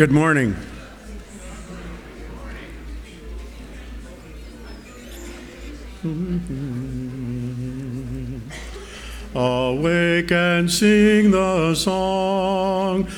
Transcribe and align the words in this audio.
Good 0.00 0.12
morning. 0.12 0.56
Awake 9.34 10.32
and 10.32 10.70
sing 10.70 11.32
the 11.32 11.74
song. 11.74 13.08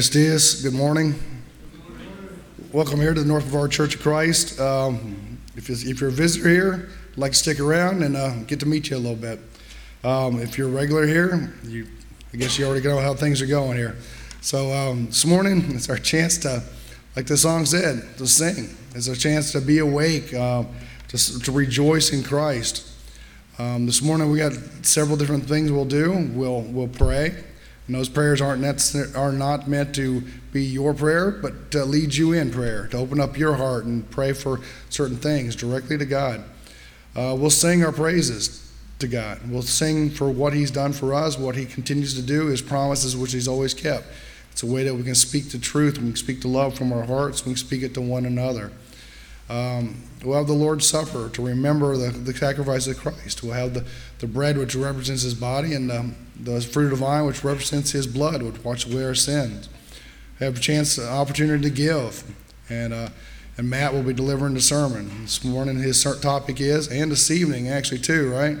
Good 0.00 0.72
morning. 0.72 1.14
Welcome 2.72 3.00
here 3.00 3.12
to 3.12 3.20
the 3.20 3.28
North 3.28 3.42
Brevard 3.42 3.70
Church 3.70 3.96
of 3.96 4.00
Christ. 4.00 4.58
Um, 4.58 5.38
if, 5.56 5.68
if, 5.68 6.00
you're 6.00 6.08
a 6.08 6.12
visitor 6.12 6.48
here, 6.48 6.88
I'd 7.12 7.18
like 7.18 7.32
to 7.32 7.38
stick 7.38 7.60
around 7.60 8.02
and 8.02 8.16
uh, 8.16 8.34
get 8.44 8.60
to 8.60 8.66
meet 8.66 8.88
you 8.88 8.96
a 8.96 8.98
little 8.98 9.14
bit. 9.14 9.38
Um, 10.02 10.40
if 10.40 10.56
you're 10.56 10.68
a 10.68 10.72
regular 10.72 11.06
here, 11.06 11.52
you, 11.64 11.86
I 12.32 12.38
guess 12.38 12.58
you 12.58 12.64
already 12.64 12.88
know 12.88 12.98
how 12.98 13.12
things 13.12 13.42
are 13.42 13.46
going 13.46 13.76
here. 13.76 13.98
So 14.40 14.72
um, 14.72 15.06
this 15.06 15.26
morning, 15.26 15.66
it's 15.74 15.90
our 15.90 15.98
chance 15.98 16.38
to, 16.38 16.62
like 17.14 17.26
the 17.26 17.36
song 17.36 17.66
said, 17.66 18.02
to 18.16 18.26
sing. 18.26 18.74
It's 18.94 19.06
our 19.06 19.14
chance 19.14 19.52
to 19.52 19.60
be 19.60 19.80
awake, 19.80 20.32
uh, 20.32 20.64
to, 21.08 21.40
to 21.40 21.52
rejoice 21.52 22.10
in 22.10 22.22
Christ. 22.22 22.90
Um, 23.58 23.84
this 23.84 24.00
morning, 24.00 24.30
we 24.30 24.38
got 24.38 24.54
several 24.80 25.18
different 25.18 25.44
things 25.44 25.70
we'll 25.70 25.84
do. 25.84 26.30
We'll, 26.32 26.62
we'll 26.62 26.88
pray. 26.88 27.34
And 27.90 27.98
those 27.98 28.08
prayers 28.08 28.40
aren't 28.40 28.64
are 29.16 29.32
not 29.32 29.66
meant 29.66 29.96
to 29.96 30.22
be 30.52 30.62
your 30.62 30.94
prayer, 30.94 31.32
but 31.32 31.72
to 31.72 31.84
lead 31.84 32.14
you 32.14 32.32
in 32.34 32.52
prayer, 32.52 32.86
to 32.92 32.96
open 32.96 33.18
up 33.18 33.36
your 33.36 33.54
heart 33.54 33.84
and 33.84 34.08
pray 34.12 34.32
for 34.32 34.60
certain 34.90 35.16
things 35.16 35.56
directly 35.56 35.98
to 35.98 36.06
God. 36.06 36.44
Uh, 37.16 37.34
we'll 37.36 37.50
sing 37.50 37.84
our 37.84 37.90
praises 37.90 38.72
to 39.00 39.08
God. 39.08 39.40
We'll 39.50 39.62
sing 39.62 40.08
for 40.08 40.30
what 40.30 40.52
He's 40.52 40.70
done 40.70 40.92
for 40.92 41.12
us, 41.12 41.36
what 41.36 41.56
He 41.56 41.66
continues 41.66 42.14
to 42.14 42.22
do, 42.22 42.46
His 42.46 42.62
promises, 42.62 43.16
which 43.16 43.32
He's 43.32 43.48
always 43.48 43.74
kept. 43.74 44.04
It's 44.52 44.62
a 44.62 44.66
way 44.66 44.84
that 44.84 44.94
we 44.94 45.02
can 45.02 45.16
speak 45.16 45.50
the 45.50 45.58
truth, 45.58 45.98
we 45.98 46.10
can 46.10 46.16
speak 46.16 46.42
the 46.42 46.48
love 46.48 46.76
from 46.76 46.92
our 46.92 47.02
hearts, 47.02 47.44
we 47.44 47.54
can 47.54 47.56
speak 47.56 47.82
it 47.82 47.94
to 47.94 48.00
one 48.00 48.24
another. 48.24 48.70
Um, 49.50 49.96
we'll 50.24 50.38
have 50.38 50.46
the 50.46 50.52
Lord's 50.52 50.86
Supper 50.86 51.28
to 51.28 51.44
remember 51.44 51.96
the, 51.96 52.10
the 52.10 52.32
sacrifice 52.32 52.86
of 52.86 52.98
Christ. 52.98 53.42
We'll 53.42 53.52
have 53.52 53.74
the, 53.74 53.84
the 54.20 54.28
bread, 54.28 54.56
which 54.56 54.76
represents 54.76 55.22
His 55.22 55.34
body, 55.34 55.74
and 55.74 55.90
um, 55.90 56.14
the 56.38 56.60
fruit 56.60 56.84
of 56.84 56.90
the 56.90 57.04
vine, 57.04 57.26
which 57.26 57.42
represents 57.42 57.90
His 57.90 58.06
blood, 58.06 58.42
which 58.42 58.62
washes 58.62 58.94
away 58.94 59.04
our 59.04 59.14
sins. 59.16 59.68
We 60.38 60.46
have 60.46 60.56
a 60.56 60.60
chance, 60.60 60.98
an 60.98 61.08
opportunity 61.08 61.64
to 61.64 61.70
give, 61.70 62.22
and 62.68 62.94
uh, 62.94 63.08
and 63.58 63.68
Matt 63.68 63.92
will 63.92 64.04
be 64.04 64.14
delivering 64.14 64.54
the 64.54 64.60
sermon 64.60 65.10
this 65.22 65.44
morning. 65.44 65.80
His 65.80 66.02
topic 66.22 66.60
is, 66.60 66.88
and 66.88 67.10
this 67.10 67.30
evening 67.30 67.68
actually 67.68 67.98
too, 67.98 68.30
right? 68.30 68.56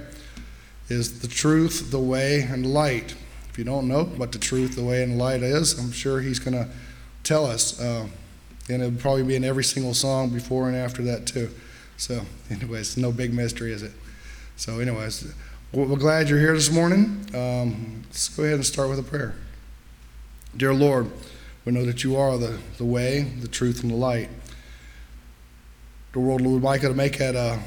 Is 0.88 1.20
the 1.20 1.28
truth, 1.28 1.90
the 1.92 2.00
way, 2.00 2.42
and 2.42 2.66
light. 2.66 3.14
If 3.48 3.56
you 3.56 3.64
don't 3.64 3.88
know 3.88 4.04
what 4.04 4.32
the 4.32 4.38
truth, 4.38 4.74
the 4.74 4.82
way, 4.82 5.02
and 5.02 5.16
light 5.16 5.42
is, 5.42 5.78
I'm 5.78 5.92
sure 5.92 6.20
he's 6.20 6.40
going 6.40 6.52
to 6.52 6.68
tell 7.22 7.46
us. 7.46 7.80
Uh, 7.80 8.08
and 8.70 8.82
it'll 8.82 8.98
probably 8.98 9.24
be 9.24 9.36
in 9.36 9.44
every 9.44 9.64
single 9.64 9.94
song 9.94 10.30
before 10.30 10.68
and 10.68 10.76
after 10.76 11.02
that 11.02 11.26
too. 11.26 11.50
So, 11.96 12.22
anyways, 12.50 12.96
no 12.96 13.12
big 13.12 13.34
mystery, 13.34 13.72
is 13.72 13.82
it? 13.82 13.92
So, 14.56 14.80
anyways, 14.80 15.32
we're 15.72 15.96
glad 15.96 16.28
you're 16.28 16.38
here 16.38 16.54
this 16.54 16.70
morning. 16.70 17.26
Um, 17.34 18.02
let's 18.06 18.28
go 18.28 18.44
ahead 18.44 18.56
and 18.56 18.66
start 18.66 18.88
with 18.88 18.98
a 18.98 19.02
prayer. 19.02 19.34
Dear 20.56 20.74
Lord, 20.74 21.10
we 21.64 21.72
know 21.72 21.84
that 21.84 22.02
you 22.02 22.16
are 22.16 22.36
the, 22.38 22.58
the 22.78 22.84
way, 22.84 23.22
the 23.22 23.48
truth, 23.48 23.82
and 23.82 23.90
the 23.90 23.96
light. 23.96 24.28
The 26.12 26.20
world 26.20 26.40
would 26.40 26.62
like 26.62 26.80
to 26.80 26.92
make 26.94 27.20
it 27.20 27.36
uh, 27.36 27.58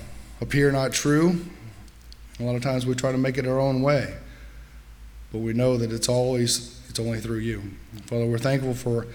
appear 0.42 0.72
not 0.72 0.92
true. 0.92 1.46
A 2.40 2.44
lot 2.44 2.56
of 2.56 2.62
times 2.62 2.86
we 2.86 2.94
try 2.96 3.12
to 3.12 3.18
make 3.18 3.38
it 3.38 3.48
our 3.48 3.60
own 3.60 3.82
way, 3.82 4.16
but 5.32 5.40
we 5.40 5.54
know 5.54 5.78
that 5.78 5.92
it's 5.92 6.10
always 6.10 6.82
it's 6.90 7.00
only 7.00 7.20
through 7.20 7.38
you. 7.38 7.62
Father, 8.08 8.26
we're 8.26 8.38
thankful 8.38 8.74
for 8.74 9.08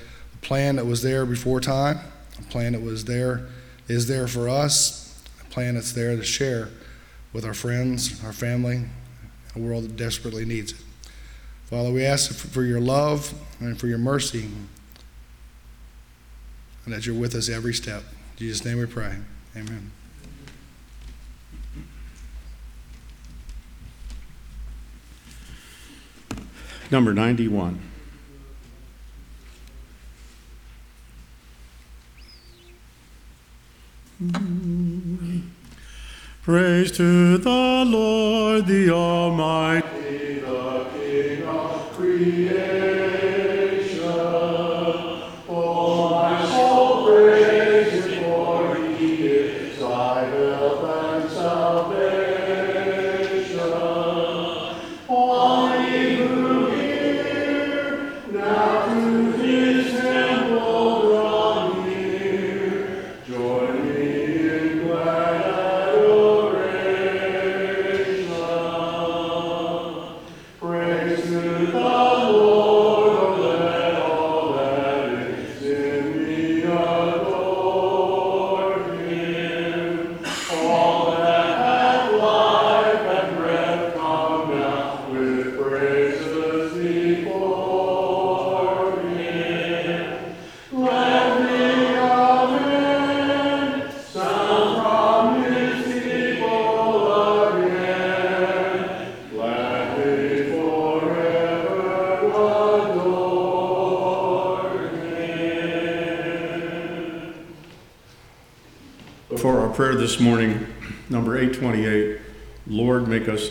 plan 0.42 0.76
that 0.76 0.86
was 0.86 1.02
there 1.02 1.26
before 1.26 1.60
time, 1.60 1.98
a 2.38 2.42
plan 2.44 2.72
that 2.72 2.82
was 2.82 3.04
there, 3.04 3.48
is 3.88 4.06
there 4.06 4.28
for 4.28 4.48
us, 4.48 5.22
a 5.40 5.44
plan 5.50 5.74
that's 5.74 5.92
there 5.92 6.16
to 6.16 6.24
share 6.24 6.68
with 7.32 7.44
our 7.44 7.54
friends, 7.54 8.22
our 8.24 8.32
family, 8.32 8.84
a 9.54 9.58
world 9.58 9.84
that 9.84 9.96
desperately 9.96 10.44
needs 10.44 10.72
it. 10.72 10.78
Father, 11.66 11.90
we 11.90 12.04
ask 12.04 12.32
for 12.34 12.62
your 12.62 12.80
love 12.80 13.34
and 13.60 13.78
for 13.78 13.88
your 13.88 13.98
mercy, 13.98 14.48
and 16.84 16.94
that 16.94 17.04
you're 17.04 17.14
with 17.14 17.34
us 17.34 17.50
every 17.50 17.74
step. 17.74 18.02
In 18.32 18.38
Jesus' 18.38 18.64
name 18.64 18.78
we 18.78 18.86
pray. 18.86 19.14
Amen. 19.54 19.90
Number 26.90 27.12
91. 27.12 27.87
Mm. 34.20 35.42
Praise 36.42 36.90
to 36.96 37.38
the 37.38 37.84
Lord, 37.86 38.66
the 38.66 38.90
Almighty, 38.90 40.40
the 40.40 40.86
King 40.92 41.46
of 41.46 41.92
creation. 41.92 42.80
Oh, 45.48 46.10
my 46.10 46.44
soul, 46.46 47.06
praise 47.06 48.04
to 48.06 48.10
the 48.10 48.20
Lord. 48.22 48.68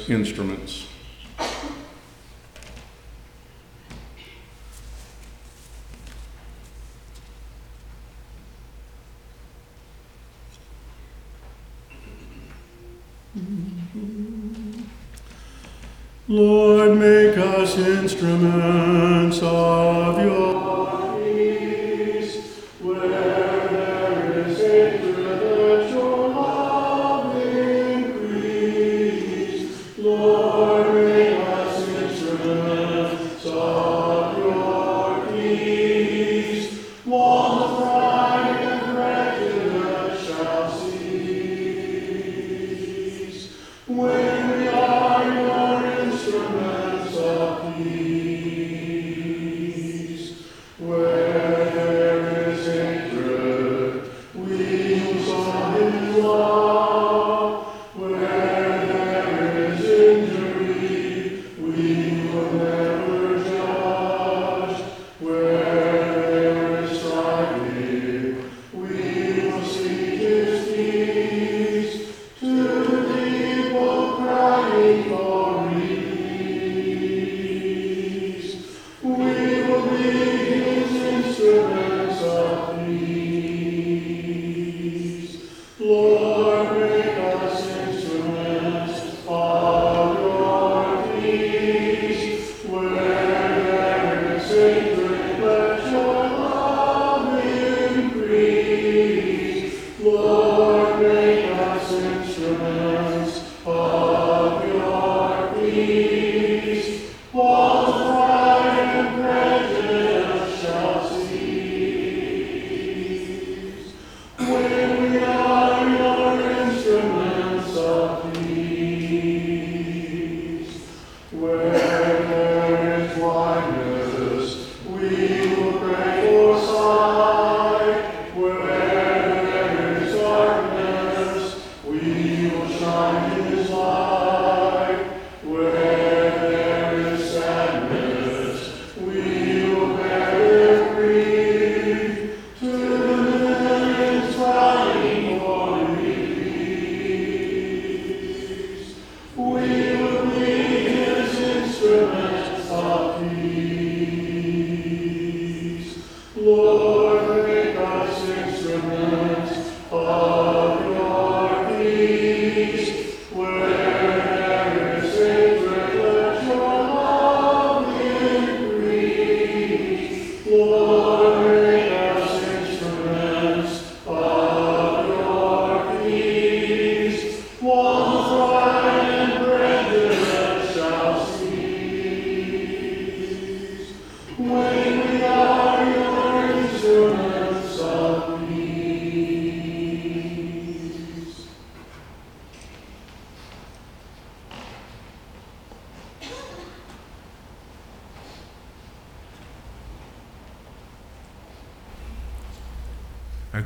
Instruments. 0.10 0.87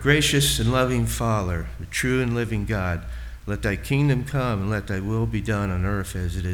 Gracious 0.02 0.58
and 0.58 0.72
loving 0.72 1.06
Father, 1.06 1.68
the 1.80 1.86
true 1.86 2.24
and 2.24 2.34
living 2.34 2.66
God, 2.66 3.04
let 3.46 3.62
thy 3.62 3.76
kingdom 3.76 4.26
come 4.26 4.62
and 4.62 4.70
let 4.70 4.88
thy 4.88 5.00
will 5.00 5.28
be 5.28 5.42
done 5.42 5.70
on 5.70 5.86
earth 5.86 6.16
as 6.16 6.36
it 6.36 6.46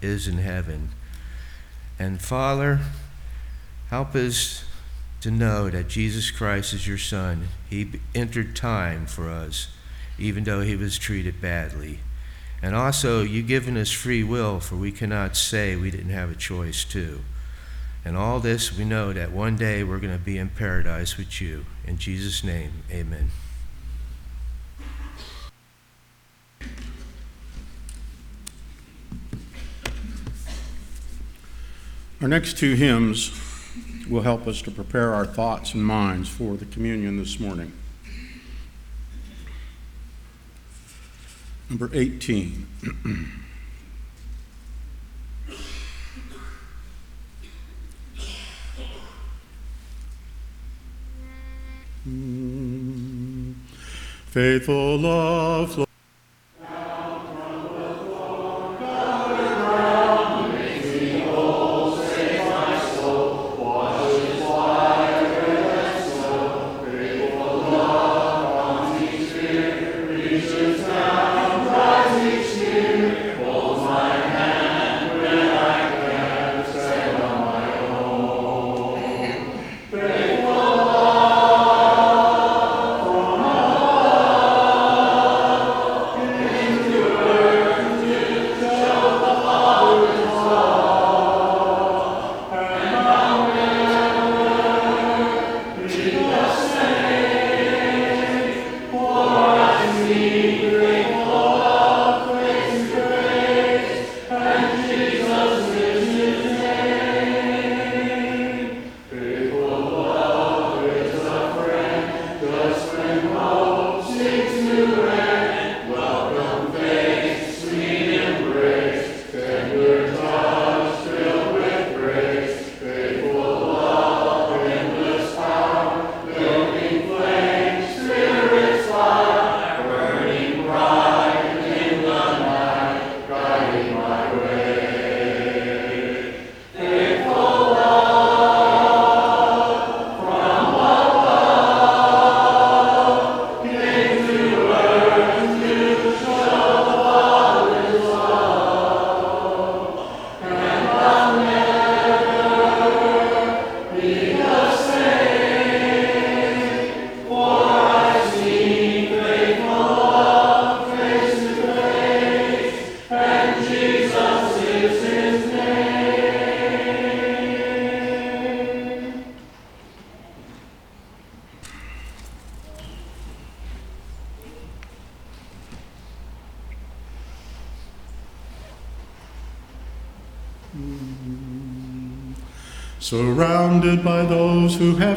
is 0.00 0.26
in 0.26 0.38
heaven. 0.38 0.88
And 1.98 2.20
Father, 2.20 2.80
help 3.90 4.14
us 4.14 4.64
to 5.20 5.30
know 5.30 5.68
that 5.68 5.88
Jesus 5.88 6.30
Christ 6.30 6.72
is 6.72 6.88
your 6.88 6.98
Son. 6.98 7.48
He 7.68 8.00
entered 8.14 8.56
time 8.56 9.04
for 9.04 9.28
us, 9.28 9.68
even 10.18 10.44
though 10.44 10.62
he 10.62 10.74
was 10.74 10.96
treated 10.96 11.42
badly. 11.42 11.98
And 12.62 12.74
also, 12.74 13.22
you've 13.22 13.46
given 13.46 13.76
us 13.76 13.92
free 13.92 14.24
will, 14.24 14.60
for 14.60 14.76
we 14.76 14.90
cannot 14.90 15.36
say 15.36 15.76
we 15.76 15.90
didn't 15.90 16.10
have 16.10 16.30
a 16.30 16.34
choice 16.34 16.84
too. 16.84 17.20
And 18.02 18.16
all 18.16 18.40
this, 18.40 18.76
we 18.76 18.86
know 18.86 19.12
that 19.12 19.32
one 19.32 19.56
day 19.56 19.84
we're 19.84 19.98
going 19.98 20.16
to 20.16 20.24
be 20.24 20.38
in 20.38 20.48
paradise 20.48 21.18
with 21.18 21.42
you. 21.42 21.66
In 21.86 21.98
Jesus' 21.98 22.42
name, 22.42 22.72
amen. 22.90 23.30
Our 32.20 32.28
next 32.28 32.56
two 32.56 32.74
hymns 32.74 33.38
will 34.08 34.22
help 34.22 34.46
us 34.46 34.62
to 34.62 34.70
prepare 34.70 35.14
our 35.14 35.26
thoughts 35.26 35.74
and 35.74 35.84
minds 35.84 36.28
for 36.28 36.56
the 36.56 36.64
communion 36.64 37.18
this 37.18 37.38
morning. 37.38 37.72
Number 41.68 41.90
18. 41.92 43.34
Hmm. 52.04 53.52
Faithful 54.26 54.98
love. 54.98 55.86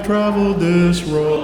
Traveled 0.08 0.62
this 0.62 1.04
road. 1.04 1.37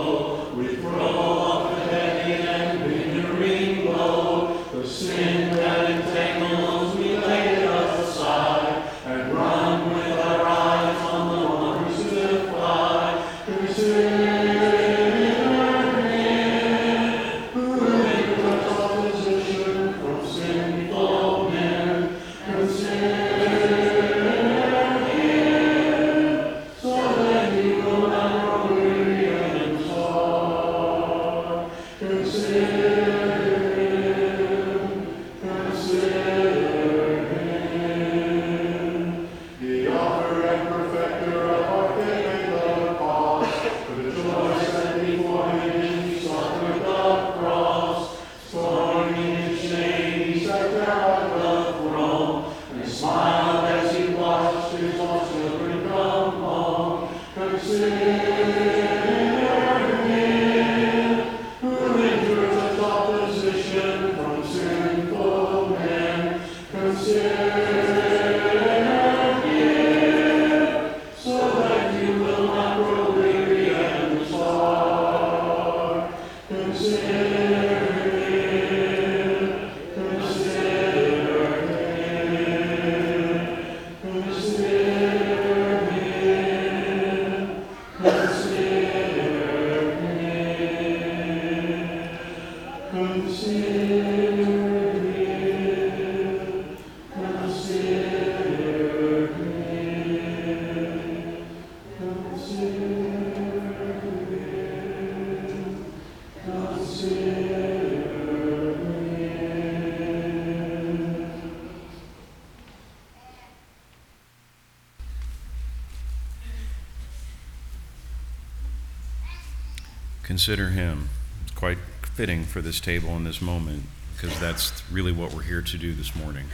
Consider 120.34 120.70
him. 120.70 121.10
It's 121.44 121.52
quite 121.52 121.78
fitting 122.02 122.44
for 122.44 122.60
this 122.60 122.80
table 122.80 123.10
in 123.10 123.24
this 123.24 123.40
moment 123.40 123.84
because 124.16 124.40
that's 124.40 124.82
really 124.92 125.12
what 125.12 125.32
we're 125.32 125.44
here 125.44 125.62
to 125.62 125.78
do 125.78 125.94
this 125.94 126.16
morning 126.16 126.46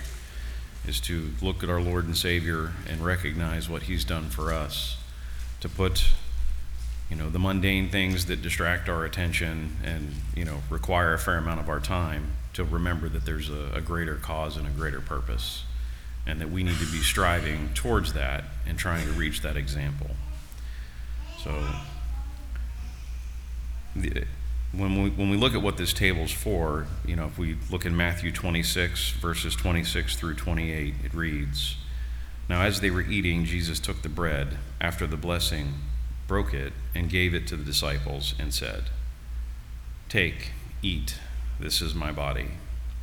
is 0.86 1.00
to 1.00 1.32
look 1.42 1.64
at 1.64 1.70
our 1.70 1.80
Lord 1.80 2.04
and 2.04 2.18
Savior 2.18 2.74
and 2.90 3.00
recognize 3.00 3.70
what 3.70 3.84
he's 3.84 4.04
done 4.04 4.26
for 4.32 4.52
us 4.52 4.98
to 5.62 5.70
put 5.70 6.10
you 7.10 7.16
know 7.16 7.30
the 7.30 7.40
mundane 7.40 7.90
things 7.90 8.26
that 8.26 8.42
distract 8.42 8.90
our 8.90 9.06
attention 9.06 9.78
and 9.82 10.12
you 10.36 10.44
know 10.44 10.58
require 10.70 11.14
a 11.14 11.18
fair 11.18 11.38
amount 11.38 11.62
of 11.62 11.70
our 11.70 11.80
time 11.80 12.34
to 12.56 12.66
remember 12.66 13.08
that 13.08 13.24
there's 13.24 13.50
a, 13.50 13.72
a 13.74 13.80
greater 13.80 14.16
cause 14.16 14.58
and 14.58 14.68
a 14.68 14.72
greater 14.72 15.00
purpose 15.00 15.64
and 16.28 16.42
that 16.42 16.50
we 16.50 16.64
need 16.64 16.80
to 16.80 16.92
be 16.92 17.00
striving 17.00 17.70
towards 17.74 18.12
that 18.12 18.44
and 18.68 18.78
trying 18.78 19.06
to 19.06 19.14
reach 19.14 19.40
that 19.40 19.56
example 19.56 20.10
so 21.42 21.56
when 24.72 25.04
we, 25.04 25.10
when 25.10 25.30
we 25.30 25.38
look 25.38 25.56
at 25.56 25.62
what 25.62 25.78
this 25.78 25.94
table's 25.94 26.32
for, 26.32 26.86
you 27.06 27.16
know, 27.16 27.26
if 27.26 27.38
we 27.38 27.58
look 27.72 27.86
in 27.86 27.96
Matthew 27.98 28.32
26, 28.32 29.12
verses 29.14 29.56
26 29.56 30.16
through 30.16 30.36
28, 30.36 30.94
it 31.04 31.14
reads 31.14 31.78
Now, 32.48 32.62
as 32.62 32.80
they 32.80 32.92
were 32.92 33.02
eating, 33.02 33.46
Jesus 33.46 33.80
took 33.80 34.04
the 34.04 34.10
bread, 34.10 34.58
after 34.80 35.08
the 35.08 35.18
blessing, 35.18 35.74
broke 36.28 36.54
it, 36.54 36.74
and 36.94 37.10
gave 37.10 37.34
it 37.34 37.48
to 37.48 37.56
the 37.56 37.64
disciples, 37.64 38.36
and 38.38 38.54
said, 38.54 38.84
Take, 40.08 40.52
eat, 40.84 41.16
this 41.60 41.82
is 41.82 41.96
my 41.96 42.12
body. 42.12 42.52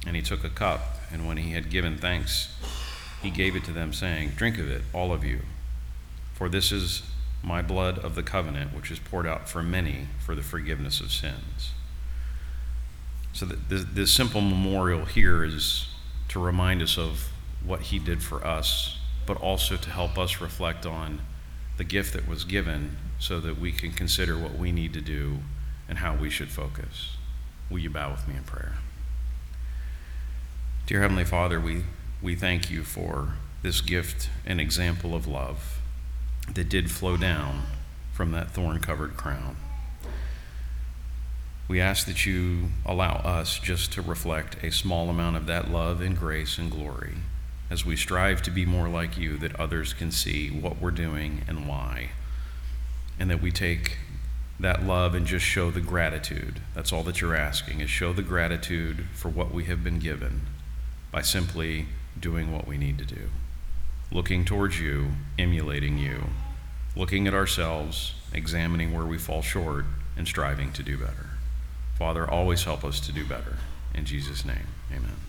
And 0.07 0.15
he 0.15 0.23
took 0.23 0.45
a 0.45 0.49
cup, 0.49 1.01
and 1.13 1.27
when 1.27 1.37
he 1.37 1.51
had 1.51 1.69
given 1.69 1.99
thanks, 1.99 2.55
he 3.23 3.31
gave 3.31 3.57
it 3.57 3.65
to 3.65 3.73
them, 3.73 3.93
saying, 3.93 4.31
Drink 4.37 4.59
of 4.59 4.71
it, 4.71 4.83
all 4.93 5.13
of 5.13 5.25
you, 5.25 5.41
for 6.35 6.49
this 6.49 6.71
is 6.71 7.03
my 7.43 7.63
blood 7.63 7.99
of 7.99 8.15
the 8.15 8.23
covenant, 8.23 8.75
which 8.75 8.91
is 8.91 8.99
poured 8.99 9.27
out 9.27 9.49
for 9.49 9.63
many 9.63 10.09
for 10.19 10.35
the 10.35 10.43
forgiveness 10.43 11.01
of 11.01 11.13
sins. 11.13 11.73
So, 13.33 13.47
the, 13.47 13.77
this 13.77 14.11
simple 14.11 14.41
memorial 14.41 15.05
here 15.05 15.45
is 15.45 15.89
to 16.29 16.41
remind 16.41 16.83
us 16.83 16.97
of 16.99 17.29
what 17.65 17.83
he 17.83 17.99
did 17.99 18.23
for 18.23 18.45
us, 18.45 18.99
but 19.27 19.37
also 19.37 19.77
to 19.77 19.91
help 19.91 20.19
us 20.19 20.41
reflect 20.41 20.87
on 20.87 21.21
the 21.77 21.85
gift 21.85 22.15
that 22.15 22.27
was 22.27 22.45
given 22.45 22.97
so 23.19 23.41
that 23.41 23.59
we 23.59 23.73
can 23.73 23.93
consider 23.93 24.39
what 24.39 24.57
we 24.57 24.73
need 24.73 24.93
to 24.95 25.01
do 25.01 25.39
and 25.89 25.99
how 25.99 26.15
we 26.15 26.31
should 26.31 26.51
focus. 26.51 27.17
Will 27.71 27.79
you 27.79 27.91
bow 27.91 28.11
with 28.11 28.27
me 28.27 28.37
in 28.37 28.45
prayer? 28.45 28.75
Dear 30.87 31.03
Heavenly 31.03 31.25
Father, 31.25 31.61
we, 31.61 31.83
we 32.23 32.35
thank 32.35 32.71
you 32.71 32.85
for 32.85 33.35
this 33.63 33.81
gift 33.81 34.31
and 34.45 34.61
example 34.61 35.15
of 35.15 35.27
love 35.27 35.76
that 36.55 36.69
did 36.69 36.91
flow 36.91 37.17
down 37.17 37.63
from 38.13 38.33
that 38.33 38.51
thorn 38.51 38.81
covered 38.81 39.17
crown. 39.17 39.57
We 41.69 41.81
ask 41.81 42.07
that 42.07 42.25
you 42.25 42.69
allow 42.85 43.17
us 43.17 43.59
just 43.59 43.93
to 43.95 44.03
reflect 44.03 44.63
a 44.63 44.71
small 44.71 45.11
amount 45.11 45.37
of 45.37 45.47
that 45.47 45.71
love 45.71 46.01
and 46.01 46.17
grace 46.17 46.59
and 46.59 46.71
glory 46.71 47.15
as 47.69 47.85
we 47.85 47.97
strive 47.97 48.41
to 48.43 48.51
be 48.51 48.65
more 48.65 48.89
like 48.89 49.19
you, 49.19 49.37
that 49.39 49.59
others 49.59 49.93
can 49.93 50.13
see 50.13 50.49
what 50.49 50.81
we're 50.81 50.93
doing 50.93 51.43
and 51.49 51.69
why. 51.69 52.11
And 53.19 53.29
that 53.31 53.43
we 53.43 53.51
take 53.51 53.99
that 54.61 54.85
love 54.85 55.15
and 55.15 55.27
just 55.27 55.45
show 55.45 55.71
the 55.73 55.81
gratitude. 55.81 56.61
That's 56.75 56.93
all 56.93 57.03
that 57.03 57.21
you're 57.21 57.35
asking, 57.35 57.81
is 57.81 57.91
show 57.91 58.13
the 58.13 58.23
gratitude 58.23 59.07
for 59.15 59.29
what 59.29 59.53
we 59.53 59.65
have 59.65 59.83
been 59.83 59.99
given 59.99 60.43
by 61.11 61.23
simply 61.23 61.87
doing 62.19 62.53
what 62.53 62.69
we 62.69 62.79
need 62.79 62.99
to 62.99 63.05
do 63.05 63.29
looking 64.17 64.47
towards 64.47 64.81
you, 64.81 65.09
emulating 65.39 65.99
you, 65.99 66.19
looking 66.97 67.27
at 67.27 67.35
ourselves, 67.35 68.15
examining 68.33 68.95
where 68.95 69.05
we 69.05 69.19
fall 69.19 69.43
short, 69.43 69.85
and 70.17 70.27
striving 70.27 70.73
to 70.73 70.83
do 70.83 70.97
better. 70.97 71.27
Father, 71.99 72.29
always 72.29 72.65
help 72.65 72.83
us 72.83 72.99
to 72.99 73.13
do 73.13 73.27
better. 73.27 73.59
In 73.95 74.07
Jesus' 74.07 74.43
name, 74.43 74.69
amen. 74.91 75.26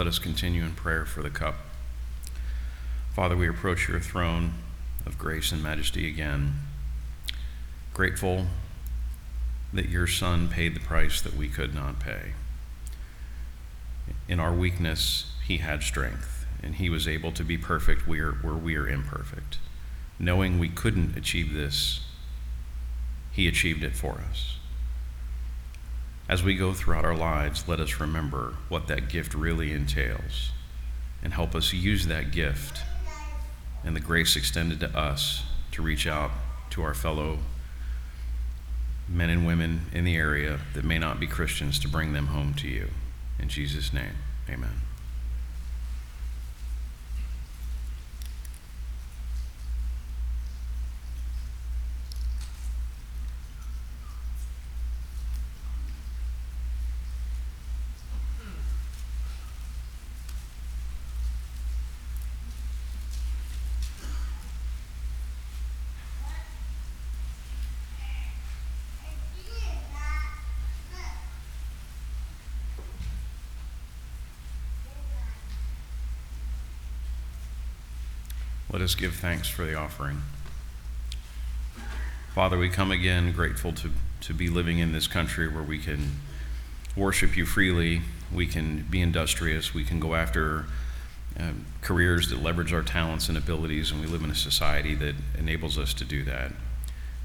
Let 0.00 0.06
us 0.06 0.18
continue 0.18 0.62
in 0.62 0.72
prayer 0.72 1.04
for 1.04 1.20
the 1.20 1.28
cup. 1.28 1.56
Father, 3.14 3.36
we 3.36 3.46
approach 3.46 3.86
your 3.86 4.00
throne 4.00 4.54
of 5.04 5.18
grace 5.18 5.52
and 5.52 5.62
majesty 5.62 6.08
again, 6.08 6.54
grateful 7.92 8.46
that 9.74 9.90
your 9.90 10.06
Son 10.06 10.48
paid 10.48 10.74
the 10.74 10.80
price 10.80 11.20
that 11.20 11.36
we 11.36 11.48
could 11.48 11.74
not 11.74 12.00
pay. 12.00 12.32
In 14.26 14.40
our 14.40 14.54
weakness, 14.54 15.32
he 15.46 15.58
had 15.58 15.82
strength, 15.82 16.46
and 16.62 16.76
he 16.76 16.88
was 16.88 17.06
able 17.06 17.32
to 17.32 17.44
be 17.44 17.58
perfect 17.58 18.08
where, 18.08 18.32
where 18.32 18.54
we 18.54 18.76
are 18.76 18.88
imperfect. 18.88 19.58
Knowing 20.18 20.58
we 20.58 20.70
couldn't 20.70 21.14
achieve 21.14 21.52
this, 21.52 22.00
he 23.32 23.46
achieved 23.46 23.84
it 23.84 23.94
for 23.94 24.22
us. 24.30 24.59
As 26.30 26.44
we 26.44 26.54
go 26.54 26.72
throughout 26.72 27.04
our 27.04 27.16
lives, 27.16 27.66
let 27.66 27.80
us 27.80 27.98
remember 27.98 28.54
what 28.68 28.86
that 28.86 29.08
gift 29.08 29.34
really 29.34 29.72
entails 29.72 30.52
and 31.24 31.32
help 31.32 31.56
us 31.56 31.72
use 31.72 32.06
that 32.06 32.30
gift 32.30 32.82
and 33.82 33.96
the 33.96 34.00
grace 34.00 34.36
extended 34.36 34.78
to 34.78 34.96
us 34.96 35.42
to 35.72 35.82
reach 35.82 36.06
out 36.06 36.30
to 36.70 36.82
our 36.82 36.94
fellow 36.94 37.38
men 39.08 39.28
and 39.28 39.44
women 39.44 39.86
in 39.92 40.04
the 40.04 40.14
area 40.14 40.60
that 40.74 40.84
may 40.84 41.00
not 41.00 41.18
be 41.18 41.26
Christians 41.26 41.80
to 41.80 41.88
bring 41.88 42.12
them 42.12 42.28
home 42.28 42.54
to 42.54 42.68
you. 42.68 42.90
In 43.40 43.48
Jesus' 43.48 43.92
name, 43.92 44.14
amen. 44.48 44.82
Us 78.90 78.96
give 78.96 79.14
thanks 79.14 79.48
for 79.48 79.64
the 79.64 79.76
offering. 79.76 80.20
Father, 82.34 82.58
we 82.58 82.68
come 82.68 82.90
again 82.90 83.30
grateful 83.30 83.72
to, 83.72 83.90
to 84.20 84.34
be 84.34 84.48
living 84.48 84.80
in 84.80 84.92
this 84.92 85.06
country 85.06 85.46
where 85.46 85.62
we 85.62 85.78
can 85.78 86.16
worship 86.96 87.36
you 87.36 87.46
freely, 87.46 88.02
we 88.34 88.48
can 88.48 88.84
be 88.90 89.00
industrious, 89.00 89.72
we 89.72 89.84
can 89.84 90.00
go 90.00 90.16
after 90.16 90.64
um, 91.38 91.66
careers 91.82 92.30
that 92.30 92.42
leverage 92.42 92.72
our 92.72 92.82
talents 92.82 93.28
and 93.28 93.38
abilities, 93.38 93.92
and 93.92 94.00
we 94.00 94.08
live 94.08 94.24
in 94.24 94.30
a 94.30 94.34
society 94.34 94.96
that 94.96 95.14
enables 95.38 95.78
us 95.78 95.94
to 95.94 96.04
do 96.04 96.24
that, 96.24 96.50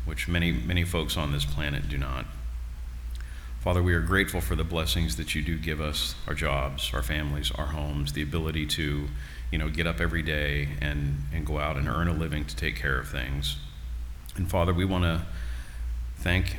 which 0.06 0.28
many, 0.28 0.52
many 0.52 0.84
folks 0.84 1.18
on 1.18 1.32
this 1.32 1.46
planet 1.46 1.90
do 1.90 1.98
not. 1.98 2.26
Father, 3.66 3.82
we 3.82 3.96
are 3.96 4.00
grateful 4.00 4.42
for 4.42 4.56
the 4.56 4.64
blessings 4.64 5.16
that 5.16 5.34
you 5.34 5.42
do 5.42 5.58
give 5.58 5.82
us 5.82 6.14
our 6.28 6.36
jobs, 6.36 6.92
our 6.94 7.02
families, 7.02 7.50
our 7.56 7.66
homes, 7.66 8.14
the 8.14 8.22
ability 8.22 8.68
to 8.68 9.08
you 9.52 9.58
know, 9.58 9.70
get 9.70 9.88
up 9.88 10.00
every 10.00 10.22
day 10.22 10.70
and, 10.82 11.24
and 11.34 11.48
go 11.48 11.58
out 11.58 11.76
and 11.76 11.88
earn 11.88 12.08
a 12.08 12.14
living 12.14 12.46
to 12.46 12.56
take 12.56 12.76
care 12.76 13.00
of 13.00 13.10
things. 13.10 13.58
And 14.36 14.48
Father, 14.48 14.72
we 14.72 14.86
want 14.86 15.06
to 15.06 15.24
thank, 16.18 16.58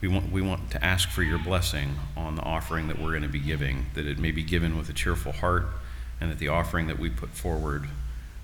we 0.00 0.08
want, 0.08 0.32
we 0.32 0.42
want 0.42 0.72
to 0.72 0.84
ask 0.84 1.08
for 1.10 1.22
your 1.22 1.38
blessing 1.38 1.94
on 2.16 2.34
the 2.34 2.42
offering 2.42 2.88
that 2.88 2.98
we're 2.98 3.10
going 3.10 3.22
to 3.22 3.28
be 3.28 3.38
giving, 3.38 3.86
that 3.94 4.04
it 4.04 4.18
may 4.18 4.32
be 4.32 4.42
given 4.42 4.76
with 4.76 4.88
a 4.88 4.92
cheerful 4.92 5.30
heart, 5.30 5.68
and 6.20 6.32
that 6.32 6.40
the 6.40 6.48
offering 6.48 6.88
that 6.88 6.98
we 6.98 7.10
put 7.10 7.30
forward 7.30 7.84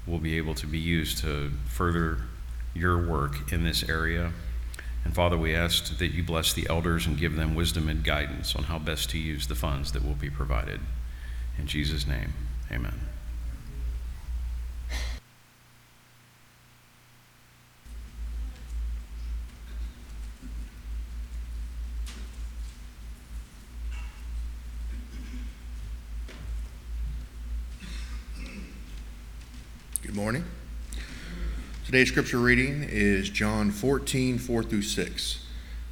will 0.07 0.21
be 0.21 0.37
able 0.37 0.55
to 0.55 0.69
be 0.69 0.79
used 0.79 1.19
to 1.19 1.51
further 1.67 2.19
your 2.73 3.05
work 3.05 3.53
in 3.53 3.65
this 3.65 3.83
area. 3.89 4.31
And 5.05 5.15
Father, 5.15 5.39
we 5.39 5.55
ask 5.55 5.99
that 5.99 6.09
you 6.09 6.23
bless 6.23 6.53
the 6.53 6.67
elders 6.69 7.07
and 7.07 7.19
give 7.19 7.37
them 7.37 7.55
wisdom 7.55 7.89
and 7.89 8.03
guidance 8.03 8.57
on 8.57 8.65
how 8.65 8.79
best 8.79 9.11
to 9.11 9.19
use 9.19 9.47
the 9.47 9.55
funds 9.55 9.93
that 9.93 10.05
will 10.05 10.15
be 10.15 10.31
provided. 10.31 10.81
In 11.59 11.67
Jesus' 11.67 12.07
name, 12.07 12.33
amen. 12.71 13.01
Good 30.03 30.15
morning. 30.15 30.45
Today's 31.87 32.09
scripture 32.09 32.41
reading 32.41 32.83
is 32.91 33.31
John 33.31 33.71
14, 33.71 34.39
4 34.39 34.63
through 34.65 34.83
6. 34.83 35.47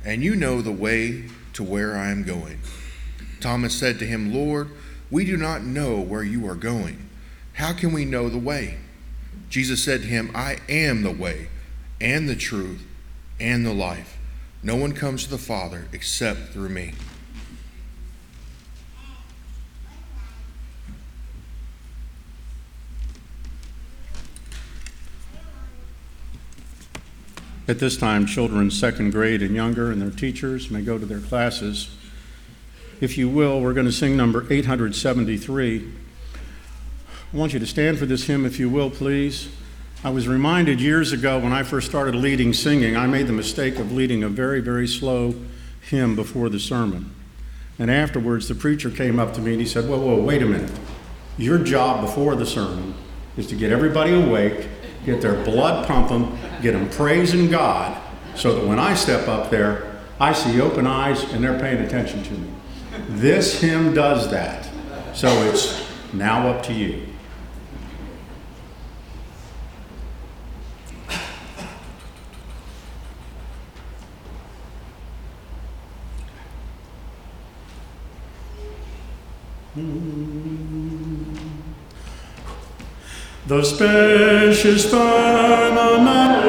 And 0.05 0.25
you 0.25 0.35
know 0.35 0.61
the 0.61 0.73
way 0.73 1.27
to 1.53 1.63
where 1.63 1.97
I 1.97 2.11
am 2.11 2.25
going. 2.25 2.59
Thomas 3.41 3.79
said 3.79 4.01
to 4.01 4.05
him, 4.05 4.35
Lord, 4.35 4.71
we 5.09 5.25
do 5.25 5.37
not 5.37 5.63
know 5.63 6.01
where 6.01 6.25
you 6.25 6.49
are 6.49 6.57
going. 6.57 7.09
How 7.53 7.73
can 7.73 7.93
we 7.93 8.05
know 8.05 8.29
the 8.29 8.39
way? 8.39 8.79
Jesus 9.49 9.85
said 9.85 10.03
to 10.03 10.09
him, 10.09 10.33
I 10.35 10.59
am 10.69 11.05
the 11.05 11.13
way, 11.13 11.47
and 12.01 12.29
the 12.29 12.35
truth, 12.35 12.85
and 13.39 13.65
the 13.65 13.73
life. 13.73 14.19
No 14.65 14.75
one 14.75 14.95
comes 14.95 15.23
to 15.23 15.31
the 15.31 15.39
Father 15.39 15.87
except 15.93 16.49
through 16.49 16.71
me. 16.71 16.95
At 27.67 27.79
this 27.79 27.97
time, 27.97 28.27
children 28.27 28.71
second 28.71 29.13
grade 29.13 29.41
and 29.41 29.55
younger 29.55 29.91
and 29.91 30.01
their 30.01 30.11
teachers 30.11 30.71
may 30.71 30.83
go 30.83 30.99
to 30.99 31.07
their 31.07 31.21
classes. 31.21 31.97
If 33.01 33.17
you 33.17 33.27
will, 33.27 33.61
we're 33.63 33.73
going 33.73 33.87
to 33.87 33.93
sing 33.93 34.19
number 34.19 34.47
873. 34.51 35.93
I 37.33 37.37
want 37.37 37.55
you 37.55 37.59
to 37.59 37.67
stand 37.67 37.99
for 37.99 38.05
this 38.05 38.25
hymn, 38.25 38.45
if 38.45 38.59
you 38.59 38.69
will, 38.69 38.91
please. 38.91 39.49
I 40.05 40.11
was 40.11 40.29
reminded 40.29 40.79
years 40.79 41.13
ago 41.13 41.39
when 41.39 41.55
I 41.55 41.63
first 41.63 41.89
started 41.89 42.15
leading 42.15 42.53
singing, 42.53 42.99
I 42.99 43.07
made 43.07 43.29
the 43.29 43.33
mistake 43.33 43.79
of 43.79 43.91
leading 43.91 44.23
a 44.23 44.29
very, 44.29 44.61
very 44.61 44.87
slow 44.87 45.35
hymn 45.89 46.15
before 46.15 46.51
the 46.51 46.61
sermon. 46.61 47.15
And 47.79 47.91
afterwards, 47.91 48.47
the 48.47 48.55
preacher 48.55 48.91
came 48.91 49.19
up 49.19 49.33
to 49.35 49.41
me 49.41 49.53
and 49.53 49.61
he 49.61 49.67
said, 49.67 49.89
Whoa, 49.89 49.99
whoa, 49.99 50.21
wait 50.21 50.43
a 50.43 50.47
minute. 50.47 50.71
Your 51.39 51.59
job 51.59 52.03
before 52.03 52.37
the 52.37 52.45
sermon 52.45 52.95
is 53.39 53.47
to 53.47 53.57
get 53.57 53.73
everybody 53.73 54.13
awake 54.13 54.69
get 55.05 55.21
their 55.21 55.43
blood 55.45 55.87
pumping, 55.87 56.37
get 56.65 56.73
them 56.73 56.89
praising 56.89 57.51
God, 57.51 58.01
so 58.35 58.55
that 58.55 58.67
when 58.67 58.79
I 58.79 58.95
step 58.95 59.29
up 59.29 59.51
there, 59.51 60.01
I 60.19 60.33
see 60.33 60.61
open 60.63 60.87
eyes 60.87 61.23
and 61.33 61.45
they're 61.45 61.61
paying 61.61 61.85
attention 61.85 62.23
to 62.23 62.33
me. 62.33 62.49
This 63.11 63.61
hymn 63.61 63.93
does 63.93 64.31
that. 64.31 64.69
So 65.15 65.29
it's 65.45 65.87
now 66.15 66.49
up 66.49 66.63
to 66.65 66.73
you. 66.73 67.07
Hmm. 79.75 80.24
The 83.55 83.63
spacious 83.63 84.85
firmament 84.91 86.45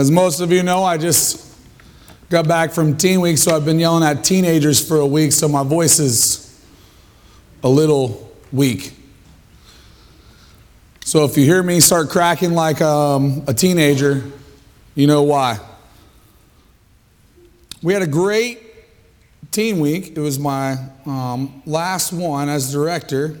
as 0.00 0.10
most 0.10 0.40
of 0.40 0.50
you 0.50 0.62
know, 0.62 0.82
I 0.82 0.96
just 0.96 1.46
got 2.30 2.48
back 2.48 2.70
from 2.70 2.96
teen 2.96 3.20
week, 3.20 3.36
so 3.36 3.54
I've 3.54 3.66
been 3.66 3.78
yelling 3.78 4.02
at 4.02 4.24
teenagers 4.24 4.86
for 4.86 4.96
a 4.96 5.06
week, 5.06 5.30
so 5.30 5.46
my 5.46 5.62
voice 5.62 5.98
is 5.98 6.64
a 7.62 7.68
little 7.68 8.32
weak. 8.50 8.94
So 11.04 11.26
if 11.26 11.36
you 11.36 11.44
hear 11.44 11.62
me 11.62 11.80
start 11.80 12.08
cracking 12.08 12.52
like 12.52 12.80
um, 12.80 13.44
a 13.46 13.52
teenager, 13.52 14.24
you 14.94 15.06
know 15.06 15.22
why. 15.22 15.60
We 17.82 17.92
had 17.92 18.00
a 18.00 18.06
great 18.06 18.58
teen 19.50 19.80
week. 19.80 20.16
It 20.16 20.20
was 20.20 20.38
my 20.38 20.78
um, 21.04 21.62
last 21.66 22.10
one 22.10 22.48
as 22.48 22.72
director. 22.72 23.38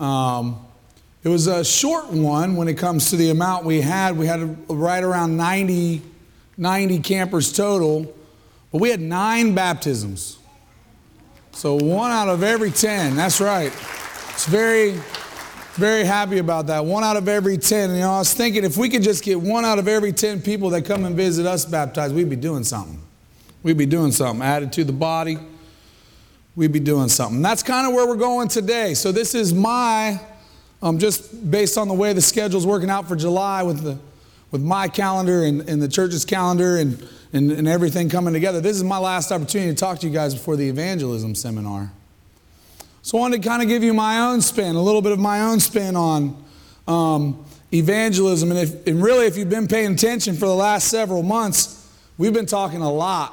Um, 0.00 0.61
it 1.24 1.28
was 1.28 1.46
a 1.46 1.64
short 1.64 2.10
one 2.10 2.56
when 2.56 2.66
it 2.66 2.74
comes 2.74 3.10
to 3.10 3.16
the 3.16 3.30
amount 3.30 3.64
we 3.64 3.80
had. 3.80 4.16
We 4.16 4.26
had 4.26 4.68
right 4.68 5.04
around 5.04 5.36
90, 5.36 6.02
90 6.56 6.98
campers 6.98 7.52
total, 7.52 8.12
but 8.72 8.80
we 8.80 8.90
had 8.90 9.00
nine 9.00 9.54
baptisms. 9.54 10.38
So 11.52 11.76
one 11.76 12.10
out 12.10 12.28
of 12.28 12.42
every 12.42 12.72
10. 12.72 13.14
That's 13.14 13.40
right. 13.40 13.72
It's 14.30 14.46
very, 14.46 14.98
very 15.74 16.02
happy 16.02 16.38
about 16.38 16.66
that. 16.66 16.84
One 16.84 17.04
out 17.04 17.16
of 17.16 17.28
every 17.28 17.56
10. 17.56 17.90
And, 17.90 17.98
you 17.98 18.04
know, 18.04 18.14
I 18.14 18.18
was 18.18 18.34
thinking 18.34 18.64
if 18.64 18.76
we 18.76 18.88
could 18.88 19.02
just 19.02 19.22
get 19.22 19.40
one 19.40 19.64
out 19.64 19.78
of 19.78 19.86
every 19.86 20.12
10 20.12 20.42
people 20.42 20.70
that 20.70 20.84
come 20.86 21.04
and 21.04 21.14
visit 21.14 21.46
us 21.46 21.64
baptized, 21.64 22.16
we'd 22.16 22.30
be 22.30 22.36
doing 22.36 22.64
something. 22.64 23.00
We'd 23.62 23.78
be 23.78 23.86
doing 23.86 24.10
something. 24.10 24.42
Added 24.44 24.72
to 24.72 24.84
the 24.84 24.92
body, 24.92 25.38
we'd 26.56 26.72
be 26.72 26.80
doing 26.80 27.08
something. 27.08 27.42
That's 27.42 27.62
kind 27.62 27.86
of 27.86 27.92
where 27.92 28.08
we're 28.08 28.16
going 28.16 28.48
today. 28.48 28.94
So 28.94 29.12
this 29.12 29.36
is 29.36 29.54
my 29.54 30.20
um, 30.82 30.98
just 30.98 31.50
based 31.50 31.78
on 31.78 31.88
the 31.88 31.94
way 31.94 32.12
the 32.12 32.20
schedule's 32.20 32.66
working 32.66 32.90
out 32.90 33.06
for 33.08 33.16
July 33.16 33.62
with, 33.62 33.82
the, 33.82 33.98
with 34.50 34.60
my 34.60 34.88
calendar 34.88 35.44
and, 35.44 35.68
and 35.68 35.80
the 35.80 35.88
church's 35.88 36.24
calendar 36.24 36.76
and, 36.76 37.08
and, 37.32 37.52
and 37.52 37.68
everything 37.68 38.08
coming 38.08 38.34
together, 38.34 38.60
this 38.60 38.76
is 38.76 38.84
my 38.84 38.98
last 38.98 39.30
opportunity 39.30 39.70
to 39.70 39.76
talk 39.76 40.00
to 40.00 40.06
you 40.06 40.12
guys 40.12 40.34
before 40.34 40.56
the 40.56 40.68
evangelism 40.68 41.34
seminar. 41.34 41.92
So 43.02 43.16
I 43.16 43.20
wanted 43.20 43.42
to 43.42 43.48
kind 43.48 43.62
of 43.62 43.68
give 43.68 43.82
you 43.82 43.94
my 43.94 44.28
own 44.28 44.40
spin, 44.40 44.74
a 44.74 44.82
little 44.82 45.02
bit 45.02 45.12
of 45.12 45.18
my 45.18 45.40
own 45.42 45.60
spin 45.60 45.96
on 45.96 46.44
um, 46.86 47.44
evangelism. 47.72 48.50
And, 48.50 48.60
if, 48.60 48.86
and 48.86 49.02
really, 49.02 49.26
if 49.26 49.36
you've 49.36 49.50
been 49.50 49.68
paying 49.68 49.94
attention 49.94 50.34
for 50.34 50.46
the 50.46 50.54
last 50.54 50.88
several 50.88 51.22
months, 51.22 51.90
we've 52.18 52.32
been 52.32 52.46
talking 52.46 52.80
a 52.80 52.92
lot, 52.92 53.32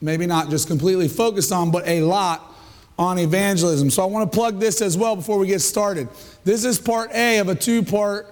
maybe 0.00 0.26
not 0.26 0.48
just 0.48 0.68
completely 0.68 1.08
focused 1.08 1.52
on, 1.52 1.70
but 1.70 1.86
a 1.86 2.00
lot 2.02 2.53
on 2.98 3.18
evangelism. 3.18 3.90
So 3.90 4.02
I 4.02 4.06
want 4.06 4.30
to 4.30 4.36
plug 4.36 4.60
this 4.60 4.80
as 4.80 4.96
well 4.96 5.16
before 5.16 5.38
we 5.38 5.46
get 5.46 5.60
started. 5.60 6.08
This 6.44 6.64
is 6.64 6.78
part 6.78 7.10
A 7.12 7.38
of 7.38 7.48
a 7.48 7.54
two 7.54 7.82
part 7.82 8.28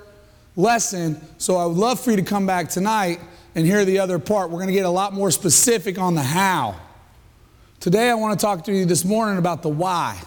lesson. 0.57 1.21
So 1.39 1.57
I 1.57 1.67
would 1.67 1.77
love 1.77 2.01
for 2.01 2.11
you 2.11 2.17
to 2.17 2.23
come 2.23 2.47
back 2.47 2.69
tonight 2.69 3.21
and 3.55 3.67
hear 3.67 3.85
the 3.85 3.99
other 3.99 4.19
part. 4.19 4.51
We're 4.51 4.59
going 4.59 4.69
to 4.69 4.75
get 4.75 4.87
a 4.87 4.91
lot 4.91 5.13
more 5.13 5.31
specific 5.31 5.99
on 5.99 6.15
the 6.15 6.23
how. 6.23 6.77
Today 7.81 8.11
I 8.11 8.15
want 8.15 8.39
to 8.39 8.45
talk 8.45 8.65
to 8.65 8.73
you 8.73 8.85
this 8.85 9.05
morning 9.05 9.39
about 9.39 9.63
the 9.63 9.69
why. 9.69 10.21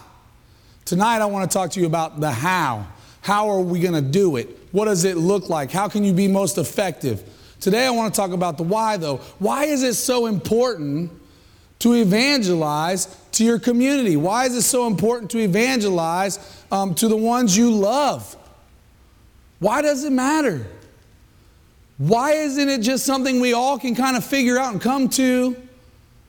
Tonight 0.84 1.18
I 1.18 1.26
want 1.26 1.50
to 1.50 1.54
talk 1.54 1.70
to 1.72 1.80
you 1.80 1.86
about 1.86 2.20
the 2.20 2.30
how. 2.30 2.86
How 3.22 3.48
are 3.48 3.60
we 3.60 3.80
going 3.80 3.94
to 3.94 4.02
do 4.02 4.36
it? 4.36 4.48
What 4.72 4.84
does 4.84 5.04
it 5.04 5.16
look 5.16 5.48
like? 5.48 5.70
How 5.70 5.88
can 5.88 6.04
you 6.04 6.12
be 6.12 6.28
most 6.28 6.58
effective? 6.58 7.24
Today 7.60 7.86
I 7.86 7.90
want 7.90 8.14
to 8.14 8.20
talk 8.20 8.32
about 8.32 8.58
the 8.58 8.62
why 8.62 8.98
though. 8.98 9.16
Why 9.38 9.64
is 9.64 9.82
it 9.82 9.94
so 9.94 10.26
important 10.26 11.10
to 11.78 11.94
evangelize 11.94 13.06
to 13.36 13.44
your 13.44 13.58
community? 13.58 14.16
Why 14.16 14.46
is 14.46 14.54
it 14.54 14.62
so 14.62 14.86
important 14.86 15.30
to 15.32 15.38
evangelize 15.38 16.38
um, 16.70 16.94
to 16.96 17.08
the 17.08 17.16
ones 17.16 17.56
you 17.56 17.70
love? 17.70 18.36
Why 19.58 19.82
does 19.82 20.04
it 20.04 20.12
matter? 20.12 20.66
Why 21.98 22.32
isn't 22.32 22.68
it 22.68 22.82
just 22.82 23.06
something 23.06 23.40
we 23.40 23.52
all 23.52 23.78
can 23.78 23.94
kind 23.94 24.16
of 24.16 24.24
figure 24.24 24.58
out 24.58 24.72
and 24.72 24.80
come 24.80 25.08
to 25.10 25.56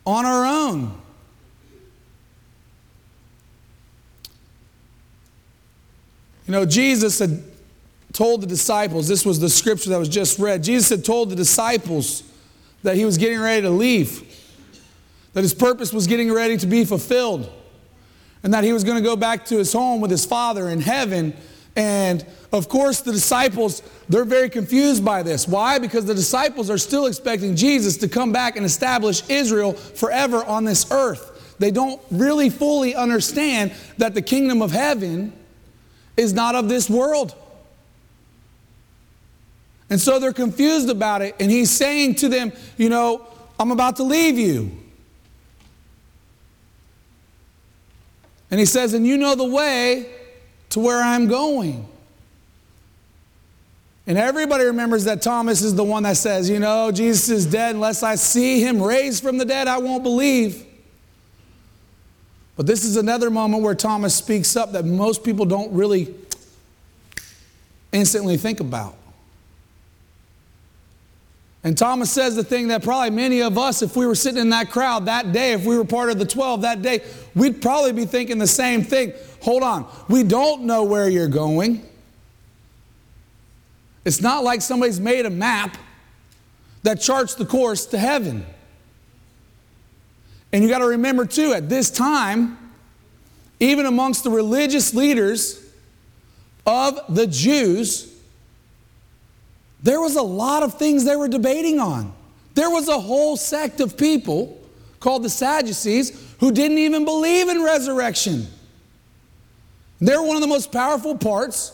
on 0.05 0.25
our 0.25 0.45
own? 0.45 1.01
You 6.45 6.53
know, 6.53 6.65
Jesus 6.65 7.19
had 7.19 7.43
told 8.13 8.41
the 8.41 8.47
disciples, 8.47 9.07
this 9.07 9.25
was 9.25 9.39
the 9.39 9.49
scripture 9.49 9.89
that 9.89 9.99
was 9.99 10.07
just 10.07 10.39
read. 10.39 10.63
Jesus 10.63 10.89
had 10.89 11.03
told 11.03 11.29
the 11.29 11.35
disciples 11.35 12.23
that 12.83 12.95
he 12.95 13.03
was 13.03 13.17
getting 13.17 13.39
ready 13.39 13.61
to 13.63 13.69
leave, 13.69 14.26
that 15.37 15.43
his 15.43 15.53
purpose 15.53 15.93
was 15.93 16.07
getting 16.07 16.33
ready 16.33 16.57
to 16.57 16.65
be 16.65 16.83
fulfilled, 16.83 17.47
and 18.41 18.51
that 18.55 18.63
he 18.63 18.73
was 18.73 18.83
going 18.83 18.97
to 18.97 19.07
go 19.07 19.15
back 19.15 19.45
to 19.45 19.59
his 19.59 19.71
home 19.71 20.01
with 20.01 20.09
his 20.09 20.25
Father 20.25 20.67
in 20.67 20.81
heaven. 20.81 21.31
And 21.75 22.25
of 22.51 22.67
course, 22.67 23.01
the 23.01 23.11
disciples, 23.11 23.83
they're 24.09 24.25
very 24.25 24.49
confused 24.49 25.05
by 25.05 25.21
this. 25.21 25.47
Why? 25.47 25.77
Because 25.77 26.05
the 26.05 26.15
disciples 26.15 26.71
are 26.71 26.79
still 26.79 27.05
expecting 27.05 27.55
Jesus 27.55 27.97
to 27.97 28.07
come 28.07 28.31
back 28.31 28.55
and 28.55 28.65
establish 28.65 29.21
Israel 29.29 29.73
forever 29.73 30.43
on 30.43 30.63
this 30.63 30.89
earth. 30.89 31.55
They 31.59 31.69
don't 31.69 32.01
really 32.09 32.49
fully 32.49 32.95
understand 32.95 33.73
that 33.99 34.15
the 34.15 34.23
kingdom 34.23 34.63
of 34.63 34.71
heaven 34.71 35.33
is 36.17 36.33
not 36.33 36.55
of 36.55 36.67
this 36.67 36.89
world. 36.89 37.35
And 39.91 40.01
so 40.01 40.17
they're 40.17 40.33
confused 40.33 40.89
about 40.89 41.21
it. 41.21 41.35
And 41.39 41.51
he's 41.51 41.69
saying 41.69 42.15
to 42.15 42.27
them, 42.27 42.53
You 42.75 42.89
know, 42.89 43.27
I'm 43.59 43.69
about 43.69 43.97
to 43.97 44.03
leave 44.03 44.39
you. 44.39 44.85
And 48.49 48.59
he 48.59 48.65
says, 48.65 48.93
And 48.93 49.05
you 49.05 49.17
know 49.17 49.35
the 49.35 49.45
way 49.45 50.09
to 50.69 50.79
where 50.79 51.01
I'm 51.01 51.27
going. 51.27 51.87
And 54.05 54.17
everybody 54.17 54.63
remembers 54.63 55.03
that 55.03 55.21
Thomas 55.21 55.61
is 55.61 55.75
the 55.75 55.83
one 55.83 56.03
that 56.03 56.17
says, 56.17 56.49
You 56.49 56.59
know, 56.59 56.91
Jesus 56.91 57.29
is 57.29 57.45
dead. 57.45 57.75
Unless 57.75 58.03
I 58.03 58.15
see 58.15 58.61
him 58.61 58.81
raised 58.81 59.21
from 59.21 59.37
the 59.37 59.45
dead, 59.45 59.67
I 59.67 59.77
won't 59.77 60.03
believe. 60.03 60.65
But 62.55 62.65
this 62.65 62.83
is 62.83 62.97
another 62.97 63.29
moment 63.29 63.63
where 63.63 63.75
Thomas 63.75 64.15
speaks 64.15 64.55
up 64.55 64.71
that 64.71 64.83
most 64.83 65.23
people 65.23 65.45
don't 65.45 65.71
really 65.73 66.13
instantly 67.91 68.37
think 68.37 68.59
about. 68.59 68.96
And 71.63 71.77
Thomas 71.77 72.11
says 72.11 72.35
the 72.35 72.43
thing 72.43 72.69
that 72.69 72.83
probably 72.83 73.09
many 73.09 73.41
of 73.41 73.57
us, 73.57 73.81
if 73.81 73.95
we 73.95 74.05
were 74.05 74.15
sitting 74.15 74.39
in 74.39 74.49
that 74.51 74.69
crowd 74.69 75.05
that 75.05 75.31
day, 75.33 75.53
if 75.53 75.65
we 75.65 75.77
were 75.77 75.85
part 75.85 76.09
of 76.09 76.19
the 76.19 76.25
12 76.25 76.61
that 76.61 76.81
day, 76.81 77.03
we'd 77.35 77.61
probably 77.61 77.91
be 77.91 78.05
thinking 78.05 78.37
the 78.37 78.47
same 78.47 78.83
thing. 78.83 79.13
Hold 79.41 79.63
on, 79.63 79.91
we 80.07 80.23
don't 80.23 80.63
know 80.63 80.83
where 80.83 81.09
you're 81.09 81.27
going. 81.27 81.83
It's 84.05 84.21
not 84.21 84.43
like 84.43 84.61
somebody's 84.61 84.99
made 84.99 85.25
a 85.25 85.29
map 85.29 85.77
that 86.83 87.01
charts 87.01 87.35
the 87.35 87.45
course 87.45 87.85
to 87.87 87.97
heaven. 87.97 88.45
And 90.53 90.63
you 90.63 90.69
got 90.69 90.79
to 90.79 90.85
remember, 90.85 91.25
too, 91.25 91.51
at 91.51 91.67
this 91.67 91.89
time, 91.89 92.57
even 93.59 93.85
amongst 93.85 94.23
the 94.23 94.29
religious 94.29 94.93
leaders 94.93 95.61
of 96.65 96.99
the 97.09 97.27
Jews, 97.27 98.16
there 99.83 100.01
was 100.01 100.15
a 100.15 100.21
lot 100.21 100.63
of 100.63 100.75
things 100.75 101.05
they 101.05 101.15
were 101.15 101.27
debating 101.27 101.79
on. 101.79 102.13
There 102.55 102.69
was 102.69 102.87
a 102.87 102.99
whole 102.99 103.37
sect 103.37 103.79
of 103.79 103.97
people 103.97 104.59
called 104.99 105.23
the 105.23 105.29
Sadducees 105.29 106.35
who 106.39 106.51
didn't 106.51 106.79
even 106.79 107.05
believe 107.05 107.49
in 107.49 107.63
resurrection. 107.63 108.47
They're 109.99 110.21
one 110.21 110.35
of 110.35 110.41
the 110.41 110.47
most 110.47 110.71
powerful 110.71 111.17
parts 111.17 111.71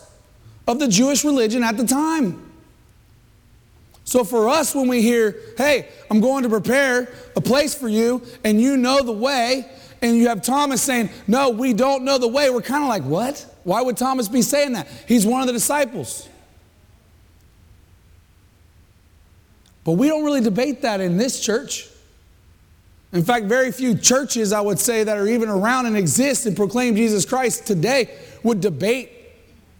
of 0.66 0.78
the 0.78 0.88
Jewish 0.88 1.24
religion 1.24 1.62
at 1.62 1.76
the 1.76 1.86
time. 1.86 2.52
So 4.04 4.24
for 4.24 4.48
us, 4.48 4.74
when 4.74 4.88
we 4.88 5.00
hear, 5.00 5.36
hey, 5.56 5.88
I'm 6.10 6.20
going 6.20 6.42
to 6.42 6.48
prepare 6.48 7.12
a 7.36 7.40
place 7.40 7.74
for 7.74 7.88
you, 7.88 8.22
and 8.44 8.60
you 8.60 8.76
know 8.76 9.02
the 9.02 9.12
way, 9.12 9.66
and 10.02 10.16
you 10.16 10.28
have 10.28 10.42
Thomas 10.42 10.82
saying, 10.82 11.08
no, 11.26 11.48
we 11.48 11.72
don't 11.72 12.04
know 12.04 12.18
the 12.18 12.28
way, 12.28 12.50
we're 12.50 12.60
kind 12.60 12.82
of 12.82 12.88
like, 12.88 13.02
what? 13.04 13.46
Why 13.64 13.80
would 13.80 13.96
Thomas 13.96 14.28
be 14.28 14.42
saying 14.42 14.74
that? 14.74 14.86
He's 15.08 15.26
one 15.26 15.40
of 15.40 15.46
the 15.46 15.54
disciples. 15.54 16.28
But 19.84 19.92
we 19.92 20.08
don't 20.08 20.24
really 20.24 20.40
debate 20.40 20.82
that 20.82 21.00
in 21.00 21.16
this 21.18 21.40
church. 21.40 21.88
In 23.12 23.22
fact, 23.22 23.46
very 23.46 23.70
few 23.70 23.96
churches, 23.96 24.52
I 24.52 24.60
would 24.60 24.80
say, 24.80 25.04
that 25.04 25.16
are 25.16 25.28
even 25.28 25.48
around 25.48 25.86
and 25.86 25.96
exist 25.96 26.46
and 26.46 26.56
proclaim 26.56 26.96
Jesus 26.96 27.24
Christ 27.24 27.66
today 27.66 28.18
would 28.42 28.60
debate 28.60 29.12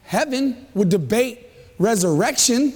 heaven, 0.04 0.66
would 0.74 0.88
debate 0.88 1.48
resurrection. 1.78 2.74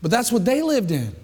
But 0.00 0.10
that's 0.10 0.30
what 0.30 0.44
they 0.44 0.62
lived 0.62 0.92
in. 0.92 1.14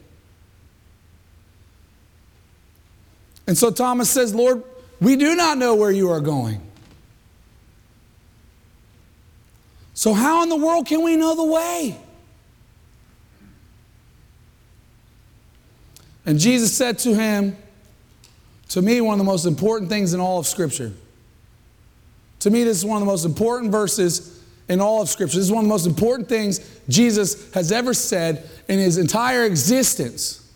And 3.46 3.57
so 3.57 3.70
Thomas 3.70 4.11
says, 4.11 4.35
Lord, 4.35 4.64
we 5.01 5.16
do 5.16 5.37
not 5.37 5.59
know 5.59 5.75
where 5.75 5.90
you 5.90 6.11
are 6.11 6.20
going. 6.20 6.61
So, 9.94 10.14
how 10.14 10.42
in 10.42 10.48
the 10.48 10.57
world 10.57 10.87
can 10.87 11.03
we 11.03 11.16
know 11.16 11.37
the 11.37 11.44
way? 11.44 12.01
And 16.24 16.38
Jesus 16.38 16.76
said 16.76 16.98
to 17.00 17.14
him, 17.14 17.56
to 18.68 18.80
me, 18.80 19.00
one 19.00 19.14
of 19.14 19.18
the 19.18 19.30
most 19.30 19.44
important 19.44 19.90
things 19.90 20.14
in 20.14 20.20
all 20.20 20.38
of 20.38 20.46
Scripture. 20.46 20.92
To 22.40 22.50
me, 22.50 22.64
this 22.64 22.78
is 22.78 22.85
one 22.87 22.96
of 22.96 23.00
the 23.00 23.12
most 23.12 23.26
important 23.26 23.70
verses 23.70 24.42
in 24.68 24.80
all 24.80 25.02
of 25.02 25.11
Scripture. 25.11 25.37
This 25.37 25.44
is 25.44 25.52
one 25.52 25.64
of 25.64 25.68
the 25.68 25.74
most 25.74 25.87
important 25.87 26.28
things 26.28 26.58
Jesus 26.88 27.52
has 27.52 27.70
ever 27.70 27.92
said 27.92 28.48
in 28.68 28.78
his 28.78 28.96
entire 28.96 29.44
existence. 29.44 30.50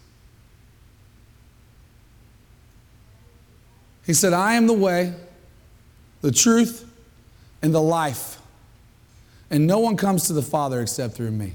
He 4.06 4.14
said, 4.14 4.32
I 4.32 4.54
am 4.54 4.66
the 4.66 4.72
way, 4.72 5.12
the 6.22 6.32
truth, 6.32 6.90
and 7.60 7.74
the 7.74 7.82
life. 7.82 8.40
And 9.50 9.66
no 9.66 9.80
one 9.80 9.96
comes 9.96 10.28
to 10.28 10.32
the 10.32 10.42
Father 10.42 10.80
except 10.80 11.14
through 11.14 11.32
me. 11.32 11.52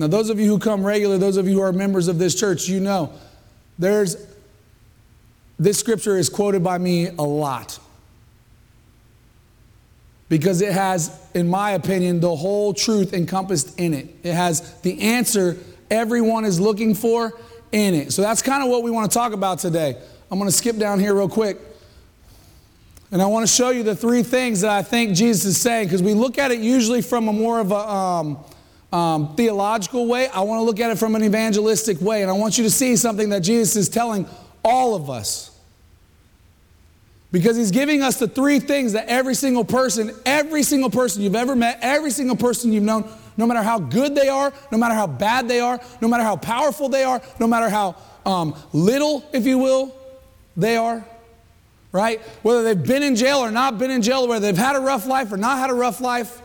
Now, 0.00 0.06
those 0.06 0.30
of 0.30 0.40
you 0.40 0.46
who 0.46 0.58
come 0.58 0.82
regular, 0.82 1.18
those 1.18 1.36
of 1.36 1.46
you 1.46 1.56
who 1.56 1.60
are 1.60 1.74
members 1.74 2.08
of 2.08 2.18
this 2.18 2.34
church, 2.34 2.66
you 2.70 2.80
know 2.80 3.12
there's 3.78 4.16
this 5.58 5.78
scripture 5.78 6.16
is 6.16 6.30
quoted 6.30 6.64
by 6.64 6.78
me 6.78 7.08
a 7.08 7.22
lot 7.22 7.78
because 10.30 10.62
it 10.62 10.72
has, 10.72 11.20
in 11.34 11.50
my 11.50 11.72
opinion, 11.72 12.20
the 12.20 12.34
whole 12.34 12.72
truth 12.72 13.12
encompassed 13.12 13.78
in 13.78 13.92
it. 13.92 14.08
It 14.22 14.32
has 14.32 14.80
the 14.80 15.02
answer 15.02 15.58
everyone 15.90 16.46
is 16.46 16.58
looking 16.58 16.94
for 16.94 17.38
in 17.70 17.92
it. 17.92 18.10
So 18.14 18.22
that's 18.22 18.40
kind 18.40 18.62
of 18.62 18.70
what 18.70 18.82
we 18.82 18.90
want 18.90 19.10
to 19.10 19.14
talk 19.14 19.34
about 19.34 19.58
today. 19.58 20.00
I'm 20.30 20.38
going 20.38 20.48
to 20.48 20.56
skip 20.56 20.78
down 20.78 20.98
here 20.98 21.14
real 21.14 21.28
quick. 21.28 21.58
And 23.12 23.20
I 23.20 23.26
want 23.26 23.46
to 23.46 23.52
show 23.52 23.68
you 23.68 23.82
the 23.82 23.96
three 23.96 24.22
things 24.22 24.62
that 24.62 24.70
I 24.70 24.82
think 24.82 25.14
Jesus 25.14 25.44
is 25.44 25.60
saying 25.60 25.88
because 25.88 26.02
we 26.02 26.14
look 26.14 26.38
at 26.38 26.52
it 26.52 26.60
usually 26.60 27.02
from 27.02 27.28
a 27.28 27.34
more 27.34 27.60
of 27.60 27.70
a 27.70 27.74
um, 27.74 28.38
um, 28.92 29.34
theological 29.36 30.06
way. 30.06 30.28
I 30.28 30.40
want 30.40 30.60
to 30.60 30.64
look 30.64 30.80
at 30.80 30.90
it 30.90 30.98
from 30.98 31.14
an 31.14 31.22
evangelistic 31.22 32.00
way. 32.00 32.22
And 32.22 32.30
I 32.30 32.34
want 32.34 32.58
you 32.58 32.64
to 32.64 32.70
see 32.70 32.96
something 32.96 33.28
that 33.30 33.40
Jesus 33.40 33.76
is 33.76 33.88
telling 33.88 34.26
all 34.64 34.94
of 34.94 35.08
us. 35.08 35.50
Because 37.32 37.56
he's 37.56 37.70
giving 37.70 38.02
us 38.02 38.18
the 38.18 38.26
three 38.26 38.58
things 38.58 38.92
that 38.94 39.06
every 39.06 39.34
single 39.34 39.64
person, 39.64 40.12
every 40.26 40.64
single 40.64 40.90
person 40.90 41.22
you've 41.22 41.36
ever 41.36 41.54
met, 41.54 41.78
every 41.80 42.10
single 42.10 42.36
person 42.36 42.72
you've 42.72 42.82
known, 42.82 43.08
no 43.36 43.46
matter 43.46 43.62
how 43.62 43.78
good 43.78 44.16
they 44.16 44.28
are, 44.28 44.52
no 44.72 44.78
matter 44.78 44.94
how 44.94 45.06
bad 45.06 45.46
they 45.46 45.60
are, 45.60 45.78
no 46.00 46.08
matter 46.08 46.24
how 46.24 46.34
powerful 46.34 46.88
they 46.88 47.04
are, 47.04 47.22
no 47.38 47.46
matter 47.46 47.68
how 47.68 47.94
um, 48.26 48.56
little, 48.72 49.24
if 49.32 49.46
you 49.46 49.58
will, 49.58 49.94
they 50.56 50.76
are, 50.76 51.04
right? 51.92 52.20
Whether 52.42 52.64
they've 52.64 52.86
been 52.86 53.04
in 53.04 53.14
jail 53.14 53.38
or 53.38 53.52
not 53.52 53.78
been 53.78 53.92
in 53.92 54.02
jail, 54.02 54.26
whether 54.26 54.44
they've 54.44 54.58
had 54.58 54.74
a 54.74 54.80
rough 54.80 55.06
life 55.06 55.32
or 55.32 55.36
not 55.36 55.58
had 55.58 55.70
a 55.70 55.74
rough 55.74 56.00
life, 56.00 56.42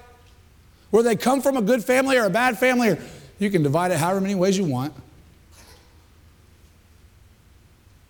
whether 0.96 1.10
they 1.10 1.16
come 1.16 1.42
from 1.42 1.58
a 1.58 1.62
good 1.62 1.84
family 1.84 2.18
or 2.18 2.26
a 2.26 2.30
bad 2.30 2.58
family, 2.58 2.90
or 2.90 3.00
you 3.40 3.50
can 3.50 3.64
divide 3.64 3.92
it 3.92 3.98
however 3.98 4.22
many 4.22 4.36
ways 4.36 4.58
you 4.58 4.66
want, 4.66 4.94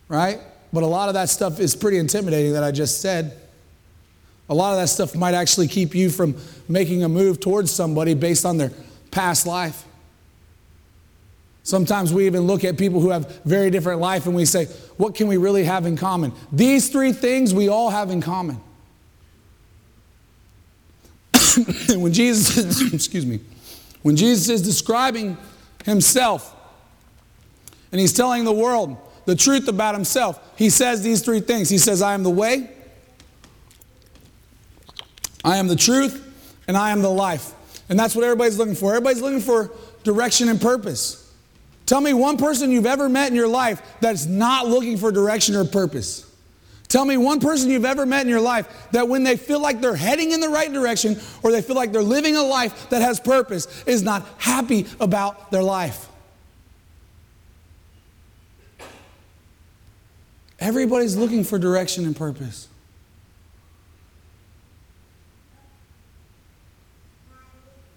right? 0.08 0.40
But 0.72 0.84
a 0.84 0.88
lot 0.88 1.08
of 1.08 1.16
that 1.16 1.30
stuff 1.30 1.60
is 1.60 1.76
pretty 1.76 1.98
intimidating 1.98 2.54
that 2.54 2.64
I 2.64 2.72
just 2.72 3.02
said. 3.02 3.40
A 4.50 4.54
lot 4.54 4.74
of 4.74 4.80
that 4.80 4.90
stuff 4.90 5.16
might 5.16 5.34
actually 5.34 5.68
keep 5.68 5.96
you 5.96 6.10
from 6.10 6.36
making 6.68 7.04
a 7.04 7.10
move 7.10 7.40
towards 7.40 7.72
somebody 7.72 8.14
based 8.14 8.46
on 8.46 8.58
their 8.58 8.72
past 9.10 9.48
life. 9.48 9.84
Sometimes 11.64 12.14
we 12.14 12.28
even 12.28 12.42
look 12.42 12.64
at 12.64 12.78
people 12.78 13.00
who 13.00 13.10
have 13.10 13.42
very 13.44 13.72
different 13.72 14.00
life 14.00 14.28
and 14.28 14.36
we 14.36 14.46
say, 14.46 14.66
what 14.98 15.16
can 15.16 15.28
we 15.28 15.38
really 15.38 15.64
have 15.64 15.88
in 15.88 15.98
common? 15.98 16.32
These 16.52 16.90
three 16.90 17.12
things 17.12 17.54
we 17.54 17.70
all 17.70 17.90
have 17.90 18.12
in 18.12 18.22
common. 18.22 18.62
when 21.90 22.14
Jesus, 22.14 22.94
excuse 22.94 23.26
me, 23.26 23.40
when 24.02 24.16
Jesus 24.16 24.50
is 24.50 24.62
describing 24.62 25.38
himself 25.84 26.56
and 27.92 28.00
he's 28.00 28.14
telling 28.14 28.44
the 28.44 28.54
world, 28.54 28.98
the 29.26 29.36
truth 29.36 29.68
about 29.68 29.96
himself, 29.96 30.40
he 30.58 30.70
says 30.70 31.02
these 31.02 31.22
three 31.24 31.40
things. 31.40 31.70
He 31.70 31.78
says, 31.78 32.02
I 32.02 32.14
am 32.14 32.24
the 32.24 32.30
way, 32.30 32.70
I 35.44 35.58
am 35.58 35.68
the 35.68 35.76
truth, 35.76 36.22
and 36.68 36.78
I 36.78 36.92
am 36.92 37.02
the 37.02 37.10
life. 37.10 37.54
And 37.90 38.00
that's 38.00 38.16
what 38.16 38.24
everybody's 38.24 38.58
looking 38.58 38.76
for. 38.76 38.96
Everybody's 38.96 39.22
looking 39.22 39.40
for 39.40 39.72
direction 40.04 40.50
and 40.50 40.60
purpose. 40.60 41.22
Tell 41.86 42.02
me 42.02 42.14
one 42.14 42.38
person 42.38 42.72
you've 42.72 42.88
ever 42.88 43.08
met 43.08 43.30
in 43.30 43.36
your 43.36 43.48
life 43.48 43.82
that's 44.02 44.26
not 44.26 44.68
looking 44.68 44.98
for 44.98 45.12
direction 45.12 45.56
or 45.56 45.66
purpose. 45.66 46.25
Tell 46.96 47.04
me 47.04 47.18
one 47.18 47.42
person 47.42 47.70
you've 47.70 47.84
ever 47.84 48.06
met 48.06 48.22
in 48.22 48.30
your 48.30 48.40
life 48.40 48.88
that 48.92 49.10
when 49.10 49.24
they 49.24 49.36
feel 49.36 49.60
like 49.60 49.82
they're 49.82 49.98
heading 49.98 50.32
in 50.32 50.40
the 50.40 50.48
right 50.48 50.72
direction 50.72 51.20
or 51.44 51.52
they 51.52 51.62
feel 51.62 51.76
like 51.76 51.92
they're 51.92 52.02
living 52.02 52.38
a 52.38 52.42
life 52.42 52.90
that 52.90 53.02
has 53.02 53.20
purpose 53.20 53.84
is 53.84 54.02
not 54.02 54.26
happy 54.38 54.88
about 55.02 55.52
their 55.52 55.62
life. 55.62 56.08
Everybody's 60.58 61.18
looking 61.18 61.44
for 61.44 61.60
direction 61.60 62.06
and 62.06 62.16
purpose. 62.16 62.70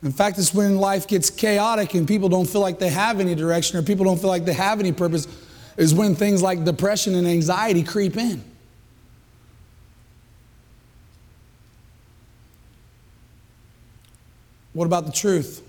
In 0.03 0.11
fact, 0.11 0.41
it's 0.41 0.53
when 0.53 0.77
life 0.77 1.07
gets 1.07 1.31
chaotic 1.31 1.95
and 1.95 2.09
people 2.09 2.29
don't 2.29 2.51
feel 2.51 2.63
like 2.63 2.81
they 2.81 2.91
have 2.91 3.21
any 3.21 3.37
direction 3.37 3.79
or 3.79 3.85
people 3.85 4.05
don't 4.05 4.19
feel 4.21 4.31
like 4.31 4.45
they 4.45 4.55
have 4.55 4.81
any 4.81 4.91
purpose, 4.91 5.29
is 5.77 5.95
when 5.95 6.17
things 6.17 6.43
like 6.43 6.65
depression 6.65 7.15
and 7.15 7.29
anxiety 7.29 7.85
creep 7.85 8.17
in. 8.17 8.43
What 14.73 14.87
about 14.87 15.07
the 15.07 15.13
truth? 15.13 15.63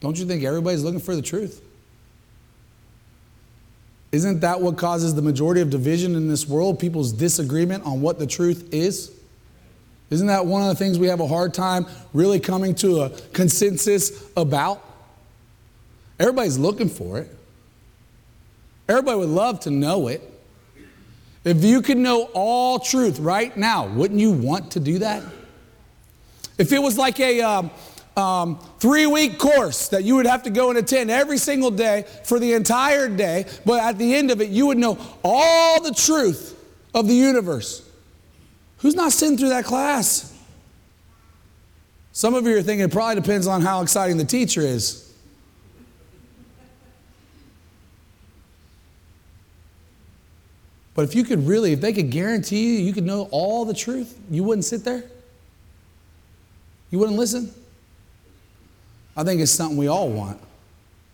Don't 0.00 0.18
you 0.18 0.26
think 0.26 0.44
everybody's 0.44 0.84
looking 0.84 1.00
for 1.00 1.16
the 1.16 1.22
truth? 1.22 1.62
Isn't 4.12 4.40
that 4.40 4.60
what 4.60 4.78
causes 4.78 5.14
the 5.14 5.22
majority 5.22 5.60
of 5.60 5.70
division 5.70 6.14
in 6.14 6.28
this 6.28 6.48
world? 6.48 6.78
People's 6.78 7.12
disagreement 7.12 7.84
on 7.84 8.00
what 8.00 8.18
the 8.18 8.26
truth 8.26 8.72
is? 8.72 9.12
Isn't 10.10 10.28
that 10.28 10.46
one 10.46 10.62
of 10.62 10.68
the 10.68 10.74
things 10.74 10.98
we 10.98 11.08
have 11.08 11.20
a 11.20 11.26
hard 11.26 11.52
time 11.52 11.86
really 12.14 12.40
coming 12.40 12.74
to 12.76 13.02
a 13.02 13.10
consensus 13.32 14.30
about? 14.36 14.82
Everybody's 16.18 16.58
looking 16.58 16.88
for 16.88 17.18
it. 17.18 17.34
Everybody 18.88 19.18
would 19.18 19.28
love 19.28 19.60
to 19.60 19.70
know 19.70 20.08
it. 20.08 20.22
If 21.44 21.64
you 21.64 21.82
could 21.82 21.98
know 21.98 22.24
all 22.34 22.78
truth 22.78 23.18
right 23.18 23.56
now, 23.56 23.86
wouldn't 23.86 24.20
you 24.20 24.32
want 24.32 24.72
to 24.72 24.80
do 24.80 24.98
that? 24.98 25.22
If 26.58 26.72
it 26.72 26.80
was 26.80 26.98
like 26.98 27.20
a, 27.20 27.40
um, 27.40 27.70
um, 28.18 28.58
three 28.80 29.06
week 29.06 29.38
course 29.38 29.88
that 29.88 30.02
you 30.02 30.16
would 30.16 30.26
have 30.26 30.42
to 30.42 30.50
go 30.50 30.70
and 30.70 30.78
attend 30.78 31.10
every 31.10 31.38
single 31.38 31.70
day 31.70 32.04
for 32.24 32.38
the 32.40 32.52
entire 32.52 33.08
day, 33.08 33.46
but 33.64 33.80
at 33.80 33.96
the 33.96 34.14
end 34.14 34.30
of 34.30 34.40
it, 34.40 34.50
you 34.50 34.66
would 34.66 34.78
know 34.78 34.98
all 35.22 35.80
the 35.80 35.94
truth 35.94 36.58
of 36.94 37.06
the 37.06 37.14
universe. 37.14 37.88
Who's 38.78 38.96
not 38.96 39.12
sitting 39.12 39.38
through 39.38 39.50
that 39.50 39.64
class? 39.64 40.34
Some 42.12 42.34
of 42.34 42.44
you 42.46 42.56
are 42.56 42.62
thinking 42.62 42.84
it 42.84 42.92
probably 42.92 43.14
depends 43.14 43.46
on 43.46 43.62
how 43.62 43.82
exciting 43.82 44.16
the 44.16 44.24
teacher 44.24 44.60
is. 44.60 45.07
But 50.98 51.04
if 51.04 51.14
you 51.14 51.22
could 51.22 51.46
really, 51.46 51.72
if 51.72 51.80
they 51.80 51.92
could 51.92 52.10
guarantee 52.10 52.74
you 52.74 52.84
you 52.84 52.92
could 52.92 53.04
know 53.04 53.28
all 53.30 53.64
the 53.64 53.72
truth, 53.72 54.18
you 54.32 54.42
wouldn't 54.42 54.64
sit 54.64 54.84
there? 54.84 55.04
You 56.90 56.98
wouldn't 56.98 57.16
listen? 57.16 57.54
I 59.16 59.22
think 59.22 59.40
it's 59.40 59.52
something 59.52 59.78
we 59.78 59.86
all 59.86 60.08
want. 60.08 60.40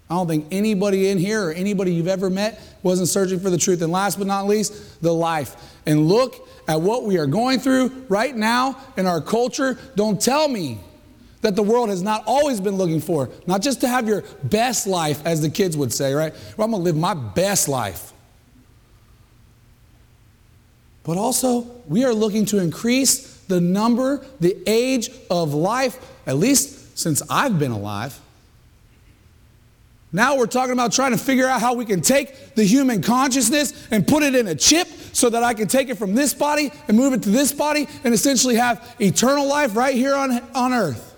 I 0.09 0.14
don't 0.14 0.27
think 0.27 0.47
anybody 0.51 1.11
in 1.11 1.18
here 1.18 1.49
or 1.49 1.53
anybody 1.53 1.92
you've 1.92 2.09
ever 2.09 2.31
met 2.31 2.62
wasn't 2.83 3.11
searching 3.11 3.38
for 3.38 3.51
the 3.51 3.59
truth. 3.59 3.83
And 3.83 3.92
last 3.92 4.16
but 4.16 4.27
not 4.27 4.47
least, 4.47 5.03
the 5.03 5.12
life. 5.12 5.55
And 5.85 6.09
look 6.09 6.49
at 6.66 6.81
what 6.81 7.05
we 7.05 7.18
are 7.18 7.27
going 7.27 7.59
through 7.61 8.07
right 8.09 8.35
now 8.35 8.79
in 8.97 9.07
our 9.07 9.20
culture. 9.20 9.77
Don't 9.97 10.18
tell 10.18 10.49
me 10.49 10.79
that 11.42 11.57
the 11.57 11.62
world 11.62 11.90
has 11.90 12.01
not 12.01 12.25
always 12.27 12.59
been 12.59 12.77
looking 12.77 13.03
for, 13.03 13.29
not 13.47 13.61
just 13.61 13.83
to 13.83 13.88
have 13.88 14.09
your 14.09 14.25
best 14.44 14.87
life, 14.87 15.20
as 15.27 15.42
the 15.42 15.51
kids 15.51 15.77
would 15.77 15.92
say, 15.92 16.14
right? 16.14 16.33
Well, 16.57 16.64
I'm 16.64 16.70
going 16.70 16.81
to 16.81 16.85
live 16.85 16.97
my 16.97 17.12
best 17.12 17.68
life. 17.68 18.13
But 21.04 21.16
also 21.16 21.60
we 21.86 22.04
are 22.04 22.12
looking 22.12 22.46
to 22.46 22.58
increase 22.58 23.36
the 23.46 23.60
number, 23.60 24.24
the 24.40 24.56
age 24.66 25.10
of 25.30 25.54
life, 25.54 25.98
at 26.26 26.36
least 26.36 26.98
since 26.98 27.22
I've 27.30 27.58
been 27.58 27.72
alive. 27.72 28.18
Now 30.12 30.36
we're 30.36 30.46
talking 30.46 30.72
about 30.72 30.92
trying 30.92 31.10
to 31.10 31.18
figure 31.18 31.46
out 31.46 31.60
how 31.60 31.74
we 31.74 31.84
can 31.84 32.00
take 32.00 32.54
the 32.54 32.64
human 32.64 33.02
consciousness 33.02 33.88
and 33.90 34.06
put 34.06 34.22
it 34.22 34.34
in 34.34 34.46
a 34.46 34.54
chip 34.54 34.86
so 35.12 35.28
that 35.28 35.42
I 35.42 35.54
can 35.54 35.66
take 35.66 35.88
it 35.88 35.96
from 35.96 36.14
this 36.14 36.32
body 36.32 36.72
and 36.88 36.96
move 36.96 37.12
it 37.12 37.22
to 37.24 37.30
this 37.30 37.52
body 37.52 37.88
and 38.04 38.14
essentially 38.14 38.54
have 38.54 38.94
eternal 39.00 39.46
life 39.46 39.76
right 39.76 39.94
here 39.94 40.14
on, 40.14 40.40
on 40.54 40.72
earth. 40.72 41.16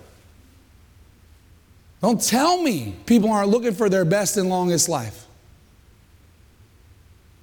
Don't 2.01 2.21
tell 2.21 2.61
me 2.61 2.95
people 3.05 3.31
aren't 3.31 3.49
looking 3.49 3.73
for 3.73 3.87
their 3.87 4.05
best 4.05 4.35
and 4.35 4.49
longest 4.49 4.89
life. 4.89 5.25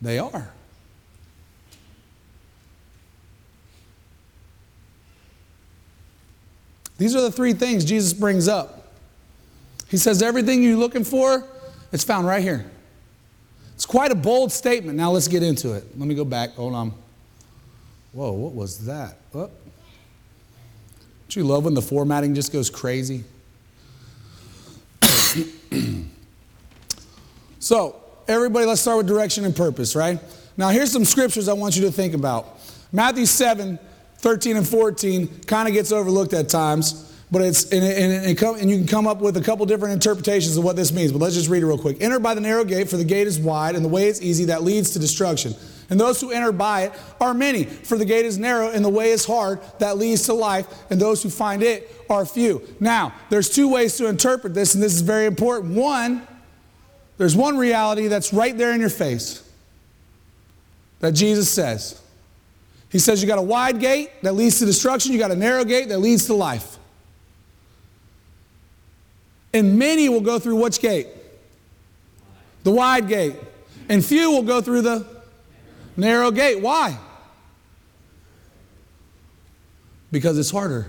They 0.02 0.18
are. 0.18 0.53
These 6.98 7.16
are 7.16 7.20
the 7.20 7.32
three 7.32 7.52
things 7.52 7.84
Jesus 7.84 8.12
brings 8.12 8.48
up. 8.48 8.92
He 9.88 9.96
says, 9.96 10.22
Everything 10.22 10.62
you're 10.62 10.76
looking 10.76 11.04
for, 11.04 11.44
it's 11.92 12.04
found 12.04 12.26
right 12.26 12.42
here. 12.42 12.70
It's 13.74 13.86
quite 13.86 14.12
a 14.12 14.14
bold 14.14 14.52
statement. 14.52 14.96
Now 14.96 15.10
let's 15.10 15.28
get 15.28 15.42
into 15.42 15.72
it. 15.72 15.84
Let 15.98 16.06
me 16.06 16.14
go 16.14 16.24
back. 16.24 16.54
Hold 16.54 16.74
on. 16.74 16.92
Whoa, 18.12 18.32
what 18.32 18.54
was 18.54 18.86
that? 18.86 19.18
Oh. 19.34 19.50
Don't 21.24 21.36
you 21.36 21.44
love 21.44 21.64
when 21.64 21.74
the 21.74 21.82
formatting 21.82 22.34
just 22.34 22.52
goes 22.52 22.70
crazy? 22.70 23.24
so, 27.58 27.96
everybody, 28.28 28.66
let's 28.66 28.80
start 28.80 28.98
with 28.98 29.08
direction 29.08 29.44
and 29.44 29.56
purpose, 29.56 29.96
right? 29.96 30.20
Now, 30.56 30.68
here's 30.68 30.92
some 30.92 31.04
scriptures 31.04 31.48
I 31.48 31.54
want 31.54 31.74
you 31.76 31.82
to 31.82 31.90
think 31.90 32.14
about. 32.14 32.60
Matthew 32.92 33.26
7, 33.26 33.80
13 34.24 34.56
and 34.56 34.66
14 34.66 35.28
kind 35.42 35.68
of 35.68 35.74
gets 35.74 35.92
overlooked 35.92 36.32
at 36.32 36.48
times, 36.48 37.14
but 37.30 37.42
it's 37.42 37.70
and, 37.70 37.84
it, 37.84 37.98
and, 37.98 38.24
it 38.24 38.38
come, 38.38 38.56
and 38.58 38.70
you 38.70 38.78
can 38.78 38.86
come 38.86 39.06
up 39.06 39.18
with 39.18 39.36
a 39.36 39.40
couple 39.42 39.66
different 39.66 39.92
interpretations 39.92 40.56
of 40.56 40.64
what 40.64 40.76
this 40.76 40.92
means. 40.92 41.12
But 41.12 41.18
let's 41.18 41.34
just 41.34 41.50
read 41.50 41.62
it 41.62 41.66
real 41.66 41.76
quick. 41.76 41.98
Enter 42.00 42.18
by 42.18 42.32
the 42.32 42.40
narrow 42.40 42.64
gate, 42.64 42.88
for 42.88 42.96
the 42.96 43.04
gate 43.04 43.26
is 43.26 43.38
wide, 43.38 43.76
and 43.76 43.84
the 43.84 43.88
way 43.90 44.06
is 44.06 44.22
easy 44.22 44.46
that 44.46 44.62
leads 44.62 44.92
to 44.92 44.98
destruction. 44.98 45.54
And 45.90 46.00
those 46.00 46.22
who 46.22 46.30
enter 46.30 46.52
by 46.52 46.84
it 46.84 46.92
are 47.20 47.34
many, 47.34 47.64
for 47.64 47.98
the 47.98 48.06
gate 48.06 48.24
is 48.24 48.38
narrow 48.38 48.70
and 48.70 48.82
the 48.82 48.88
way 48.88 49.10
is 49.10 49.26
hard 49.26 49.60
that 49.78 49.98
leads 49.98 50.22
to 50.22 50.32
life, 50.32 50.68
and 50.88 50.98
those 50.98 51.22
who 51.22 51.28
find 51.28 51.62
it 51.62 51.94
are 52.08 52.24
few. 52.24 52.62
Now, 52.80 53.12
there's 53.28 53.50
two 53.50 53.68
ways 53.68 53.94
to 53.98 54.06
interpret 54.06 54.54
this, 54.54 54.74
and 54.74 54.82
this 54.82 54.94
is 54.94 55.02
very 55.02 55.26
important. 55.26 55.74
One, 55.74 56.26
there's 57.18 57.36
one 57.36 57.58
reality 57.58 58.08
that's 58.08 58.32
right 58.32 58.56
there 58.56 58.72
in 58.72 58.80
your 58.80 58.88
face 58.88 59.46
that 61.00 61.12
Jesus 61.12 61.50
says. 61.50 62.00
He 62.94 63.00
says 63.00 63.20
you 63.20 63.26
got 63.26 63.40
a 63.40 63.42
wide 63.42 63.80
gate 63.80 64.22
that 64.22 64.34
leads 64.34 64.60
to 64.60 64.66
destruction, 64.66 65.12
you 65.12 65.18
got 65.18 65.32
a 65.32 65.34
narrow 65.34 65.64
gate 65.64 65.88
that 65.88 65.98
leads 65.98 66.26
to 66.26 66.34
life. 66.34 66.78
And 69.52 69.76
many 69.80 70.08
will 70.08 70.20
go 70.20 70.38
through 70.38 70.62
which 70.62 70.78
gate? 70.78 71.08
The 72.62 72.70
wide 72.70 73.08
gate. 73.08 73.34
And 73.88 74.04
few 74.04 74.30
will 74.30 74.44
go 74.44 74.60
through 74.60 74.82
the 74.82 75.04
narrow 75.96 76.30
gate. 76.30 76.60
Why? 76.60 76.96
Because 80.12 80.38
it's 80.38 80.52
harder. 80.52 80.86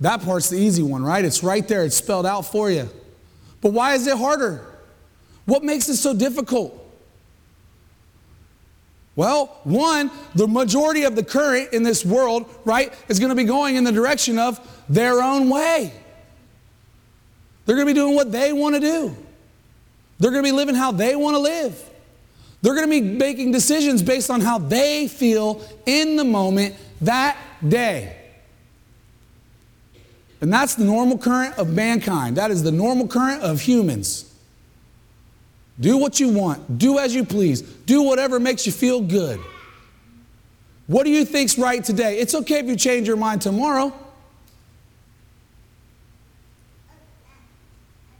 That 0.00 0.22
part's 0.22 0.48
the 0.48 0.56
easy 0.56 0.82
one, 0.82 1.02
right? 1.02 1.22
It's 1.22 1.44
right 1.44 1.68
there, 1.68 1.84
it's 1.84 1.96
spelled 1.96 2.24
out 2.24 2.46
for 2.46 2.70
you. 2.70 2.88
But 3.60 3.74
why 3.74 3.96
is 3.96 4.06
it 4.06 4.16
harder? 4.16 4.64
What 5.44 5.62
makes 5.62 5.90
it 5.90 5.96
so 5.96 6.14
difficult? 6.14 6.79
Well, 9.20 9.54
one, 9.64 10.10
the 10.34 10.48
majority 10.48 11.02
of 11.02 11.14
the 11.14 11.22
current 11.22 11.74
in 11.74 11.82
this 11.82 12.06
world, 12.06 12.48
right, 12.64 12.90
is 13.06 13.18
going 13.18 13.28
to 13.28 13.36
be 13.36 13.44
going 13.44 13.76
in 13.76 13.84
the 13.84 13.92
direction 13.92 14.38
of 14.38 14.58
their 14.88 15.20
own 15.20 15.50
way. 15.50 15.92
They're 17.66 17.76
going 17.76 17.86
to 17.86 17.92
be 17.92 18.00
doing 18.00 18.14
what 18.14 18.32
they 18.32 18.54
want 18.54 18.76
to 18.76 18.80
do. 18.80 19.14
They're 20.18 20.30
going 20.30 20.42
to 20.42 20.48
be 20.48 20.56
living 20.56 20.74
how 20.74 20.92
they 20.92 21.16
want 21.16 21.34
to 21.34 21.38
live. 21.38 21.78
They're 22.62 22.72
going 22.72 22.86
to 22.86 22.90
be 22.90 23.02
making 23.02 23.52
decisions 23.52 24.02
based 24.02 24.30
on 24.30 24.40
how 24.40 24.56
they 24.56 25.06
feel 25.06 25.62
in 25.84 26.16
the 26.16 26.24
moment 26.24 26.76
that 27.02 27.36
day. 27.68 28.16
And 30.40 30.50
that's 30.50 30.76
the 30.76 30.84
normal 30.84 31.18
current 31.18 31.58
of 31.58 31.68
mankind. 31.68 32.38
That 32.38 32.50
is 32.50 32.62
the 32.62 32.72
normal 32.72 33.06
current 33.06 33.42
of 33.42 33.60
humans. 33.60 34.29
Do 35.80 35.96
what 35.96 36.20
you 36.20 36.28
want, 36.28 36.78
do 36.78 36.98
as 36.98 37.14
you 37.14 37.24
please, 37.24 37.62
do 37.62 38.02
whatever 38.02 38.38
makes 38.38 38.66
you 38.66 38.72
feel 38.72 39.00
good. 39.00 39.40
What 40.86 41.04
do 41.04 41.10
you 41.10 41.24
think's 41.24 41.56
right 41.56 41.82
today? 41.82 42.18
It's 42.18 42.34
okay 42.34 42.58
if 42.58 42.66
you 42.66 42.76
change 42.76 43.08
your 43.08 43.16
mind 43.16 43.40
tomorrow. 43.40 43.94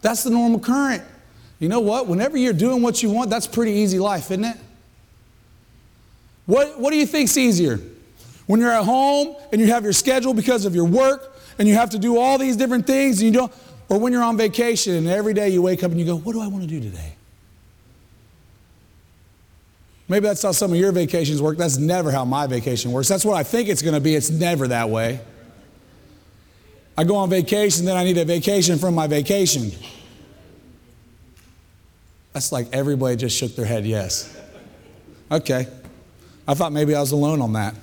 That's 0.00 0.22
the 0.22 0.30
normal 0.30 0.60
current. 0.60 1.02
You 1.58 1.68
know 1.68 1.80
what? 1.80 2.06
Whenever 2.06 2.38
you're 2.38 2.54
doing 2.54 2.80
what 2.80 3.02
you 3.02 3.10
want, 3.10 3.28
that's 3.28 3.46
pretty 3.46 3.72
easy 3.72 3.98
life, 3.98 4.30
isn't 4.30 4.44
it? 4.44 4.56
What, 6.46 6.80
what 6.80 6.90
do 6.90 6.96
you 6.96 7.06
think's 7.06 7.36
easier? 7.36 7.78
When 8.46 8.60
you're 8.60 8.72
at 8.72 8.84
home 8.84 9.36
and 9.52 9.60
you 9.60 9.66
have 9.66 9.84
your 9.84 9.92
schedule 9.92 10.32
because 10.32 10.64
of 10.64 10.74
your 10.74 10.86
work 10.86 11.36
and 11.58 11.68
you 11.68 11.74
have 11.74 11.90
to 11.90 11.98
do 11.98 12.18
all 12.18 12.38
these 12.38 12.56
different 12.56 12.86
things 12.86 13.20
and 13.20 13.26
you 13.26 13.38
don't, 13.38 13.52
or 13.90 13.98
when 13.98 14.12
you're 14.12 14.22
on 14.22 14.38
vacation 14.38 14.94
and 14.94 15.08
every 15.08 15.34
day 15.34 15.50
you 15.50 15.60
wake 15.60 15.84
up 15.84 15.90
and 15.90 16.00
you 16.00 16.06
go, 16.06 16.16
what 16.16 16.32
do 16.32 16.40
I 16.40 16.46
want 16.46 16.62
to 16.62 16.68
do 16.68 16.80
today? 16.80 17.14
Maybe 20.10 20.26
that's 20.26 20.42
how 20.42 20.50
some 20.50 20.72
of 20.72 20.76
your 20.76 20.90
vacations 20.90 21.40
work. 21.40 21.56
That's 21.56 21.76
never 21.76 22.10
how 22.10 22.24
my 22.24 22.48
vacation 22.48 22.90
works. 22.90 23.06
That's 23.06 23.24
what 23.24 23.36
I 23.36 23.44
think 23.44 23.68
it's 23.68 23.80
going 23.80 23.94
to 23.94 24.00
be. 24.00 24.16
It's 24.16 24.28
never 24.28 24.66
that 24.66 24.90
way. 24.90 25.20
I 26.98 27.04
go 27.04 27.14
on 27.14 27.30
vacation, 27.30 27.84
then 27.84 27.96
I 27.96 28.02
need 28.02 28.18
a 28.18 28.24
vacation 28.24 28.76
from 28.76 28.96
my 28.96 29.06
vacation. 29.06 29.70
That's 32.32 32.50
like 32.50 32.66
everybody 32.72 33.14
just 33.14 33.36
shook 33.36 33.54
their 33.54 33.64
head, 33.64 33.86
yes. 33.86 34.36
Okay. 35.30 35.68
I 36.48 36.54
thought 36.54 36.72
maybe 36.72 36.92
I 36.92 36.98
was 37.00 37.12
alone 37.12 37.40
on 37.40 37.52
that. 37.52 37.76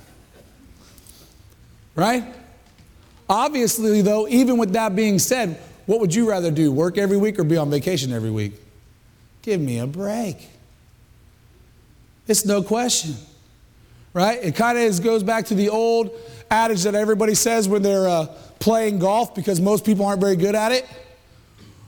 Right? 1.94 2.24
Obviously, 3.26 4.02
though, 4.02 4.28
even 4.28 4.58
with 4.58 4.74
that 4.74 4.94
being 4.94 5.18
said, 5.18 5.58
what 5.86 5.98
would 6.00 6.14
you 6.14 6.28
rather 6.28 6.50
do? 6.50 6.72
Work 6.72 6.98
every 6.98 7.16
week 7.16 7.38
or 7.38 7.44
be 7.44 7.56
on 7.56 7.70
vacation 7.70 8.12
every 8.12 8.30
week? 8.30 8.52
Give 9.40 9.58
me 9.58 9.78
a 9.78 9.86
break. 9.86 10.57
It's 12.28 12.44
no 12.44 12.62
question. 12.62 13.16
Right? 14.12 14.38
It 14.42 14.54
kind 14.54 14.78
of 14.78 15.02
goes 15.02 15.22
back 15.22 15.46
to 15.46 15.54
the 15.54 15.68
old 15.68 16.10
adage 16.50 16.82
that 16.84 16.94
everybody 16.94 17.34
says 17.34 17.68
when 17.68 17.82
they're 17.82 18.08
uh, 18.08 18.26
playing 18.58 18.98
golf 18.98 19.34
because 19.34 19.60
most 19.60 19.84
people 19.84 20.06
aren't 20.06 20.20
very 20.20 20.36
good 20.36 20.54
at 20.54 20.72
it, 20.72 20.88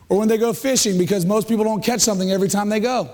or 0.09 0.19
when 0.19 0.29
they 0.29 0.39
go 0.39 0.53
fishing 0.53 0.99
because 0.99 1.25
most 1.25 1.49
people 1.49 1.65
don't 1.65 1.83
catch 1.83 2.01
something 2.01 2.31
every 2.31 2.49
time 2.49 2.69
they 2.69 2.81
go. 2.81 3.11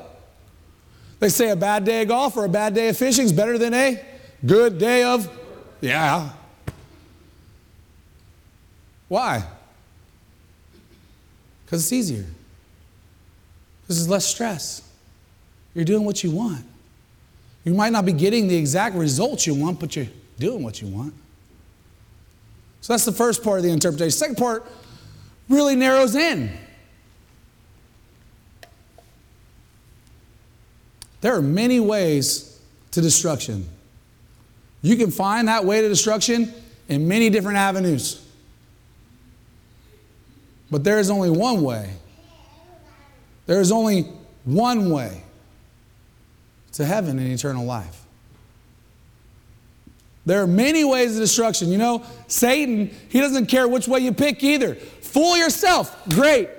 They 1.19 1.29
say 1.29 1.51
a 1.51 1.57
bad 1.57 1.85
day 1.85 2.03
of 2.03 2.09
golf 2.09 2.37
or 2.37 2.45
a 2.45 2.49
bad 2.49 2.75
day 2.75 2.89
of 2.89 2.97
fishing 2.97 3.25
is 3.25 3.33
better 3.33 3.59
than 3.59 3.73
a 3.75 4.05
good 4.45 4.79
day 4.79 5.03
of, 5.05 5.31
yeah. 5.81 6.31
Why? 9.09 9.45
Because 11.65 11.85
it's 11.85 11.93
easier. 11.93 12.27
Because 13.83 13.99
there's 13.99 14.09
less 14.09 14.27
stress. 14.27 14.83
You're 15.75 15.85
doing 15.85 16.05
what 16.05 16.23
you 16.23 16.31
want. 16.33 16.65
You 17.67 17.75
might 17.75 17.91
not 17.91 18.07
be 18.07 18.13
getting 18.13 18.47
the 18.47 18.57
exact 18.57 18.95
results 18.95 19.45
you 19.45 19.55
want, 19.55 19.81
but 19.81 19.97
you're 19.97 20.07
doing 20.39 20.63
what 20.63 20.81
you 20.81 20.87
want. 20.87 21.13
So 22.81 22.93
that's 22.93 23.05
the 23.05 23.11
first 23.11 23.43
part 23.43 23.59
of 23.59 23.65
the 23.65 23.71
interpretation. 23.71 24.13
Second 24.13 24.37
part 24.37 24.65
really 25.49 25.75
narrows 25.75 26.15
in. 26.15 26.57
There 31.21 31.35
are 31.35 31.43
many 31.43 31.81
ways 31.81 32.61
to 32.93 33.01
destruction. 33.01 33.69
You 34.81 34.95
can 34.95 35.11
find 35.11 35.49
that 35.49 35.65
way 35.65 35.81
to 35.81 35.89
destruction 35.89 36.55
in 36.89 37.09
many 37.09 37.31
different 37.31 37.59
avenues. 37.59 38.25
But 40.71 40.85
there 40.85 41.01
is 41.01 41.11
only 41.11 41.31
one 41.31 41.63
way. 41.63 41.95
There 43.47 43.61
is 43.61 43.73
only 43.73 44.03
one 44.45 44.89
way 44.91 45.25
to 46.77 46.85
heaven 46.85 47.19
and 47.19 47.33
eternal 47.33 47.65
life. 47.65 48.05
There 50.27 50.43
are 50.43 50.47
many 50.47 50.85
ways 50.85 51.17
of 51.17 51.23
destruction. 51.23 51.71
You 51.71 51.79
know, 51.79 52.05
Satan, 52.27 52.91
he 53.09 53.21
doesn't 53.21 53.47
care 53.47 53.67
which 53.67 53.89
way 53.89 54.01
you 54.01 54.13
pick 54.13 54.43
either. 54.43 54.75
Fool 54.75 55.39
yourself, 55.39 55.97
great. 56.11 56.51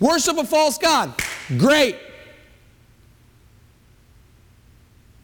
Worship 0.00 0.36
a 0.36 0.44
false 0.44 0.76
God, 0.76 1.14
great. 1.56 1.96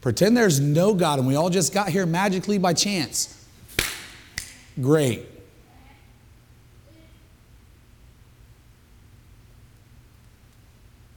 Pretend 0.00 0.36
there's 0.36 0.58
no 0.58 0.94
God 0.94 1.18
and 1.18 1.28
we 1.28 1.34
all 1.34 1.50
just 1.50 1.74
got 1.74 1.90
here 1.90 2.06
magically 2.06 2.56
by 2.56 2.72
chance, 2.72 3.44
great. 4.80 5.26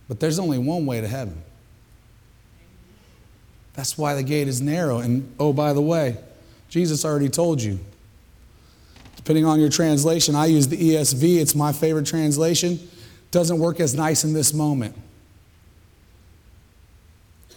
But 0.10 0.20
there's 0.20 0.40
only 0.40 0.58
one 0.58 0.86
way 0.86 1.00
to 1.00 1.08
heaven. 1.08 1.42
That's 3.74 3.98
why 3.98 4.14
the 4.16 4.24
gate 4.24 4.48
is 4.48 4.62
narrow. 4.62 5.00
And 5.00 5.34
oh, 5.40 5.54
by 5.54 5.74
the 5.74 5.82
way, 5.82 6.18
Jesus 6.70 7.06
already 7.06 7.30
told 7.30 7.62
you. 7.62 7.80
Depending 9.16 9.46
on 9.46 9.60
your 9.60 9.70
translation, 9.70 10.36
I 10.36 10.48
use 10.48 10.68
the 10.68 10.78
ESV, 10.78 11.38
it's 11.38 11.56
my 11.56 11.72
favorite 11.72 12.06
translation. 12.06 12.80
Doesn't 13.32 13.58
work 13.58 13.80
as 13.80 13.96
nice 13.96 14.24
in 14.24 14.34
this 14.34 14.54
moment. 14.54 14.96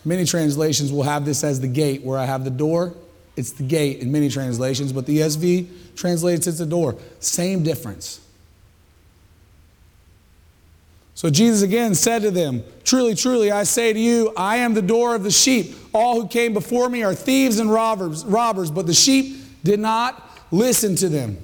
Many 0.05 0.25
translations 0.25 0.93
will 0.93 1.03
have 1.03 1.25
this 1.25 1.43
as 1.43 1.61
the 1.61 1.67
gate, 1.67 2.03
where 2.03 2.19
I 2.19 2.25
have 2.25 2.45
the 2.45 2.51
door, 2.51 2.95
it's 3.37 3.53
the 3.53 3.65
gate 3.65 3.99
in 3.99 4.11
many 4.11 4.29
translations, 4.29 4.93
but 4.93 5.05
the 5.05 5.19
ESV 5.19 5.97
translates 5.97 6.47
it's 6.47 6.59
the 6.59 6.67
door. 6.67 6.97
Same 7.19 7.63
difference. 7.63 8.21
So 11.17 11.31
Jesus 11.31 11.63
again 11.63 11.95
said 11.95 12.21
to 12.23 12.31
them, 12.31 12.63
Truly, 12.85 13.15
truly, 13.15 13.51
I 13.51 13.63
say 13.63 13.95
to 13.95 13.99
you, 13.99 14.35
I 14.37 14.59
am 14.59 14.75
the 14.75 14.83
door 14.83 15.15
of 15.15 15.23
the 15.23 15.31
sheep. 15.31 15.75
All 15.95 16.21
who 16.21 16.29
came 16.29 16.53
before 16.53 16.91
me 16.91 17.03
are 17.05 17.15
thieves 17.15 17.59
and 17.59 17.73
robbers, 17.73 18.23
robbers, 18.27 18.71
but 18.71 18.87
the 18.87 18.93
sheep 18.93 19.39
did 19.65 19.81
not 19.81 20.23
listen 20.51 20.95
to 20.97 21.09
them. 21.09 21.39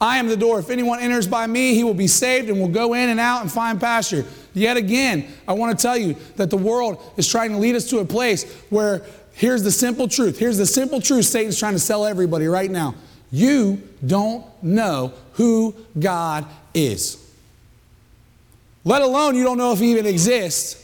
I 0.00 0.18
am 0.18 0.28
the 0.28 0.36
door. 0.36 0.60
If 0.60 0.70
anyone 0.70 1.00
enters 1.00 1.26
by 1.26 1.48
me, 1.48 1.74
he 1.74 1.82
will 1.82 1.92
be 1.92 2.06
saved 2.06 2.48
and 2.48 2.60
will 2.60 2.68
go 2.68 2.94
in 2.94 3.08
and 3.08 3.18
out 3.18 3.42
and 3.42 3.50
find 3.50 3.80
pasture. 3.80 4.24
Yet 4.52 4.76
again, 4.76 5.26
I 5.48 5.54
want 5.54 5.76
to 5.76 5.82
tell 5.82 5.96
you 5.96 6.14
that 6.36 6.50
the 6.50 6.56
world 6.56 7.02
is 7.16 7.26
trying 7.26 7.50
to 7.50 7.58
lead 7.58 7.74
us 7.74 7.90
to 7.90 7.98
a 7.98 8.04
place 8.04 8.48
where 8.70 9.02
here's 9.32 9.64
the 9.64 9.72
simple 9.72 10.06
truth. 10.06 10.38
Here's 10.38 10.58
the 10.58 10.66
simple 10.66 11.00
truth 11.00 11.24
Satan's 11.24 11.58
trying 11.58 11.72
to 11.72 11.80
sell 11.80 12.04
everybody 12.06 12.46
right 12.46 12.70
now. 12.70 12.94
You 13.32 13.82
don't 14.06 14.46
know 14.62 15.12
who 15.32 15.74
God 15.98 16.46
is 16.74 17.23
let 18.84 19.02
alone 19.02 19.34
you 19.34 19.44
don't 19.44 19.58
know 19.58 19.72
if 19.72 19.78
he 19.78 19.92
even 19.92 20.06
exists. 20.06 20.80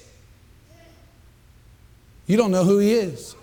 You 2.26 2.36
don't 2.36 2.50
know 2.50 2.64
who 2.64 2.78
he 2.78 2.92
is. 2.92 3.34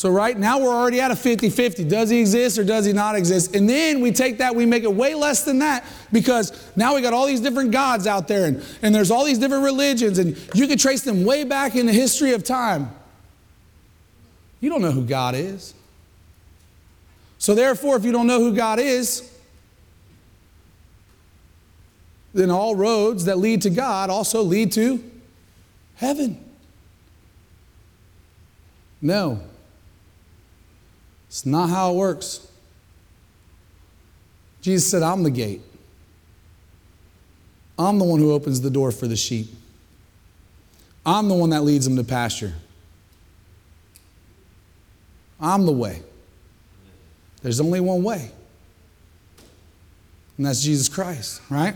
So, 0.00 0.08
right 0.08 0.38
now, 0.38 0.58
we're 0.60 0.74
already 0.74 0.98
at 0.98 1.10
a 1.10 1.16
50 1.16 1.50
50. 1.50 1.84
Does 1.84 2.08
he 2.08 2.20
exist 2.20 2.58
or 2.58 2.64
does 2.64 2.86
he 2.86 2.94
not 2.94 3.16
exist? 3.16 3.54
And 3.54 3.68
then 3.68 4.00
we 4.00 4.12
take 4.12 4.38
that, 4.38 4.54
we 4.56 4.64
make 4.64 4.82
it 4.82 4.94
way 4.94 5.14
less 5.14 5.44
than 5.44 5.58
that 5.58 5.84
because 6.10 6.70
now 6.74 6.94
we 6.94 7.02
got 7.02 7.12
all 7.12 7.26
these 7.26 7.40
different 7.40 7.70
gods 7.70 8.06
out 8.06 8.26
there 8.26 8.46
and, 8.46 8.64
and 8.80 8.94
there's 8.94 9.10
all 9.10 9.26
these 9.26 9.36
different 9.36 9.62
religions, 9.62 10.18
and 10.18 10.38
you 10.54 10.66
can 10.66 10.78
trace 10.78 11.02
them 11.02 11.26
way 11.26 11.44
back 11.44 11.76
in 11.76 11.84
the 11.84 11.92
history 11.92 12.32
of 12.32 12.44
time. 12.44 12.90
You 14.60 14.70
don't 14.70 14.80
know 14.80 14.92
who 14.92 15.04
God 15.04 15.34
is. 15.34 15.74
So, 17.36 17.54
therefore, 17.54 17.96
if 17.96 18.04
you 18.06 18.12
don't 18.12 18.26
know 18.26 18.38
who 18.38 18.54
God 18.54 18.78
is, 18.78 19.29
then 22.32 22.50
all 22.50 22.76
roads 22.76 23.24
that 23.24 23.38
lead 23.38 23.62
to 23.62 23.70
God 23.70 24.10
also 24.10 24.42
lead 24.42 24.72
to 24.72 25.02
heaven. 25.96 26.44
No, 29.02 29.40
it's 31.28 31.46
not 31.46 31.70
how 31.70 31.92
it 31.92 31.96
works. 31.96 32.46
Jesus 34.60 34.90
said, 34.90 35.02
I'm 35.02 35.22
the 35.22 35.30
gate. 35.30 35.62
I'm 37.78 37.98
the 37.98 38.04
one 38.04 38.20
who 38.20 38.32
opens 38.32 38.60
the 38.60 38.70
door 38.70 38.92
for 38.92 39.06
the 39.06 39.16
sheep. 39.16 39.48
I'm 41.06 41.28
the 41.28 41.34
one 41.34 41.50
that 41.50 41.62
leads 41.62 41.86
them 41.86 41.96
to 41.96 42.04
pasture. 42.04 42.52
I'm 45.40 45.64
the 45.64 45.72
way. 45.72 46.02
There's 47.42 47.58
only 47.58 47.80
one 47.80 48.02
way, 48.02 48.30
and 50.36 50.44
that's 50.44 50.62
Jesus 50.62 50.90
Christ, 50.90 51.40
right? 51.48 51.74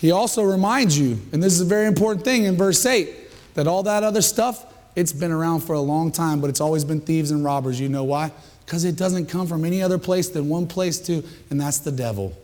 He 0.00 0.12
also 0.12 0.42
reminds 0.42 0.98
you, 0.98 1.20
and 1.30 1.42
this 1.42 1.52
is 1.52 1.60
a 1.60 1.66
very 1.66 1.86
important 1.86 2.24
thing 2.24 2.44
in 2.44 2.56
verse 2.56 2.86
8, 2.86 3.10
that 3.52 3.66
all 3.66 3.82
that 3.82 4.02
other 4.02 4.22
stuff, 4.22 4.64
it's 4.96 5.12
been 5.12 5.30
around 5.30 5.60
for 5.60 5.74
a 5.74 5.80
long 5.80 6.10
time, 6.10 6.40
but 6.40 6.48
it's 6.48 6.60
always 6.60 6.86
been 6.86 7.02
thieves 7.02 7.30
and 7.30 7.44
robbers. 7.44 7.78
You 7.78 7.90
know 7.90 8.04
why? 8.04 8.32
Because 8.64 8.86
it 8.86 8.96
doesn't 8.96 9.26
come 9.26 9.46
from 9.46 9.62
any 9.62 9.82
other 9.82 9.98
place 9.98 10.30
than 10.30 10.48
one 10.48 10.66
place, 10.66 10.98
too, 10.98 11.22
and 11.50 11.60
that's 11.60 11.80
the 11.80 11.92
devil. 11.92 12.34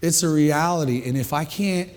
It's 0.00 0.22
a 0.22 0.28
reality, 0.28 1.02
and 1.04 1.16
if 1.16 1.32
I 1.32 1.44
can't, 1.44 1.90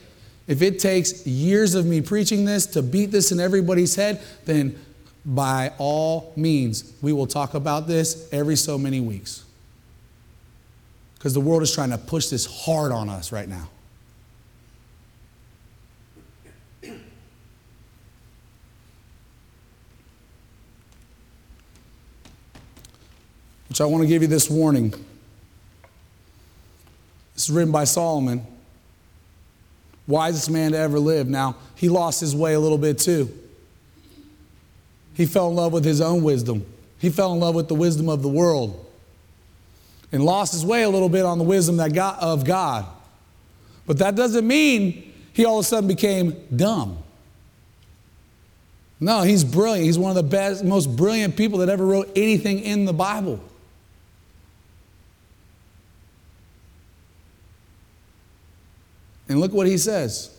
if 0.47 0.63
it 0.63 0.79
takes 0.79 1.27
years 1.27 1.75
of 1.75 1.85
me 1.85 2.01
preaching 2.01 2.45
this 2.45 2.65
to 2.67 2.81
beat 2.81 3.11
this 3.11 3.31
in 3.31 3.39
everybody's 3.39 3.93
head, 3.93 4.19
then 4.45 4.79
by 5.23 5.73
all 5.77 6.33
means, 6.35 6.91
we 7.03 7.13
will 7.13 7.27
talk 7.27 7.53
about 7.53 7.85
this 7.85 8.27
every 8.33 8.55
so 8.55 8.79
many 8.79 8.99
weeks 8.99 9.43
because 11.19 11.33
the 11.33 11.41
world 11.41 11.61
is 11.61 11.75
trying 11.75 11.89
to 11.89 11.97
push 11.97 12.27
this 12.27 12.45
hard 12.45 12.93
on 12.93 13.09
us 13.09 13.33
right 13.33 13.49
now. 13.49 13.67
Which 23.67 23.81
I 23.81 23.85
want 23.85 24.01
to 24.03 24.07
give 24.07 24.21
you 24.21 24.29
this 24.29 24.49
warning. 24.49 24.91
This 27.33 27.49
is 27.49 27.51
written 27.51 27.73
by 27.73 27.83
Solomon, 27.83 28.47
wisest 30.07 30.49
man 30.49 30.71
to 30.71 30.77
ever 30.77 30.99
live. 30.99 31.27
Now, 31.27 31.57
he 31.75 31.89
lost 31.89 32.21
his 32.21 32.33
way 32.33 32.53
a 32.53 32.59
little 32.61 32.77
bit 32.77 32.97
too. 32.97 33.29
He 35.15 35.25
fell 35.25 35.49
in 35.49 35.55
love 35.55 35.73
with 35.73 35.83
his 35.83 35.99
own 35.99 36.23
wisdom, 36.23 36.65
he 36.97 37.09
fell 37.09 37.33
in 37.33 37.41
love 37.41 37.55
with 37.55 37.67
the 37.67 37.75
wisdom 37.75 38.07
of 38.07 38.21
the 38.21 38.29
world 38.29 38.85
and 40.11 40.23
lost 40.23 40.53
his 40.53 40.65
way 40.65 40.83
a 40.83 40.89
little 40.89 41.09
bit 41.09 41.25
on 41.25 41.37
the 41.37 41.43
wisdom 41.43 41.77
that 41.77 41.93
God, 41.93 42.17
of 42.19 42.45
God. 42.45 42.85
But 43.85 43.99
that 43.99 44.15
doesn't 44.15 44.45
mean 44.45 45.13
he 45.33 45.45
all 45.45 45.59
of 45.59 45.65
a 45.65 45.67
sudden 45.67 45.87
became 45.87 46.35
dumb. 46.55 46.97
No, 48.99 49.21
he's 49.21 49.43
brilliant. 49.43 49.85
He's 49.85 49.97
one 49.97 50.09
of 50.11 50.15
the 50.15 50.23
best, 50.23 50.63
most 50.63 50.95
brilliant 50.95 51.37
people 51.37 51.59
that 51.59 51.69
ever 51.69 51.85
wrote 51.85 52.11
anything 52.15 52.59
in 52.59 52.85
the 52.85 52.93
Bible. 52.93 53.39
And 59.29 59.39
look 59.39 59.53
what 59.53 59.67
he 59.67 59.77
says. 59.77 60.35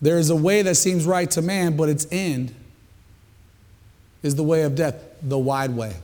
There 0.00 0.18
is 0.18 0.30
a 0.30 0.36
way 0.36 0.62
that 0.62 0.74
seems 0.74 1.06
right 1.06 1.30
to 1.32 1.42
man, 1.42 1.76
but 1.76 1.88
its 1.88 2.06
end 2.10 2.52
is 4.22 4.34
the 4.34 4.42
way 4.42 4.62
of 4.62 4.74
death, 4.74 4.96
the 5.22 5.38
wide 5.38 5.70
way. 5.70 5.94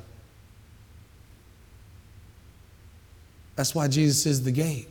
That's 3.59 3.75
why 3.75 3.89
Jesus 3.89 4.25
is 4.25 4.45
the 4.45 4.53
gate. 4.53 4.87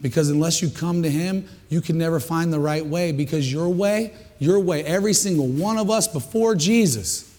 Because 0.00 0.30
unless 0.30 0.62
you 0.62 0.70
come 0.70 1.02
to 1.02 1.10
Him, 1.10 1.46
you 1.68 1.82
can 1.82 1.98
never 1.98 2.18
find 2.18 2.50
the 2.50 2.58
right 2.58 2.84
way. 2.86 3.12
Because 3.12 3.52
your 3.52 3.68
way, 3.68 4.14
your 4.38 4.58
way, 4.58 4.82
every 4.82 5.12
single 5.12 5.46
one 5.46 5.76
of 5.76 5.90
us 5.90 6.08
before 6.08 6.54
Jesus, 6.54 7.38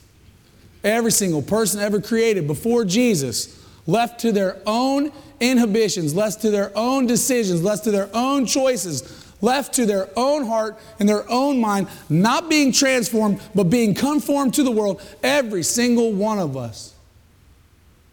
every 0.83 1.11
single 1.11 1.41
person 1.41 1.81
ever 1.81 1.99
created 1.99 2.45
before 2.45 2.85
Jesus, 2.85 3.65
left 3.87 4.19
to 4.19 4.31
their 4.31 4.61
own 4.67 5.11
inhibitions, 5.39 6.13
left 6.13 6.41
to 6.41 6.51
their 6.51 6.71
own 6.77 7.07
decisions, 7.07 7.63
left 7.63 7.85
to 7.85 7.91
their 7.91 8.11
own 8.13 8.45
choices, 8.45 9.33
left 9.41 9.73
to 9.73 9.87
their 9.87 10.07
own 10.15 10.45
heart 10.45 10.77
and 10.99 11.09
their 11.09 11.27
own 11.31 11.59
mind, 11.59 11.87
not 12.09 12.47
being 12.47 12.71
transformed, 12.71 13.41
but 13.55 13.71
being 13.71 13.95
conformed 13.95 14.53
to 14.53 14.61
the 14.61 14.69
world, 14.69 15.01
every 15.23 15.63
single 15.63 16.13
one 16.13 16.37
of 16.37 16.55
us. 16.55 16.93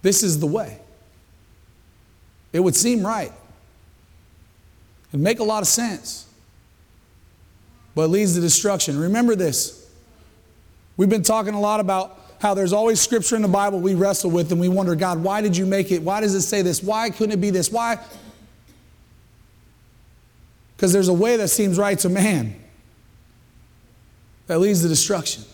This 0.01 0.23
is 0.23 0.41
the 0.41 0.47
way. 0.47 0.79
It 2.53 2.61
would 2.61 2.77
seem 2.77 3.05
right. 3.07 3.33
It'd 5.11 5.21
make 5.21 5.41
a 5.41 5.45
lot 5.45 5.63
of 5.63 5.69
sense. 5.69 6.27
But 7.95 8.03
it 8.03 8.09
leads 8.09 8.35
to 8.35 8.41
destruction. 8.41 8.99
Remember 8.99 9.35
this. 9.35 9.91
We've 10.97 11.09
been 11.09 11.23
talking 11.23 11.55
a 11.55 11.61
lot 11.61 11.81
about 11.81 12.19
how 12.41 12.55
there's 12.55 12.73
always 12.73 13.01
scripture 13.01 13.37
in 13.37 13.43
the 13.43 13.49
Bible 13.49 13.81
we 13.81 13.95
wrestle 13.95 14.31
with 14.31 14.51
and 14.51 14.61
we 14.61 14.69
wonder, 14.69 14.95
God, 14.95 15.23
why 15.23 15.41
did 15.41 15.57
you 15.57 15.65
make 15.65 15.93
it? 15.93 16.03
Why 16.03 16.21
does 16.21 16.35
it 16.35 16.43
say 16.43 16.63
this? 16.63 16.83
Why 16.83 17.11
couldn't 17.11 17.33
it 17.33 17.41
be 17.41 17.51
this? 17.51 17.71
Why? 17.71 17.99
Because 20.77 20.93
there's 20.93 21.09
a 21.09 21.13
way 21.13 21.37
that 21.37 21.49
seems 21.49 21.79
right 21.79 21.99
to 22.01 22.09
man 22.09 22.57
that 24.49 24.59
leads 24.59 24.83
to 24.83 24.89
destruction. 24.89 25.45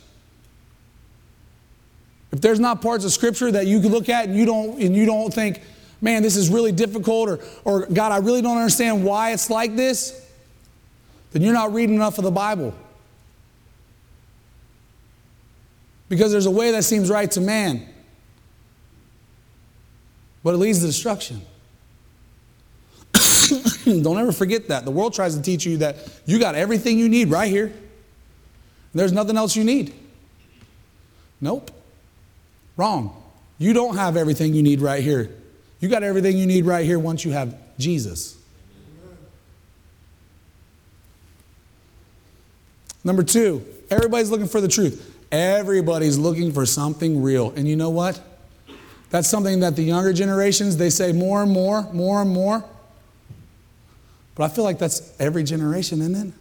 If 2.32 2.40
there's 2.40 2.60
not 2.60 2.80
parts 2.82 3.04
of 3.04 3.12
scripture 3.12 3.50
that 3.52 3.66
you 3.66 3.80
can 3.80 3.90
look 3.90 4.08
at 4.08 4.26
and 4.26 4.36
you 4.36 4.46
don't 4.46 4.80
and 4.80 4.94
you 4.96 5.06
don't 5.06 5.32
think, 5.32 5.60
man, 6.00 6.22
this 6.22 6.36
is 6.36 6.48
really 6.48 6.72
difficult, 6.72 7.28
or, 7.28 7.40
or 7.64 7.86
God, 7.86 8.12
I 8.12 8.18
really 8.18 8.42
don't 8.42 8.56
understand 8.56 9.04
why 9.04 9.32
it's 9.32 9.50
like 9.50 9.76
this, 9.76 10.24
then 11.32 11.42
you're 11.42 11.54
not 11.54 11.72
reading 11.72 11.96
enough 11.96 12.18
of 12.18 12.24
the 12.24 12.30
Bible. 12.30 12.74
Because 16.08 16.32
there's 16.32 16.46
a 16.46 16.50
way 16.50 16.70
that 16.72 16.84
seems 16.84 17.10
right 17.10 17.30
to 17.32 17.40
man, 17.40 17.86
but 20.42 20.54
it 20.54 20.58
leads 20.58 20.80
to 20.80 20.86
destruction. 20.86 21.42
Don't 23.84 24.18
ever 24.18 24.32
forget 24.32 24.68
that. 24.68 24.84
The 24.84 24.90
world 24.90 25.12
tries 25.12 25.36
to 25.36 25.42
teach 25.42 25.66
you 25.66 25.78
that 25.78 25.96
you 26.24 26.38
got 26.38 26.54
everything 26.54 26.98
you 26.98 27.08
need 27.08 27.28
right 27.28 27.50
here. 27.50 27.72
There's 28.94 29.12
nothing 29.12 29.36
else 29.36 29.54
you 29.54 29.64
need. 29.64 29.92
Nope. 31.40 31.70
Wrong. 32.76 33.22
You 33.58 33.72
don't 33.72 33.96
have 33.96 34.16
everything 34.16 34.54
you 34.54 34.62
need 34.62 34.80
right 34.80 35.02
here. 35.02 35.30
You 35.80 35.88
got 35.88 36.02
everything 36.02 36.36
you 36.36 36.46
need 36.46 36.64
right 36.64 36.84
here 36.84 36.98
once 36.98 37.24
you 37.24 37.32
have 37.32 37.54
Jesus. 37.78 38.36
Number 43.04 43.22
two, 43.22 43.64
everybody's 43.90 44.30
looking 44.30 44.48
for 44.48 44.60
the 44.60 44.68
truth. 44.68 45.16
Everybody's 45.30 46.18
looking 46.18 46.52
for 46.52 46.66
something 46.66 47.22
real. 47.22 47.52
And 47.52 47.68
you 47.68 47.76
know 47.76 47.90
what? 47.90 48.20
That's 49.10 49.28
something 49.28 49.60
that 49.60 49.76
the 49.76 49.82
younger 49.82 50.12
generations, 50.12 50.76
they 50.76 50.90
say 50.90 51.12
more 51.12 51.42
and 51.42 51.50
more, 51.50 51.90
more 51.92 52.20
and 52.20 52.30
more. 52.30 52.64
But 54.34 54.44
I 54.44 54.54
feel 54.54 54.64
like 54.64 54.78
that's 54.78 55.14
every 55.18 55.44
generation, 55.44 56.00
isn't 56.00 56.28
it? 56.28 56.34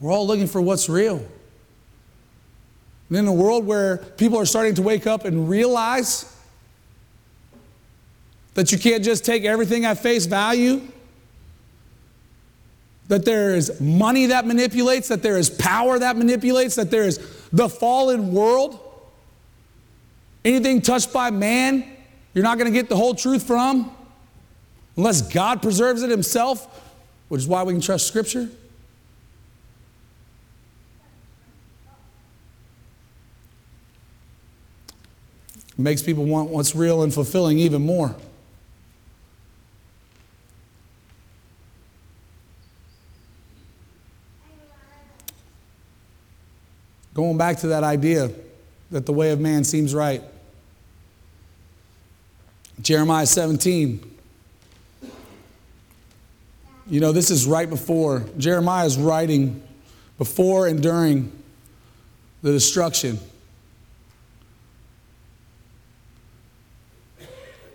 We're 0.00 0.12
all 0.12 0.26
looking 0.26 0.46
for 0.46 0.60
what's 0.60 0.88
real. 0.88 1.26
And 3.08 3.18
in 3.18 3.26
a 3.26 3.32
world 3.32 3.66
where 3.66 3.98
people 3.98 4.38
are 4.38 4.46
starting 4.46 4.74
to 4.76 4.82
wake 4.82 5.06
up 5.06 5.24
and 5.24 5.48
realize 5.48 6.34
that 8.58 8.72
you 8.72 8.78
can't 8.78 9.04
just 9.04 9.24
take 9.24 9.44
everything 9.44 9.84
at 9.84 10.02
face 10.02 10.26
value, 10.26 10.82
that 13.06 13.24
there 13.24 13.54
is 13.54 13.80
money 13.80 14.26
that 14.26 14.48
manipulates, 14.48 15.06
that 15.06 15.22
there 15.22 15.38
is 15.38 15.48
power 15.48 15.96
that 15.96 16.16
manipulates, 16.16 16.74
that 16.74 16.90
there 16.90 17.04
is 17.04 17.18
the 17.52 17.68
fallen 17.68 18.32
world. 18.32 18.80
Anything 20.44 20.82
touched 20.82 21.12
by 21.12 21.30
man, 21.30 21.88
you're 22.34 22.42
not 22.42 22.58
going 22.58 22.66
to 22.66 22.76
get 22.76 22.88
the 22.88 22.96
whole 22.96 23.14
truth 23.14 23.46
from 23.46 23.94
unless 24.96 25.22
God 25.22 25.62
preserves 25.62 26.02
it 26.02 26.10
himself, 26.10 26.66
which 27.28 27.42
is 27.42 27.46
why 27.46 27.62
we 27.62 27.72
can 27.72 27.80
trust 27.80 28.08
Scripture. 28.08 28.48
Makes 35.76 36.02
people 36.02 36.24
want 36.24 36.50
what's 36.50 36.74
real 36.74 37.04
and 37.04 37.14
fulfilling 37.14 37.60
even 37.60 37.82
more. 37.82 38.16
Going 47.18 47.36
back 47.36 47.56
to 47.58 47.66
that 47.66 47.82
idea 47.82 48.30
that 48.92 49.04
the 49.04 49.12
way 49.12 49.32
of 49.32 49.40
man 49.40 49.64
seems 49.64 49.92
right. 49.92 50.22
Jeremiah 52.80 53.26
17. 53.26 54.18
You 56.86 57.00
know, 57.00 57.10
this 57.10 57.32
is 57.32 57.44
right 57.44 57.68
before, 57.68 58.24
Jeremiah 58.38 58.86
is 58.86 58.96
writing 58.96 59.60
before 60.16 60.68
and 60.68 60.80
during 60.80 61.32
the 62.42 62.52
destruction. 62.52 63.18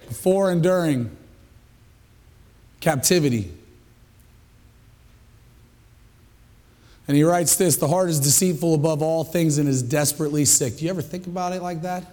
Before 0.07 0.51
and 0.51 0.63
during 0.63 1.11
captivity. 2.79 3.51
And 7.07 7.17
he 7.17 7.23
writes 7.23 7.55
this 7.55 7.77
The 7.77 7.87
heart 7.87 8.09
is 8.09 8.19
deceitful 8.19 8.73
above 8.73 9.01
all 9.01 9.23
things 9.23 9.57
and 9.57 9.67
is 9.67 9.83
desperately 9.83 10.45
sick. 10.45 10.77
Do 10.77 10.85
you 10.85 10.89
ever 10.91 11.01
think 11.01 11.27
about 11.27 11.53
it 11.53 11.61
like 11.61 11.81
that? 11.81 12.03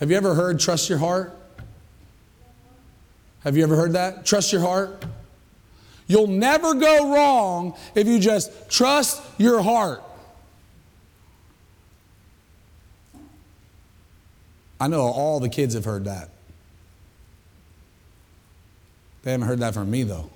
Have 0.00 0.10
you 0.10 0.16
ever 0.16 0.34
heard 0.34 0.60
trust 0.60 0.88
your 0.88 0.98
heart? 0.98 1.34
Have 3.40 3.56
you 3.56 3.62
ever 3.62 3.76
heard 3.76 3.92
that? 3.92 4.26
Trust 4.26 4.52
your 4.52 4.60
heart. 4.60 5.04
You'll 6.06 6.26
never 6.26 6.74
go 6.74 7.14
wrong 7.14 7.76
if 7.94 8.06
you 8.06 8.18
just 8.18 8.70
trust 8.70 9.22
your 9.38 9.62
heart. 9.62 10.02
I 14.78 14.88
know 14.88 15.00
all 15.00 15.40
the 15.40 15.48
kids 15.48 15.74
have 15.74 15.84
heard 15.84 16.04
that. 16.04 16.28
They 19.22 19.32
haven't 19.32 19.48
heard 19.48 19.58
that 19.60 19.74
from 19.74 19.90
me, 19.90 20.02
though. 20.02 20.30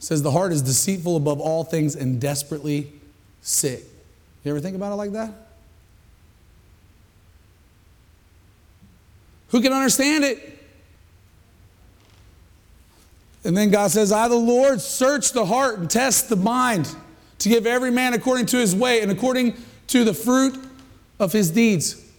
Says 0.00 0.22
the 0.22 0.30
heart 0.30 0.50
is 0.50 0.62
deceitful 0.62 1.16
above 1.16 1.40
all 1.40 1.62
things 1.62 1.94
and 1.94 2.20
desperately 2.20 2.90
sick. 3.42 3.84
You 4.42 4.50
ever 4.50 4.60
think 4.60 4.74
about 4.74 4.92
it 4.92 4.96
like 4.96 5.12
that? 5.12 5.30
Who 9.48 9.60
can 9.60 9.72
understand 9.72 10.24
it? 10.24 10.58
And 13.44 13.56
then 13.56 13.70
God 13.70 13.90
says, 13.90 14.10
I, 14.10 14.28
the 14.28 14.34
Lord, 14.34 14.80
search 14.80 15.32
the 15.32 15.44
heart 15.44 15.78
and 15.78 15.90
test 15.90 16.28
the 16.28 16.36
mind 16.36 16.94
to 17.38 17.48
give 17.48 17.66
every 17.66 17.90
man 17.90 18.14
according 18.14 18.46
to 18.46 18.56
his 18.58 18.74
way 18.74 19.00
and 19.02 19.10
according 19.10 19.54
to 19.88 20.04
the 20.04 20.14
fruit 20.14 20.58
of 21.18 21.32
his 21.32 21.50
deeds. 21.50 22.09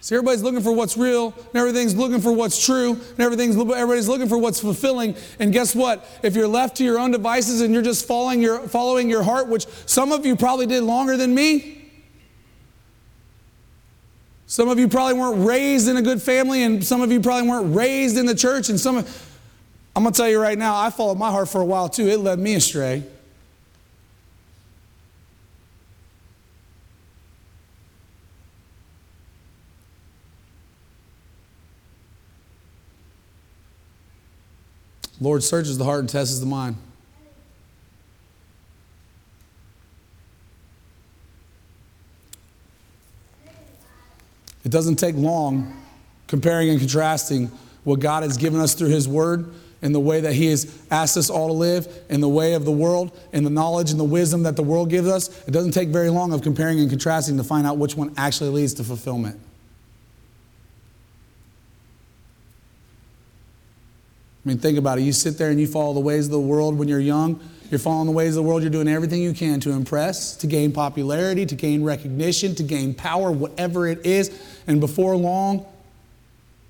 See, 0.00 0.14
everybody's 0.14 0.42
looking 0.42 0.60
for 0.60 0.72
what's 0.72 0.96
real, 0.96 1.34
and 1.36 1.56
everything's 1.56 1.96
looking 1.96 2.20
for 2.20 2.30
what's 2.30 2.64
true, 2.64 2.92
and 2.92 3.20
everything's 3.20 3.56
everybody's 3.56 4.08
looking 4.08 4.28
for 4.28 4.38
what's 4.38 4.60
fulfilling. 4.60 5.16
And 5.40 5.52
guess 5.52 5.74
what? 5.74 6.06
If 6.22 6.36
you're 6.36 6.46
left 6.46 6.76
to 6.76 6.84
your 6.84 6.98
own 6.98 7.10
devices 7.10 7.60
and 7.60 7.74
you're 7.74 7.82
just 7.82 8.06
following 8.06 8.40
your 8.40 8.60
following 8.68 9.10
your 9.10 9.22
heart, 9.22 9.48
which 9.48 9.66
some 9.86 10.12
of 10.12 10.24
you 10.24 10.36
probably 10.36 10.66
did 10.66 10.82
longer 10.82 11.16
than 11.16 11.34
me. 11.34 11.72
Some 14.46 14.68
of 14.68 14.78
you 14.78 14.86
probably 14.86 15.14
weren't 15.14 15.44
raised 15.44 15.88
in 15.88 15.96
a 15.96 16.02
good 16.02 16.22
family, 16.22 16.62
and 16.62 16.84
some 16.84 17.02
of 17.02 17.10
you 17.10 17.20
probably 17.20 17.48
weren't 17.48 17.74
raised 17.74 18.16
in 18.16 18.26
the 18.26 18.34
church, 18.34 18.68
and 18.68 18.78
some 18.78 18.98
of, 18.98 19.38
I'm 19.96 20.04
gonna 20.04 20.14
tell 20.14 20.28
you 20.28 20.40
right 20.40 20.56
now, 20.56 20.76
I 20.76 20.90
followed 20.90 21.18
my 21.18 21.32
heart 21.32 21.48
for 21.48 21.60
a 21.60 21.64
while 21.64 21.88
too. 21.88 22.06
It 22.06 22.20
led 22.20 22.38
me 22.38 22.54
astray. 22.54 23.02
Lord 35.20 35.42
searches 35.42 35.78
the 35.78 35.84
heart 35.84 36.00
and 36.00 36.08
tests 36.08 36.38
the 36.38 36.46
mind. 36.46 36.76
It 44.64 44.70
doesn't 44.70 44.96
take 44.96 45.14
long 45.14 45.80
comparing 46.26 46.70
and 46.70 46.78
contrasting 46.80 47.52
what 47.84 48.00
God 48.00 48.24
has 48.24 48.36
given 48.36 48.60
us 48.60 48.74
through 48.74 48.88
His 48.88 49.06
Word 49.08 49.48
and 49.80 49.94
the 49.94 50.00
way 50.00 50.20
that 50.20 50.32
He 50.32 50.46
has 50.46 50.76
asked 50.90 51.16
us 51.16 51.30
all 51.30 51.48
to 51.48 51.52
live, 51.52 51.86
and 52.08 52.22
the 52.22 52.28
way 52.28 52.54
of 52.54 52.64
the 52.64 52.72
world, 52.72 53.16
and 53.32 53.46
the 53.46 53.50
knowledge 53.50 53.90
and 53.90 54.00
the 54.00 54.04
wisdom 54.04 54.42
that 54.42 54.56
the 54.56 54.62
world 54.62 54.90
gives 54.90 55.06
us. 55.06 55.28
It 55.46 55.52
doesn't 55.52 55.72
take 55.72 55.90
very 55.90 56.10
long 56.10 56.32
of 56.32 56.42
comparing 56.42 56.80
and 56.80 56.90
contrasting 56.90 57.36
to 57.36 57.44
find 57.44 57.66
out 57.66 57.76
which 57.76 57.94
one 57.94 58.12
actually 58.16 58.50
leads 58.50 58.74
to 58.74 58.84
fulfillment. 58.84 59.38
I 64.46 64.48
mean, 64.48 64.58
think 64.58 64.78
about 64.78 64.98
it. 64.98 65.02
You 65.02 65.12
sit 65.12 65.38
there 65.38 65.50
and 65.50 65.60
you 65.60 65.66
follow 65.66 65.92
the 65.92 65.98
ways 65.98 66.26
of 66.26 66.30
the 66.30 66.38
world 66.38 66.78
when 66.78 66.86
you're 66.86 67.00
young. 67.00 67.40
You're 67.68 67.80
following 67.80 68.06
the 68.06 68.12
ways 68.12 68.36
of 68.36 68.44
the 68.44 68.48
world. 68.48 68.62
You're 68.62 68.70
doing 68.70 68.86
everything 68.86 69.20
you 69.20 69.32
can 69.32 69.58
to 69.60 69.72
impress, 69.72 70.36
to 70.36 70.46
gain 70.46 70.70
popularity, 70.70 71.44
to 71.46 71.56
gain 71.56 71.82
recognition, 71.82 72.54
to 72.54 72.62
gain 72.62 72.94
power, 72.94 73.32
whatever 73.32 73.88
it 73.88 74.06
is. 74.06 74.30
And 74.68 74.78
before 74.78 75.16
long, 75.16 75.66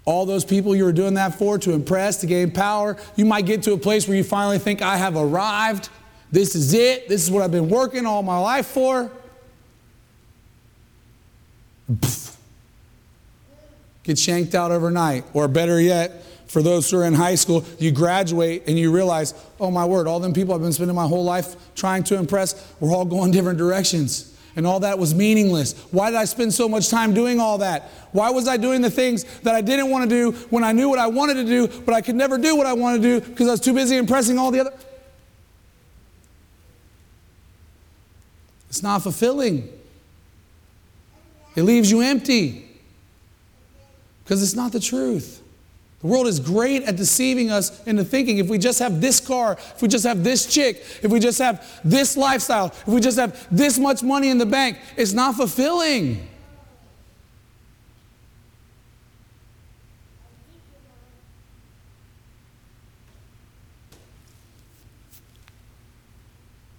all 0.07 0.24
those 0.24 0.43
people 0.43 0.74
you 0.74 0.85
were 0.85 0.93
doing 0.93 1.14
that 1.14 1.35
for, 1.35 1.59
to 1.59 1.72
impress, 1.72 2.16
to 2.22 2.27
gain 2.27 2.51
power, 2.51 2.97
you 3.14 3.27
might 3.27 3.45
get 3.45 3.62
to 3.64 3.74
a 3.74 3.79
place 3.79 4.09
where 4.09 4.16
you 4.16 4.24
finally 4.24 4.59
think, 4.59 4.81
I 4.81 4.97
have 4.97 5.14
arrived. 5.14 5.91
This 6.33 6.55
is 6.55 6.72
it. 6.72 7.11
This 7.11 7.24
is 7.24 7.31
what 7.31 7.43
I've 7.43 7.53
been 7.53 7.68
working 7.68 8.07
all 8.07 8.22
my 8.22 8.39
life 8.39 8.68
for. 8.68 9.11
Get 14.03 14.18
shanked 14.18 14.55
out 14.55 14.70
overnight. 14.70 15.24
Or 15.35 15.47
better 15.47 15.79
yet, 15.79 16.22
for 16.47 16.62
those 16.62 16.90
who 16.90 16.99
are 16.99 17.05
in 17.05 17.14
high 17.14 17.34
school, 17.34 17.64
you 17.78 17.90
graduate 17.90 18.64
and 18.66 18.78
you 18.78 18.92
realize, 18.92 19.34
oh 19.61 19.70
my 19.70 19.84
word, 19.84 20.07
all 20.07 20.20
them 20.20 20.32
people 20.32 20.55
I've 20.55 20.61
been 20.61 20.72
spending 20.72 20.94
my 20.94 21.07
whole 21.07 21.24
life 21.24 21.74
trying 21.74 22.05
to 22.05 22.16
impress, 22.16 22.74
we're 22.80 22.94
all 22.94 23.05
going 23.05 23.30
different 23.30 23.59
directions. 23.59 24.32
And 24.55 24.66
all 24.66 24.80
that 24.80 24.99
was 24.99 25.14
meaningless. 25.14 25.74
Why 25.90 26.11
did 26.11 26.16
I 26.16 26.24
spend 26.24 26.55
so 26.55 26.66
much 26.66 26.88
time 26.88 27.12
doing 27.12 27.40
all 27.40 27.59
that? 27.59 27.90
Why 28.12 28.30
was 28.30 28.49
I 28.49 28.57
doing 28.57 28.80
the 28.80 28.90
things 28.90 29.24
that 29.40 29.55
I 29.55 29.61
didn't 29.61 29.90
want 29.90 30.09
to 30.09 30.09
do 30.09 30.32
when 30.49 30.64
I 30.64 30.72
knew 30.72 30.88
what 30.88 30.99
I 30.99 31.09
wanted 31.09 31.34
to 31.34 31.44
do, 31.44 31.68
but 31.82 31.94
I 31.94 32.01
could 32.01 32.14
never 32.14 32.38
do 32.38 32.57
what 32.57 32.66
I 32.66 32.72
wanted 32.72 33.03
to 33.03 33.20
do 33.20 33.28
because 33.28 33.49
I 33.49 33.51
was 33.51 33.61
too 33.61 33.74
busy 33.74 33.97
impressing 33.97 34.38
all 34.38 34.51
the 34.51 34.61
other? 34.61 34.72
It's 38.70 38.82
not 38.82 39.03
fulfilling. 39.03 39.68
It 41.55 41.62
leaves 41.62 41.90
you 41.90 42.01
empty 42.01 42.68
because 44.24 44.42
it's 44.42 44.55
not 44.55 44.72
the 44.72 44.80
truth. 44.80 45.42
The 46.01 46.09
world 46.09 46.26
is 46.26 46.40
great 46.40 46.82
at 46.82 46.97
deceiving 46.97 47.51
us 47.51 47.82
into 47.86 48.05
thinking 48.05 48.38
if 48.38 48.49
we 48.49 48.59
just 48.59 48.78
have 48.80 49.01
this 49.01 49.18
car, 49.18 49.53
if 49.59 49.80
we 49.80 49.88
just 49.88 50.05
have 50.05 50.22
this 50.22 50.44
chick, 50.47 50.84
if 51.03 51.11
we 51.11 51.18
just 51.18 51.38
have 51.38 51.80
this 51.84 52.16
lifestyle, 52.16 52.66
if 52.66 52.88
we 52.88 53.01
just 53.01 53.18
have 53.18 53.47
this 53.51 53.78
much 53.78 54.03
money 54.03 54.28
in 54.28 54.36
the 54.36 54.47
bank, 54.47 54.78
it's 54.97 55.14
not 55.14 55.36
fulfilling. 55.36 56.28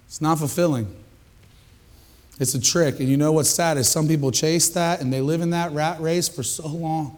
It's 0.05 0.22
not 0.22 0.38
fulfilling. 0.38 0.95
It's 2.39 2.53
a 2.53 2.61
trick. 2.61 2.99
And 2.99 3.09
you 3.09 3.18
know 3.18 3.32
what's 3.32 3.49
sad 3.49 3.78
is 3.78 3.89
some 3.89 4.07
people 4.07 4.32
chase 4.32 4.70
that 4.70 5.01
and 5.01 5.11
they 5.11 5.22
live 5.22 5.41
in 5.41 5.49
that 5.49 5.72
rat 5.72 5.99
race 5.99 6.30
for 6.30 6.43
so 6.43 6.68
long 6.68 7.18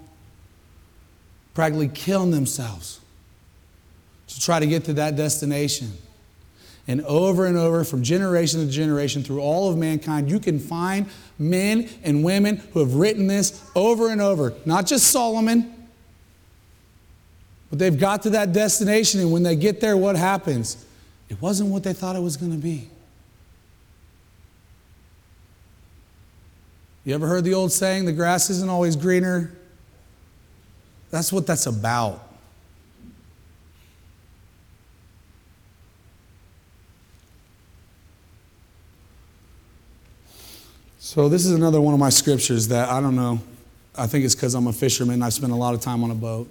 practically 1.54 1.90
killing 1.90 2.32
themselves 2.32 3.00
to 4.28 4.40
try 4.40 4.60
to 4.60 4.68
get 4.68 4.86
to 4.86 4.94
that 4.94 5.16
destination. 5.16 5.92
And 6.88 7.02
over 7.02 7.46
and 7.46 7.58
over, 7.58 7.84
from 7.84 8.02
generation 8.02 8.66
to 8.66 8.72
generation, 8.72 9.24
through 9.24 9.42
all 9.42 9.70
of 9.70 9.78
mankind, 9.78 10.32
you 10.32 10.40
can 10.40 10.60
find 10.60 11.08
men 11.38 11.88
and 12.04 12.24
women 12.24 12.58
who 12.74 12.80
have 12.80 12.96
written 12.96 13.28
this 13.28 13.64
over 13.76 14.10
and 14.10 14.20
over. 14.20 14.54
Not 14.66 14.88
just 14.88 15.08
Solomon, 15.08 15.72
but 17.70 17.78
they've 17.78 17.98
got 17.98 18.24
to 18.24 18.32
that 18.32 18.54
destination, 18.54 19.20
and 19.20 19.32
when 19.32 19.44
they 19.44 19.56
get 19.56 19.82
there, 19.82 19.96
what 19.96 20.16
happens? 20.16 20.84
It 21.30 21.40
wasn't 21.40 21.70
what 21.70 21.84
they 21.84 21.94
thought 21.94 22.16
it 22.16 22.22
was 22.22 22.38
going 22.38 22.54
to 22.54 22.58
be. 22.58 22.90
You 27.06 27.14
ever 27.14 27.28
heard 27.28 27.44
the 27.44 27.54
old 27.54 27.72
saying, 27.72 28.06
the 28.06 28.12
grass 28.12 28.50
isn't 28.50 28.70
always 28.70 28.96
greener? 28.96 29.52
That's 31.12 31.34
what 31.34 31.48
that's 31.48 31.66
about. 31.66 32.26
So, 41.00 41.28
this 41.28 41.46
is 41.46 41.54
another 41.54 41.82
one 41.82 41.94
of 41.94 42.00
my 42.00 42.10
scriptures 42.10 42.68
that 42.68 42.90
I 42.90 43.02
don't 43.02 43.16
know. 43.16 43.42
I 43.98 44.06
think 44.06 44.26
it's 44.26 44.36
because 44.36 44.54
I'm 44.54 44.68
a 44.68 44.74
fisherman. 44.74 45.24
I've 45.24 45.34
spent 45.34 45.52
a 45.52 45.56
lot 45.56 45.74
of 45.74 45.82
time 45.82 46.04
on 46.04 46.12
a 46.12 46.16
boat. 46.16 46.48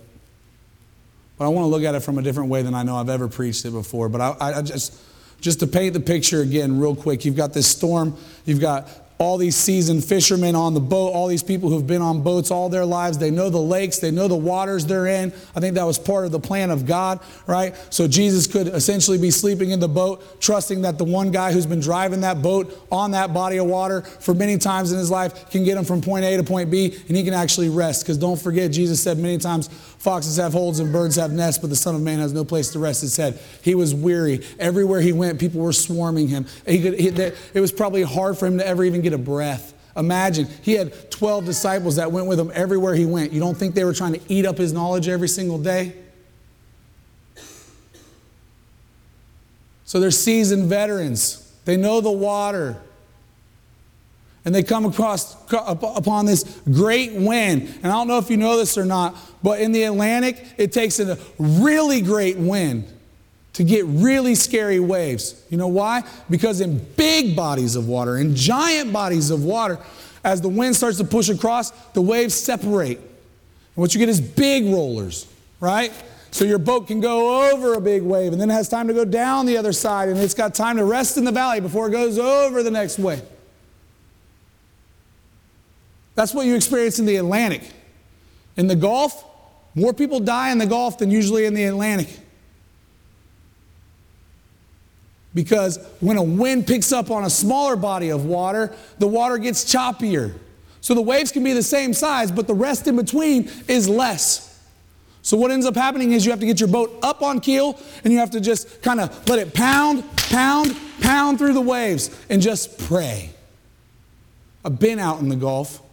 But 1.36 1.44
I 1.44 1.48
want 1.48 1.62
to 1.64 1.68
look 1.68 1.84
at 1.84 1.94
it 1.94 2.00
from 2.00 2.18
a 2.18 2.22
different 2.22 2.50
way 2.50 2.62
than 2.62 2.74
I 2.74 2.82
know 2.82 2.96
I've 2.96 3.09
ever 3.09 3.28
preached 3.28 3.64
it 3.64 3.70
before. 3.70 4.09
But 4.09 4.20
I, 4.20 4.59
I 4.59 4.62
just, 4.62 5.00
just 5.40 5.61
to 5.61 5.68
paint 5.68 5.94
the 5.94 6.00
picture 6.00 6.40
again, 6.40 6.80
real 6.80 6.96
quick, 6.96 7.24
you've 7.24 7.36
got 7.36 7.54
this 7.54 7.68
storm, 7.68 8.16
you've 8.44 8.61
got 8.61 8.88
all 9.19 9.37
these 9.37 9.57
seasoned 9.57 10.05
fishermen 10.05 10.55
on 10.55 10.75
the 10.75 10.81
boat, 10.81 11.09
all 11.09 11.27
these 11.27 11.43
people 11.43 11.69
who've 11.69 11.87
been 11.87 12.01
on 12.03 12.23
boats 12.23 12.53
all 12.53 12.69
their 12.69 12.85
lives. 12.85 13.19
They 13.19 13.33
know 13.33 13.51
the 13.51 13.59
lakes, 13.59 13.99
they 13.99 14.12
know 14.12 14.29
the 14.29 14.37
waters 14.37 14.87
they're 14.87 15.09
in. 15.09 15.33
I 15.57 15.61
think 15.61 15.75
that 15.75 15.85
was 15.85 15.99
part 15.99 16.25
of 16.25 16.31
the 16.31 16.39
plan 16.39 16.71
of 16.71 16.87
God, 16.87 17.19
right? 17.47 17.75
So 17.91 18.07
Jesus 18.07 18.47
could 18.47 18.69
essentially 18.69 19.19
be 19.19 19.33
sleeping 19.33 19.71
in 19.71 19.81
the 19.81 19.89
boat, 19.89 20.41
trusting 20.41 20.83
that 20.83 20.99
the 20.99 21.05
one 21.05 21.33
guy 21.33 21.53
who's 21.53 21.66
been 21.66 21.81
driving 21.81 22.21
that 22.21 22.43
boat 22.43 22.87
on 22.93 23.11
that 23.11 23.35
body 23.35 23.57
of 23.57 23.66
water 23.66 24.03
for 24.03 24.35
many 24.35 24.57
times 24.57 24.93
in 24.93 24.99
his 24.99 25.11
life 25.11 25.51
can 25.51 25.64
get 25.64 25.77
him 25.77 25.85
from 25.85 26.01
point 26.01 26.25
A 26.25 26.37
to 26.37 26.45
point 26.45 26.71
B 26.71 26.97
and 27.09 27.16
he 27.16 27.25
can 27.25 27.35
actually 27.35 27.69
rest. 27.69 28.05
Because 28.05 28.19
don't 28.19 28.41
forget, 28.41 28.71
Jesus 28.71 29.03
said 29.03 29.19
many 29.19 29.39
times, 29.39 29.69
foxes 29.99 30.36
have 30.36 30.53
holes 30.53 30.78
and 30.78 30.92
birds 30.92 31.16
have 31.16 31.32
nests, 31.32 31.61
but 31.61 31.70
the 31.70 31.76
Son 31.76 31.94
of 31.94 32.01
Man 32.01 32.18
has 32.18 32.32
no 32.32 32.44
place 32.44 32.70
to 32.70 32.78
rest 32.78 33.03
his 33.03 33.16
head. 33.16 33.38
He 33.62 33.74
was 33.74 33.94
weary. 33.94 34.44
Everywhere 34.59 35.01
he 35.01 35.12
went, 35.12 35.38
people 35.38 35.61
were 35.61 35.72
swarming 35.72 36.28
him. 36.28 36.46
He 36.66 36.82
could, 36.82 36.99
he, 36.99 37.09
it 37.09 37.61
was 37.61 37.72
probably 37.72 38.03
hard 38.03 38.38
for 38.38 38.46
him 38.46 38.59
to 38.59 38.66
ever 38.66 38.84
even 38.84 39.01
get 39.03 39.12
a 39.12 39.18
breath. 39.18 39.74
Imagine, 39.96 40.46
he 40.62 40.74
had 40.74 41.11
12 41.11 41.44
disciples 41.44 41.96
that 41.96 42.12
went 42.12 42.28
with 42.28 42.38
him 42.38 42.53
everywhere 42.55 42.94
he 42.94 43.05
went. 43.05 43.32
You 43.32 43.40
don't 43.40 43.57
think 43.57 43.74
they 43.74 43.84
were 43.84 43.92
trying 43.92 44.12
to 44.12 44.20
eat 44.28 44.46
up 44.46 44.57
his 44.57 44.72
knowledge 44.72 45.09
every 45.09 45.28
single 45.28 45.59
day? 45.59 45.94
So 49.84 49.99
they're 49.99 50.11
seasoned 50.11 50.68
veterans. 50.68 51.51
They 51.64 51.76
know 51.76 52.01
the 52.01 52.11
water. 52.12 52.80
And 54.49 54.55
they 54.55 54.62
come 54.62 54.86
across 54.86 55.36
upon 55.53 56.24
this 56.24 56.59
great 56.72 57.12
wind. 57.12 57.68
And 57.82 57.88
I 57.88 57.90
don't 57.90 58.09
know 58.09 58.16
if 58.16 58.30
you 58.30 58.38
know 58.38 58.57
this 58.57 58.78
or 58.78 58.86
not, 58.86 59.14
but 59.42 59.61
in 59.61 59.72
the 59.72 59.82
Atlantic, 59.82 60.42
it 60.57 60.72
takes 60.72 60.99
a 61.01 61.18
really 61.38 62.01
great 62.01 62.38
wind 62.38 62.90
to 63.53 63.62
get 63.62 63.84
really 63.84 64.34
scary 64.34 64.80
waves. 64.80 65.44
You 65.51 65.59
know 65.59 65.68
why? 65.68 66.03
Because 66.30 66.62
in 66.62 66.78
big 66.96 67.36
bodies 67.36 67.76
of 67.76 67.88
water, 67.88 68.16
in 68.16 68.34
giant 68.34 68.90
bodies 68.90 69.28
of 69.28 69.44
water, 69.44 69.78
as 70.24 70.40
the 70.40 70.49
wind 70.49 70.74
starts 70.74 70.96
to 70.96 71.05
push 71.05 71.28
across, 71.28 71.68
the 71.92 72.01
waves 72.01 72.32
separate. 72.32 72.96
And 72.96 73.07
what 73.74 73.92
you 73.92 73.99
get 73.99 74.09
is 74.09 74.18
big 74.18 74.64
rollers, 74.64 75.26
right? 75.61 75.92
So 76.30 76.46
your 76.46 76.57
boat 76.57 76.86
can 76.86 77.03
go 77.03 77.53
over 77.53 77.74
a 77.74 77.82
big 77.82 78.01
wave 78.01 78.32
and 78.32 78.40
then 78.40 78.49
it 78.49 78.55
has 78.55 78.70
time 78.70 78.88
to 78.88 78.94
go 78.94 79.05
down 79.05 79.44
the 79.44 79.59
other 79.59 79.74
side 79.74 80.09
and 80.09 80.18
it's 80.18 80.32
got 80.32 80.55
time 80.55 80.78
to 80.78 80.86
rest 80.86 81.18
in 81.18 81.24
the 81.24 81.32
valley 81.32 81.61
before 81.61 81.88
it 81.88 81.90
goes 81.90 82.18
over 82.18 82.62
the 82.62 82.70
next 82.70 82.99
wave. 82.99 83.20
That's 86.19 86.35
what 86.35 86.47
you 86.47 86.57
experience 86.57 86.99
in 86.99 87.07
the 87.07 87.14
Atlantic. 87.14 87.62
In 88.57 88.66
the 88.66 88.75
Gulf, 88.75 89.25
more 89.77 89.95
people 89.95 90.19
die 90.19 90.51
in 90.51 90.59
the 90.59 90.66
Gulf 90.66 90.99
than 90.99 91.12
usually 91.12 91.45
in 91.45 91.55
the 91.55 91.62
Atlantic. 91.62 92.09
Because 95.33 95.79
when 96.01 96.16
a 96.16 96.23
wind 96.25 96.66
picks 96.66 96.91
up 96.91 97.12
on 97.12 97.23
a 97.23 97.31
smaller 97.31 97.77
body 97.77 98.09
of 98.09 98.25
water, 98.25 98.75
the 98.99 99.07
water 99.07 99.39
gets 99.39 99.64
choppier. 99.64 100.35
So 100.81 100.93
the 100.93 101.03
waves 101.03 101.31
can 101.31 101.45
be 101.45 101.53
the 101.53 101.62
same 101.62 101.95
size, 101.95 102.33
but 102.33 102.49
the 102.49 102.55
rest 102.55 102.89
in 102.89 102.97
between 102.97 103.49
is 103.69 103.89
less. 103.89 104.61
So 105.23 105.37
what 105.37 105.53
ends 105.53 105.66
up 105.66 105.77
happening 105.77 106.11
is 106.11 106.27
you 106.27 106.33
have 106.33 106.41
to 106.41 106.47
get 106.47 106.59
your 106.59 106.69
boat 106.69 106.99
up 107.01 107.23
on 107.23 107.39
keel 107.39 107.79
and 108.03 108.12
you 108.12 108.19
have 108.19 108.33
to 108.33 108.41
just 108.41 108.83
kind 108.83 108.99
of 108.99 109.29
let 109.29 109.39
it 109.39 109.55
pound, 109.55 110.03
pound, 110.16 110.77
pound 111.01 111.39
through 111.39 111.53
the 111.53 111.61
waves 111.61 112.11
and 112.29 112.43
just 112.43 112.77
pray. 112.77 113.31
I've 114.64 114.81
been 114.81 114.99
out 114.99 115.21
in 115.21 115.29
the 115.29 115.37
Gulf. 115.37 115.85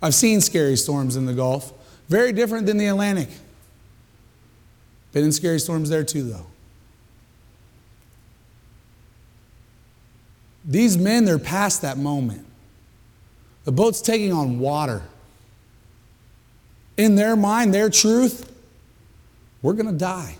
I've 0.00 0.14
seen 0.14 0.40
scary 0.40 0.76
storms 0.76 1.16
in 1.16 1.26
the 1.26 1.34
Gulf. 1.34 1.72
Very 2.08 2.32
different 2.32 2.66
than 2.66 2.78
the 2.78 2.86
Atlantic. 2.86 3.28
Been 5.12 5.24
in 5.24 5.32
scary 5.32 5.58
storms 5.58 5.90
there 5.90 6.04
too, 6.04 6.22
though. 6.22 6.46
These 10.64 10.98
men, 10.98 11.24
they're 11.24 11.38
past 11.38 11.82
that 11.82 11.96
moment. 11.96 12.46
The 13.64 13.72
boat's 13.72 14.00
taking 14.00 14.32
on 14.32 14.58
water. 14.58 15.02
In 16.96 17.14
their 17.14 17.36
mind, 17.36 17.72
their 17.72 17.88
truth, 17.88 18.52
we're 19.62 19.72
going 19.72 19.86
to 19.86 19.98
die. 19.98 20.36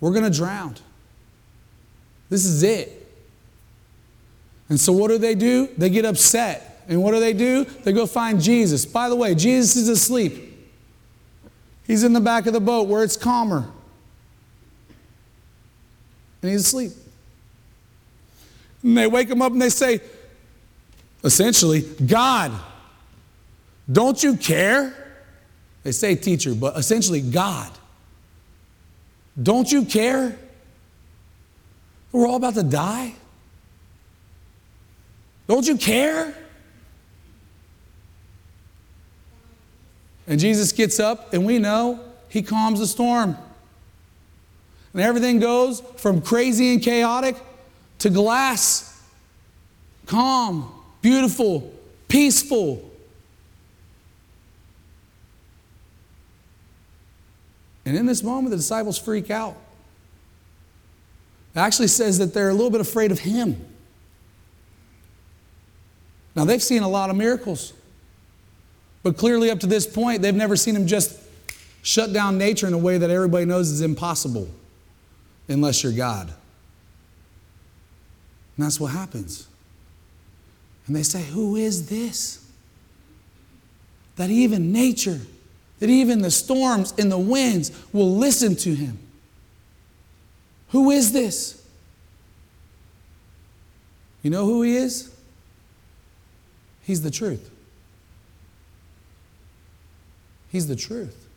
We're 0.00 0.12
going 0.12 0.30
to 0.30 0.36
drown. 0.36 0.76
This 2.28 2.44
is 2.44 2.62
it. 2.62 2.96
And 4.68 4.78
so, 4.78 4.92
what 4.92 5.08
do 5.08 5.18
they 5.18 5.34
do? 5.34 5.68
They 5.76 5.90
get 5.90 6.04
upset. 6.04 6.69
And 6.90 7.00
what 7.04 7.12
do 7.12 7.20
they 7.20 7.32
do? 7.32 7.64
They 7.64 7.92
go 7.92 8.04
find 8.04 8.40
Jesus. 8.40 8.84
By 8.84 9.08
the 9.08 9.14
way, 9.14 9.36
Jesus 9.36 9.76
is 9.76 9.88
asleep. 9.88 10.48
He's 11.86 12.02
in 12.02 12.12
the 12.12 12.20
back 12.20 12.46
of 12.46 12.52
the 12.52 12.60
boat 12.60 12.88
where 12.88 13.04
it's 13.04 13.16
calmer. 13.16 13.64
And 16.42 16.50
he's 16.50 16.62
asleep. 16.62 16.90
And 18.82 18.98
they 18.98 19.06
wake 19.06 19.30
him 19.30 19.40
up 19.40 19.52
and 19.52 19.62
they 19.62 19.68
say, 19.68 20.00
essentially, 21.22 21.82
God, 21.82 22.50
don't 23.90 24.20
you 24.20 24.36
care? 24.36 24.92
They 25.84 25.92
say 25.92 26.16
teacher, 26.16 26.54
but 26.56 26.76
essentially, 26.76 27.20
God, 27.20 27.70
don't 29.40 29.70
you 29.70 29.84
care? 29.84 30.36
We're 32.10 32.26
all 32.26 32.36
about 32.36 32.54
to 32.54 32.64
die. 32.64 33.14
Don't 35.46 35.66
you 35.66 35.76
care? 35.76 36.34
And 40.30 40.38
Jesus 40.38 40.70
gets 40.70 41.00
up, 41.00 41.34
and 41.34 41.44
we 41.44 41.58
know 41.58 41.98
he 42.28 42.40
calms 42.40 42.78
the 42.78 42.86
storm. 42.86 43.36
And 44.92 45.02
everything 45.02 45.40
goes 45.40 45.80
from 45.96 46.22
crazy 46.22 46.72
and 46.72 46.80
chaotic 46.80 47.36
to 47.98 48.10
glass, 48.10 49.02
calm, 50.06 50.72
beautiful, 51.02 51.72
peaceful. 52.06 52.88
And 57.84 57.96
in 57.96 58.06
this 58.06 58.22
moment, 58.22 58.50
the 58.50 58.56
disciples 58.56 58.98
freak 58.98 59.32
out. 59.32 59.56
It 61.56 61.58
actually 61.58 61.88
says 61.88 62.18
that 62.18 62.32
they're 62.32 62.50
a 62.50 62.54
little 62.54 62.70
bit 62.70 62.80
afraid 62.80 63.10
of 63.10 63.18
him. 63.18 63.64
Now, 66.36 66.44
they've 66.44 66.62
seen 66.62 66.84
a 66.84 66.88
lot 66.88 67.10
of 67.10 67.16
miracles, 67.16 67.72
but 69.02 69.16
clearly, 69.16 69.50
up 69.50 69.60
to 69.60 69.66
this 69.66 69.86
point, 69.86 70.22
they've 70.22 70.34
never 70.34 70.56
seen 70.56 70.76
him 70.76 70.86
just 70.86 71.18
shut 71.82 72.12
down 72.12 72.36
nature 72.36 72.66
in 72.66 72.74
a 72.74 72.78
way 72.78 72.98
that 72.98 73.10
everybody 73.10 73.46
knows 73.46 73.70
is 73.70 73.80
impossible 73.80 74.48
unless 75.48 75.82
you're 75.82 75.92
God. 75.92 76.28
And 78.56 78.66
that's 78.66 78.78
what 78.78 78.88
happens. 78.88 79.48
And 80.86 80.94
they 80.94 81.02
say, 81.02 81.22
Who 81.22 81.56
is 81.56 81.88
this? 81.88 82.46
That 84.16 84.28
even 84.28 84.70
nature, 84.72 85.20
that 85.78 85.88
even 85.88 86.20
the 86.20 86.30
storms 86.30 86.92
and 86.98 87.10
the 87.10 87.18
winds 87.18 87.72
will 87.92 88.14
listen 88.16 88.54
to 88.56 88.74
him. 88.74 88.98
Who 90.70 90.90
is 90.90 91.12
this? 91.12 91.66
You 94.22 94.30
know 94.30 94.44
who 94.44 94.62
he 94.62 94.76
is? 94.76 95.10
He's 96.82 97.00
the 97.00 97.10
truth. 97.10 97.50
He's 100.50 100.66
the 100.66 100.76
truth. 100.76 101.28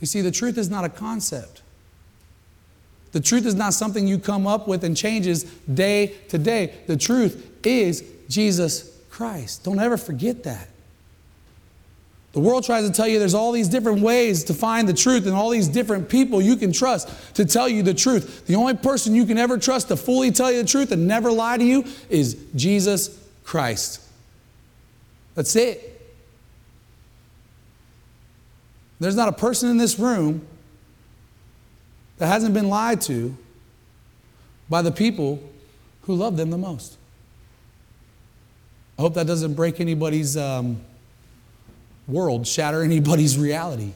You 0.00 0.06
see, 0.06 0.20
the 0.22 0.30
truth 0.30 0.56
is 0.56 0.70
not 0.70 0.84
a 0.84 0.88
concept. 0.88 1.62
The 3.12 3.20
truth 3.20 3.44
is 3.44 3.54
not 3.54 3.74
something 3.74 4.06
you 4.06 4.18
come 4.18 4.46
up 4.46 4.68
with 4.68 4.84
and 4.84 4.96
changes 4.96 5.44
day 5.44 6.14
to 6.28 6.38
day. 6.38 6.74
The 6.86 6.96
truth 6.96 7.66
is 7.66 8.04
Jesus 8.28 8.96
Christ. 9.10 9.64
Don't 9.64 9.80
ever 9.80 9.96
forget 9.96 10.44
that. 10.44 10.68
The 12.32 12.40
world 12.40 12.64
tries 12.64 12.86
to 12.86 12.92
tell 12.92 13.08
you 13.08 13.18
there's 13.18 13.34
all 13.34 13.50
these 13.50 13.68
different 13.68 14.02
ways 14.02 14.44
to 14.44 14.54
find 14.54 14.88
the 14.88 14.94
truth 14.94 15.26
and 15.26 15.34
all 15.34 15.50
these 15.50 15.66
different 15.66 16.08
people 16.08 16.40
you 16.40 16.54
can 16.54 16.72
trust 16.72 17.34
to 17.34 17.44
tell 17.44 17.68
you 17.68 17.82
the 17.82 17.92
truth. 17.92 18.46
The 18.46 18.54
only 18.54 18.74
person 18.74 19.16
you 19.16 19.26
can 19.26 19.36
ever 19.36 19.58
trust 19.58 19.88
to 19.88 19.96
fully 19.96 20.30
tell 20.30 20.52
you 20.52 20.62
the 20.62 20.68
truth 20.68 20.92
and 20.92 21.08
never 21.08 21.32
lie 21.32 21.56
to 21.56 21.64
you 21.64 21.84
is 22.08 22.36
Jesus 22.54 23.18
Christ. 23.42 24.00
That's 25.34 25.56
it. 25.56 25.89
There's 29.00 29.16
not 29.16 29.28
a 29.28 29.32
person 29.32 29.70
in 29.70 29.78
this 29.78 29.98
room 29.98 30.46
that 32.18 32.26
hasn't 32.26 32.52
been 32.52 32.68
lied 32.68 33.00
to 33.02 33.34
by 34.68 34.82
the 34.82 34.92
people 34.92 35.42
who 36.02 36.14
love 36.14 36.36
them 36.36 36.50
the 36.50 36.58
most. 36.58 36.98
I 38.98 39.02
hope 39.02 39.14
that 39.14 39.26
doesn't 39.26 39.54
break 39.54 39.80
anybody's 39.80 40.36
um, 40.36 40.82
world, 42.06 42.46
shatter 42.46 42.82
anybody's 42.82 43.38
reality. 43.38 43.92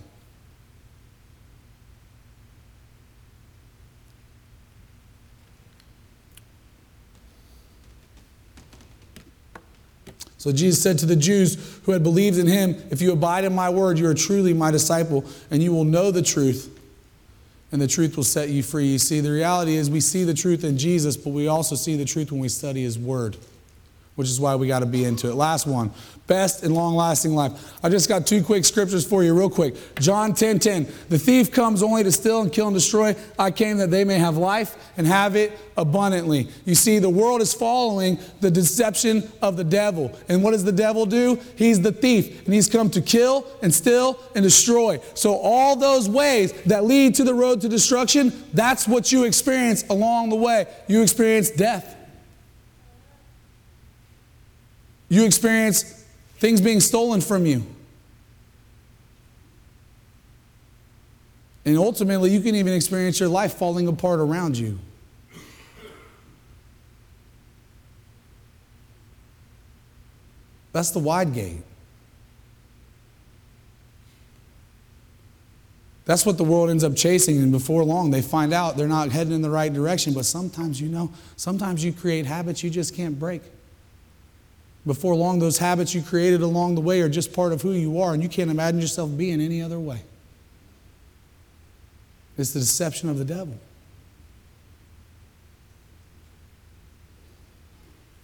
So 10.45 10.53
Jesus 10.53 10.82
said 10.82 10.99
to 10.99 11.07
the 11.07 11.16
Jews 11.16 11.80
who 11.84 11.92
had 11.92 12.03
believed 12.03 12.36
in 12.36 12.47
him, 12.47 12.76
If 12.90 13.01
you 13.01 13.12
abide 13.12 13.45
in 13.45 13.55
my 13.55 13.70
word, 13.70 13.99
you 13.99 14.07
are 14.07 14.12
truly 14.12 14.53
my 14.53 14.70
disciple, 14.70 15.24
and 15.51 15.62
you 15.62 15.72
will 15.72 15.86
know 15.86 16.11
the 16.11 16.20
truth, 16.20 16.68
and 17.72 17.80
the 17.80 17.88
truth 17.88 18.14
will 18.14 18.24
set 18.24 18.51
you 18.51 18.62
free. 18.62 18.88
You 18.88 18.99
see, 18.99 19.20
the 19.20 19.30
reality 19.30 19.76
is 19.76 19.88
we 19.88 20.03
see 20.03 20.22
the 20.22 20.34
truth 20.34 20.62
in 20.62 20.76
Jesus, 20.76 21.16
but 21.16 21.30
we 21.30 21.49
also 21.49 21.76
see 21.76 21.97
the 21.97 22.05
truth 22.05 22.30
when 22.30 22.42
we 22.42 22.51
study 22.51 22.82
his 22.82 22.99
word 22.99 23.38
which 24.16 24.28
is 24.28 24.40
why 24.40 24.55
we 24.55 24.66
got 24.66 24.80
to 24.80 24.86
be 24.86 25.05
into 25.05 25.28
it. 25.28 25.34
Last 25.34 25.66
one 25.66 25.90
best 26.27 26.62
and 26.62 26.75
long 26.75 26.95
lasting 26.95 27.35
life. 27.35 27.53
I 27.83 27.89
just 27.89 28.09
got 28.09 28.27
two 28.27 28.43
quick 28.43 28.64
scriptures 28.64 29.07
for 29.07 29.22
you, 29.22 29.37
real 29.37 29.51
quick. 29.51 29.75
John 30.01 30.33
10 30.33 30.59
10. 30.59 30.87
The 31.09 31.18
thief 31.18 31.53
comes 31.53 31.83
only 31.83 32.03
to 32.03 32.12
steal 32.12 32.41
and 32.41 32.53
kill 32.53 32.68
and 32.68 32.75
destroy. 32.75 33.14
I 33.39 33.51
came 33.51 33.77
that 33.79 33.91
they 33.91 34.05
may 34.05 34.18
have 34.18 34.37
life 34.37 34.77
and 34.97 35.07
have 35.07 35.37
it 35.37 35.59
abundantly. 35.77 36.49
You 36.64 36.75
see, 36.75 36.99
the 36.99 37.11
world 37.11 37.43
is 37.43 37.53
following 37.53 38.18
the 38.41 38.51
deception 38.51 39.31
of 39.43 39.57
the 39.57 39.64
devil. 39.64 40.16
And 40.29 40.43
what 40.43 40.53
does 40.53 40.64
the 40.64 40.72
devil 40.72 41.05
do? 41.05 41.39
He's 41.57 41.81
the 41.81 41.93
thief, 41.93 42.45
and 42.47 42.55
he's 42.55 42.68
come 42.68 42.91
to 42.91 43.03
kill 43.03 43.47
and 43.62 43.75
steal 43.75 44.18
and 44.35 44.43
destroy. 44.43 45.01
So, 45.14 45.35
all 45.37 45.77
those 45.77 46.09
ways 46.09 46.53
that 46.62 46.85
lead 46.85 47.16
to 47.16 47.25
the 47.25 47.35
road 47.35 47.61
to 47.62 47.68
destruction, 47.68 48.33
that's 48.53 48.89
what 48.89 49.12
you 49.12 49.25
experience 49.25 49.85
along 49.91 50.31
the 50.31 50.37
way. 50.37 50.66
You 50.87 51.03
experience 51.03 51.51
death. 51.51 51.97
You 55.09 55.27
experience 55.27 56.03
things 56.45 56.61
being 56.61 56.78
stolen 56.78 57.22
from 57.22 57.47
you. 57.47 57.64
And 61.64 61.78
ultimately, 61.78 62.30
you 62.32 62.42
can 62.42 62.55
even 62.55 62.74
experience 62.74 63.18
your 63.18 63.30
life 63.30 63.55
falling 63.55 63.88
apart 63.88 64.20
around 64.20 64.59
you. 64.59 64.78
That's 70.72 70.90
the 70.90 70.99
wide 70.99 71.32
gate. 71.32 71.62
That's 76.05 76.26
what 76.26 76.36
the 76.36 76.45
world 76.45 76.68
ends 76.68 76.84
up 76.84 76.95
chasing, 76.95 77.38
and 77.38 77.53
before 77.53 77.82
long, 77.84 78.11
they 78.11 78.20
find 78.20 78.53
out 78.53 78.76
they're 78.76 78.86
not 78.86 79.11
heading 79.11 79.32
in 79.32 79.40
the 79.40 79.49
right 79.49 79.72
direction. 79.72 80.12
But 80.12 80.26
sometimes, 80.26 80.78
you 80.78 80.90
know, 80.90 81.11
sometimes 81.36 81.82
you 81.82 81.95
create 81.95 82.26
habits 82.26 82.62
you 82.62 82.68
just 82.68 82.95
can't 82.95 83.18
break. 83.18 83.40
Before 84.87 85.14
long, 85.14 85.39
those 85.39 85.59
habits 85.59 85.95
you 85.95 86.03
created 86.03 86.43
along 86.43 86.74
the 86.74 86.80
way 86.80 87.01
are 87.01 87.09
just 87.09 87.32
part 87.32 87.53
of 87.53 87.62
who 87.62 87.72
you 87.72 88.01
are, 88.01 88.12
and 88.12 88.22
you 88.22 88.28
can't 88.28 88.51
imagine 88.51 88.80
yourself 88.80 89.16
being 89.16 89.41
any 89.41 89.62
other 89.62 89.80
way. 89.80 90.03
It's 92.37 92.53
the 92.53 92.61
deception 92.61 93.09
of 93.09 93.18
the 93.18 93.24
devil. 93.24 93.57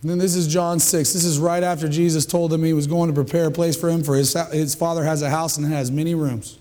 And 0.02 0.11
then 0.11 0.18
this 0.18 0.34
is 0.34 0.46
John 0.48 0.80
6. 0.80 1.12
This 1.12 1.24
is 1.24 1.38
right 1.38 1.62
after 1.62 1.88
Jesus 1.88 2.24
told 2.24 2.52
him 2.52 2.64
he 2.64 2.72
was 2.72 2.86
going 2.86 3.08
to 3.08 3.14
prepare 3.14 3.46
a 3.46 3.50
place 3.50 3.78
for 3.78 3.88
him, 3.88 4.02
for 4.02 4.16
his, 4.16 4.34
his 4.50 4.74
father 4.74 5.04
has 5.04 5.22
a 5.22 5.30
house 5.30 5.56
and 5.58 5.66
has 5.66 5.90
many 5.90 6.14
rooms. 6.14 6.58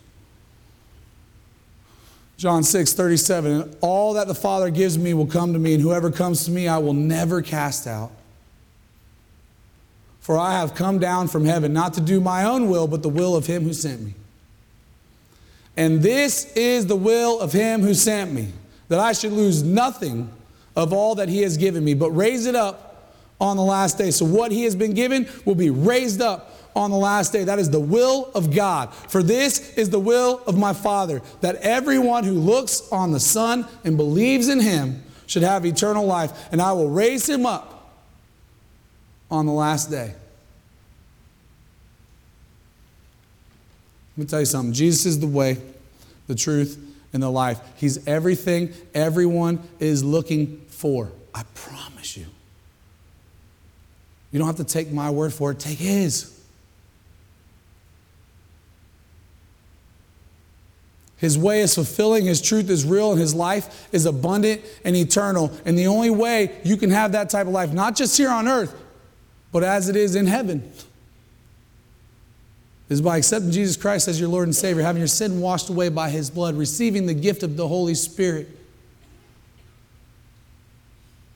John 2.38 2.64
6, 2.64 2.94
37. 2.94 3.76
All 3.82 4.14
that 4.14 4.28
the 4.28 4.36
Father 4.36 4.70
gives 4.70 4.98
me 4.98 5.14
will 5.14 5.28
come 5.28 5.52
to 5.52 5.60
me, 5.60 5.74
and 5.74 5.84
whoever 5.84 6.10
comes 6.10 6.46
to 6.46 6.52
me 6.52 6.70
I 6.70 6.78
will 6.78 6.94
never 6.94 7.42
cast 7.42 7.86
out. 7.86 8.12
For 10.30 10.38
I 10.38 10.60
have 10.60 10.76
come 10.76 11.00
down 11.00 11.28
from 11.28 11.44
heaven 11.44 11.74
not 11.74 11.96
to 11.96 12.02
do 12.02 12.22
my 12.22 12.44
own 12.44 12.70
will, 12.70 12.86
but 12.88 13.02
the 13.02 13.10
will 13.10 13.36
of 13.36 13.48
him 13.48 13.64
who 13.64 13.74
sent 13.74 14.00
me. 14.00 14.14
And 15.76 16.04
this 16.04 16.54
is 16.54 16.86
the 16.86 16.96
will 16.96 17.40
of 17.40 17.52
him 17.52 17.82
who 17.82 17.96
sent 17.96 18.32
me, 18.32 18.50
that 18.90 19.00
I 19.00 19.14
should 19.14 19.32
lose 19.32 19.64
nothing 19.64 20.30
of 20.76 20.94
all 20.94 21.16
that 21.16 21.30
he 21.30 21.42
has 21.42 21.58
given 21.58 21.84
me, 21.84 21.96
but 21.96 22.12
raise 22.12 22.46
it 22.46 22.54
up 22.54 23.12
on 23.42 23.58
the 23.58 23.64
last 23.64 23.98
day. 23.98 24.12
So 24.12 24.24
what 24.24 24.52
he 24.52 24.66
has 24.66 24.76
been 24.76 24.94
given 24.94 25.28
will 25.46 25.56
be 25.56 25.72
raised 25.72 26.22
up 26.22 26.56
on 26.76 26.92
the 26.92 26.98
last 26.98 27.34
day. 27.34 27.44
That 27.44 27.58
is 27.58 27.72
the 27.72 27.80
will 27.80 28.30
of 28.36 28.54
God. 28.54 28.94
For 28.94 29.24
this 29.24 29.74
is 29.80 29.90
the 29.90 30.00
will 30.00 30.44
of 30.46 30.56
my 30.56 30.74
Father, 30.74 31.24
that 31.42 31.56
everyone 31.56 32.24
who 32.24 32.34
looks 32.34 32.88
on 32.92 33.14
the 33.14 33.20
Son 33.20 33.68
and 33.84 33.98
believes 33.98 34.48
in 34.48 34.60
him 34.60 35.02
should 35.26 35.42
have 35.42 35.66
eternal 35.66 36.06
life, 36.06 36.50
and 36.52 36.62
I 36.62 36.74
will 36.74 36.92
raise 36.92 37.28
him 37.28 37.48
up 37.48 37.78
on 39.32 39.48
the 39.48 39.52
last 39.52 39.90
day. 39.90 40.14
Let 44.09 44.09
me 44.20 44.26
tell 44.26 44.40
you 44.40 44.46
something 44.46 44.74
Jesus 44.74 45.06
is 45.06 45.20
the 45.20 45.28
way, 45.28 45.58
the 46.28 46.36
truth, 46.36 46.78
and 47.14 47.24
the 47.24 47.30
life. 47.30 47.60
He's 47.78 48.08
everything 48.08 48.74
everyone 48.94 49.62
is 49.80 50.04
looking 50.04 50.62
for. 50.68 51.12
I 51.34 51.44
promise 51.54 52.18
you. 52.18 52.26
You 54.32 54.40
don't 54.40 54.48
have 54.48 54.58
to 54.58 54.64
take 54.64 54.92
my 54.92 55.10
word 55.10 55.34
for 55.34 55.52
it, 55.52 55.60
take 55.60 55.80
His. 55.80 56.36
His 61.18 61.38
way 61.38 61.60
is 61.60 61.76
fulfilling, 61.76 62.26
His 62.26 62.42
truth 62.42 62.70
is 62.70 62.86
real, 62.86 63.12
and 63.12 63.20
His 63.20 63.36
life 63.36 63.90
is 63.92 64.06
abundant 64.06 64.62
and 64.86 64.96
eternal. 64.96 65.52
And 65.66 65.78
the 65.78 65.88
only 65.88 66.10
way 66.10 66.60
you 66.64 66.78
can 66.78 66.92
have 66.92 67.12
that 67.12 67.30
type 67.30 67.48
of 67.48 67.54
life, 67.54 67.74
not 67.74 67.96
just 67.96 68.18
here 68.18 68.30
on 68.30 68.48
earth, 68.48 68.74
but 69.52 69.64
as 69.64 69.90
it 69.90 69.96
is 69.96 70.16
in 70.16 70.28
heaven, 70.28 70.72
is 72.90 73.02
by 73.02 73.18
accepting 73.18 73.52
Jesus 73.52 73.78
Christ 73.78 74.08
as 74.08 74.20
your 74.20 74.30
Lord 74.30 74.48
and 74.48 74.56
Savior, 74.56 74.82
having 74.82 75.00
your 75.00 75.08
sin 75.08 75.40
washed 75.40 75.70
away 75.70 75.90
by 75.90 76.10
His 76.10 76.30
blood, 76.30 76.56
receiving 76.56 77.06
the 77.06 77.14
gift 77.14 77.44
of 77.44 77.56
the 77.56 77.68
Holy 77.68 77.94
Spirit, 77.94 78.50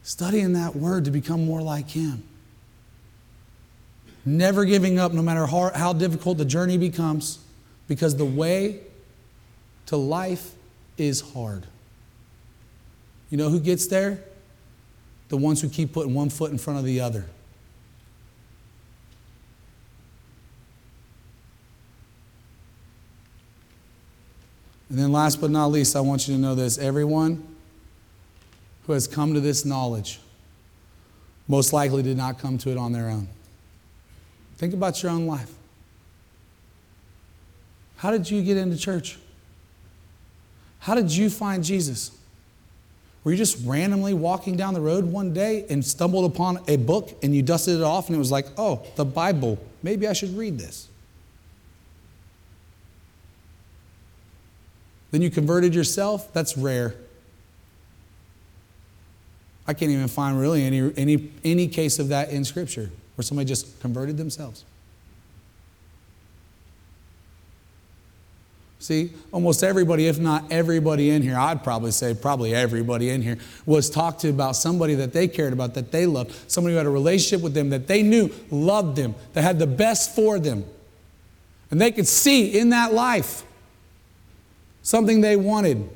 studying 0.01 0.53
that 0.53 0.75
Word 0.75 1.05
to 1.05 1.11
become 1.11 1.45
more 1.45 1.61
like 1.61 1.89
Him. 1.91 2.23
Never 4.25 4.65
giving 4.65 4.97
up, 4.97 5.13
no 5.13 5.21
matter 5.21 5.45
how, 5.45 5.71
how 5.75 5.93
difficult 5.93 6.39
the 6.39 6.45
journey 6.45 6.77
becomes, 6.77 7.39
because 7.87 8.15
the 8.15 8.25
way 8.25 8.79
to 9.87 9.97
life 9.97 10.53
is 10.97 11.21
hard. 11.21 11.67
You 13.29 13.37
know 13.37 13.49
who 13.49 13.59
gets 13.59 13.87
there? 13.87 14.23
The 15.29 15.37
ones 15.37 15.61
who 15.61 15.69
keep 15.69 15.93
putting 15.93 16.13
one 16.13 16.29
foot 16.29 16.51
in 16.51 16.57
front 16.57 16.79
of 16.79 16.85
the 16.85 17.01
other. 17.01 17.25
And 24.93 25.01
then, 25.01 25.11
last 25.11 25.41
but 25.41 25.49
not 25.49 25.71
least, 25.71 25.95
I 25.95 26.01
want 26.01 26.27
you 26.27 26.35
to 26.35 26.39
know 26.39 26.53
this 26.53 26.77
everyone 26.77 27.43
who 28.85 28.93
has 28.93 29.07
come 29.07 29.33
to 29.33 29.39
this 29.39 29.65
knowledge 29.65 30.19
most 31.47 31.73
likely 31.73 32.03
did 32.03 32.15
not 32.15 32.37
come 32.37 32.59
to 32.59 32.69
it 32.69 32.77
on 32.77 32.91
their 32.91 33.09
own. 33.09 33.27
Think 34.57 34.75
about 34.75 35.01
your 35.01 35.11
own 35.11 35.25
life. 35.25 35.49
How 37.97 38.11
did 38.11 38.29
you 38.29 38.43
get 38.43 38.55
into 38.55 38.77
church? 38.77 39.17
How 40.77 40.93
did 40.93 41.11
you 41.11 41.31
find 41.31 41.63
Jesus? 41.63 42.11
Were 43.23 43.31
you 43.31 43.37
just 43.39 43.65
randomly 43.65 44.13
walking 44.13 44.55
down 44.55 44.75
the 44.75 44.81
road 44.81 45.05
one 45.05 45.33
day 45.33 45.65
and 45.71 45.83
stumbled 45.83 46.31
upon 46.31 46.59
a 46.67 46.75
book 46.75 47.17
and 47.23 47.35
you 47.35 47.41
dusted 47.41 47.77
it 47.77 47.83
off 47.83 48.09
and 48.09 48.15
it 48.15 48.19
was 48.19 48.31
like, 48.31 48.45
oh, 48.59 48.85
the 48.95 49.05
Bible, 49.05 49.57
maybe 49.81 50.07
I 50.07 50.13
should 50.13 50.37
read 50.37 50.59
this? 50.59 50.87
Then 55.13 55.21
you 55.21 55.29
converted 55.29 55.75
yourself? 55.75 56.33
That's 56.33 56.57
rare. 56.57 56.95
I 59.67 59.73
can't 59.75 59.91
even 59.91 60.07
find 60.07 60.39
really 60.39 60.63
any, 60.63 60.91
any, 60.97 61.31
any 61.43 61.67
case 61.67 61.99
of 61.99 62.07
that 62.07 62.31
in 62.31 62.43
Scripture 62.43 62.89
where 63.15 63.23
somebody 63.23 63.47
just 63.47 63.79
converted 63.79 64.17
themselves. 64.17 64.65
See, 68.79 69.11
almost 69.31 69.63
everybody, 69.63 70.07
if 70.07 70.17
not 70.17 70.51
everybody 70.51 71.11
in 71.11 71.21
here, 71.21 71.37
I'd 71.37 71.63
probably 71.63 71.91
say 71.91 72.15
probably 72.15 72.55
everybody 72.55 73.11
in 73.11 73.21
here, 73.21 73.37
was 73.67 73.91
talked 73.91 74.21
to 74.21 74.29
about 74.29 74.55
somebody 74.55 74.95
that 74.95 75.13
they 75.13 75.27
cared 75.27 75.53
about, 75.53 75.75
that 75.75 75.91
they 75.91 76.07
loved, 76.07 76.33
somebody 76.51 76.73
who 76.73 76.79
had 76.79 76.87
a 76.87 76.89
relationship 76.89 77.43
with 77.43 77.53
them, 77.53 77.69
that 77.69 77.85
they 77.85 78.01
knew 78.01 78.31
loved 78.49 78.95
them, 78.95 79.13
that 79.33 79.43
had 79.43 79.59
the 79.59 79.67
best 79.67 80.15
for 80.15 80.39
them. 80.39 80.65
And 81.69 81.79
they 81.79 81.91
could 81.91 82.07
see 82.07 82.57
in 82.57 82.71
that 82.71 82.93
life 82.95 83.43
something 84.83 85.21
they 85.21 85.35
wanted. 85.35 85.89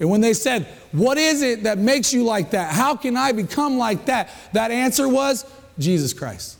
And 0.00 0.10
when 0.10 0.20
they 0.20 0.32
said, 0.32 0.66
What 0.90 1.18
is 1.18 1.42
it 1.42 1.62
that 1.62 1.78
makes 1.78 2.12
you 2.12 2.24
like 2.24 2.50
that? 2.50 2.72
How 2.74 2.96
can 2.96 3.16
I 3.16 3.32
become 3.32 3.78
like 3.78 4.06
that? 4.06 4.30
That 4.52 4.72
answer 4.72 5.08
was 5.08 5.44
Jesus 5.78 6.12
Christ. 6.12 6.56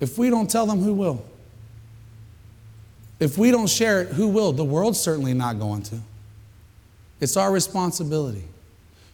If 0.00 0.18
we 0.18 0.30
don't 0.30 0.50
tell 0.50 0.66
them, 0.66 0.80
who 0.80 0.92
will? 0.92 1.24
If 3.20 3.38
we 3.38 3.52
don't 3.52 3.68
share 3.68 4.02
it, 4.02 4.08
who 4.08 4.26
will? 4.26 4.52
The 4.52 4.64
world's 4.64 4.98
certainly 4.98 5.32
not 5.32 5.60
going 5.60 5.84
to. 5.84 6.00
It's 7.20 7.36
our 7.36 7.52
responsibility. 7.52 8.42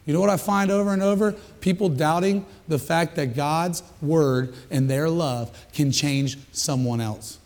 You 0.06 0.14
know 0.14 0.20
what 0.20 0.30
I 0.30 0.38
find 0.38 0.70
over 0.70 0.94
and 0.94 1.02
over? 1.02 1.32
People 1.60 1.90
doubting 1.90 2.46
the 2.66 2.78
fact 2.78 3.16
that 3.16 3.36
God's 3.36 3.82
word 4.00 4.54
and 4.70 4.88
their 4.88 5.10
love 5.10 5.54
can 5.74 5.92
change 5.92 6.38
someone 6.52 7.02
else. 7.02 7.38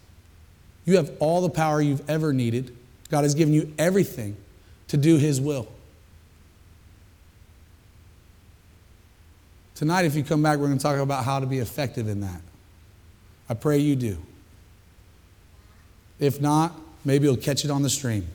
You 0.84 0.96
have 0.96 1.12
all 1.20 1.40
the 1.40 1.50
power 1.50 1.80
you've 1.80 2.08
ever 2.08 2.32
needed. 2.32 2.76
God 3.10 3.22
has 3.22 3.34
given 3.34 3.54
you 3.54 3.72
everything 3.78 4.36
to 4.88 4.96
do 4.96 5.16
His 5.16 5.40
will. 5.40 5.68
Tonight, 9.74 10.04
if 10.04 10.14
you 10.14 10.22
come 10.22 10.42
back, 10.42 10.58
we're 10.58 10.66
going 10.66 10.78
to 10.78 10.82
talk 10.82 10.98
about 10.98 11.24
how 11.24 11.40
to 11.40 11.46
be 11.46 11.58
effective 11.58 12.08
in 12.08 12.20
that. 12.20 12.40
I 13.48 13.54
pray 13.54 13.78
you 13.78 13.96
do. 13.96 14.18
If 16.18 16.40
not, 16.40 16.72
maybe 17.04 17.24
you'll 17.24 17.36
catch 17.36 17.64
it 17.64 17.70
on 17.70 17.82
the 17.82 17.90
stream. 17.90 18.26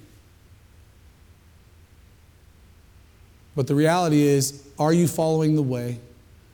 But 3.56 3.68
the 3.68 3.76
reality 3.76 4.22
is 4.22 4.64
are 4.78 4.94
you 4.94 5.08
following 5.08 5.56
the 5.56 5.64
way? 5.64 6.00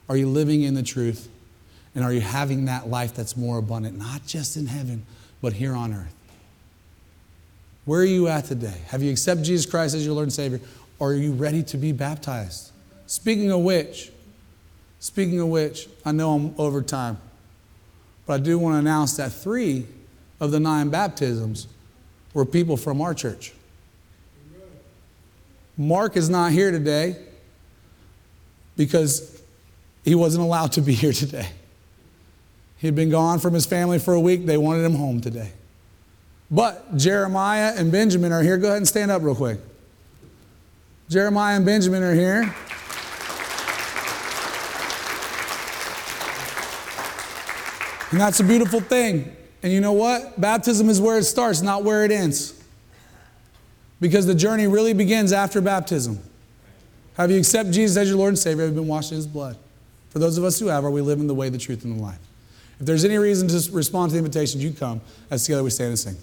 Are 0.08 0.16
you 0.16 0.28
living 0.28 0.62
in 0.62 0.74
the 0.74 0.82
truth? 0.82 1.28
And 1.94 2.04
are 2.04 2.12
you 2.12 2.20
having 2.20 2.64
that 2.64 2.88
life 2.88 3.14
that's 3.14 3.36
more 3.36 3.58
abundant, 3.58 3.98
not 3.98 4.26
just 4.26 4.56
in 4.56 4.66
heaven, 4.66 5.04
but 5.44 5.52
here 5.52 5.74
on 5.74 5.92
earth? 5.92 6.14
Where 7.84 8.00
are 8.00 8.06
you 8.06 8.28
at 8.28 8.46
today? 8.46 8.80
Have 8.86 9.02
you 9.02 9.10
accepted 9.10 9.44
Jesus 9.44 9.66
Christ 9.66 9.94
as 9.94 10.02
your 10.02 10.14
Lord 10.14 10.24
and 10.24 10.32
Savior? 10.32 10.58
Or 10.98 11.10
are 11.10 11.16
you 11.16 11.32
ready 11.32 11.62
to 11.64 11.76
be 11.76 11.92
baptized? 11.92 12.72
Speaking 13.06 13.52
of 13.52 13.60
which, 13.60 14.10
speaking 15.00 15.38
of 15.40 15.48
which, 15.48 15.86
I 16.02 16.12
know 16.12 16.32
I'm 16.32 16.54
over 16.56 16.80
time, 16.80 17.18
but 18.24 18.32
I 18.32 18.38
do 18.38 18.58
want 18.58 18.76
to 18.76 18.78
announce 18.78 19.18
that 19.18 19.32
three 19.32 19.86
of 20.40 20.50
the 20.50 20.58
nine 20.58 20.88
baptisms 20.88 21.66
were 22.32 22.46
people 22.46 22.78
from 22.78 23.02
our 23.02 23.12
church. 23.12 23.52
Mark 25.76 26.16
is 26.16 26.30
not 26.30 26.52
here 26.52 26.70
today 26.70 27.16
because 28.78 29.42
he 30.04 30.14
wasn't 30.14 30.42
allowed 30.42 30.72
to 30.72 30.80
be 30.80 30.94
here 30.94 31.12
today. 31.12 31.48
He'd 32.84 32.94
been 32.94 33.08
gone 33.08 33.38
from 33.38 33.54
his 33.54 33.64
family 33.64 33.98
for 33.98 34.12
a 34.12 34.20
week. 34.20 34.44
They 34.44 34.58
wanted 34.58 34.84
him 34.84 34.96
home 34.96 35.22
today. 35.22 35.52
But 36.50 36.94
Jeremiah 36.98 37.72
and 37.74 37.90
Benjamin 37.90 38.30
are 38.30 38.42
here. 38.42 38.58
Go 38.58 38.66
ahead 38.66 38.76
and 38.76 38.86
stand 38.86 39.10
up 39.10 39.22
real 39.22 39.34
quick. 39.34 39.58
Jeremiah 41.08 41.56
and 41.56 41.64
Benjamin 41.64 42.02
are 42.02 42.12
here. 42.12 42.54
And 48.10 48.20
that's 48.20 48.40
a 48.40 48.44
beautiful 48.44 48.80
thing. 48.80 49.34
And 49.62 49.72
you 49.72 49.80
know 49.80 49.92
what? 49.92 50.38
Baptism 50.38 50.90
is 50.90 51.00
where 51.00 51.16
it 51.16 51.24
starts, 51.24 51.62
not 51.62 51.84
where 51.84 52.04
it 52.04 52.10
ends. 52.10 52.62
Because 53.98 54.26
the 54.26 54.34
journey 54.34 54.66
really 54.66 54.92
begins 54.92 55.32
after 55.32 55.62
baptism. 55.62 56.18
Have 57.16 57.30
you 57.30 57.38
accepted 57.38 57.72
Jesus 57.72 57.96
as 57.96 58.08
your 58.10 58.18
Lord 58.18 58.28
and 58.28 58.38
Savior? 58.38 58.66
Have 58.66 58.74
you 58.74 58.80
been 58.82 58.88
washed 58.88 59.10
in 59.10 59.16
His 59.16 59.26
blood? 59.26 59.56
For 60.10 60.18
those 60.18 60.36
of 60.36 60.44
us 60.44 60.60
who 60.60 60.66
have, 60.66 60.84
are 60.84 60.90
we 60.90 61.00
living 61.00 61.28
the 61.28 61.34
way, 61.34 61.48
the 61.48 61.56
truth, 61.56 61.82
and 61.86 61.98
the 61.98 62.02
life? 62.02 62.18
If 62.80 62.86
there's 62.86 63.04
any 63.04 63.18
reason 63.18 63.48
to 63.48 63.72
respond 63.72 64.10
to 64.10 64.14
the 64.14 64.18
invitation, 64.18 64.60
you 64.60 64.72
come 64.72 65.00
as 65.30 65.44
together 65.44 65.62
we 65.62 65.70
stand 65.70 65.90
and 65.90 65.98
sing. 65.98 66.16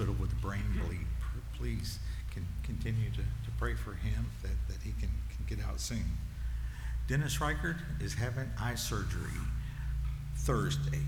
Hospital 0.00 0.14
with 0.20 0.32
a 0.32 0.36
brain 0.36 0.62
bleed. 0.86 1.06
Please 1.58 1.98
can 2.32 2.46
continue 2.62 3.10
to, 3.10 3.18
to 3.18 3.50
pray 3.58 3.74
for 3.74 3.92
him 3.92 4.26
that, 4.42 4.56
that 4.68 4.80
he 4.82 4.92
can, 4.92 5.10
can 5.28 5.44
get 5.46 5.64
out 5.66 5.78
soon. 5.78 6.04
Dennis 7.06 7.40
Reichert 7.40 7.76
is 8.00 8.14
having 8.14 8.48
eye 8.58 8.76
surgery 8.76 9.40
Thursday. 10.36 11.02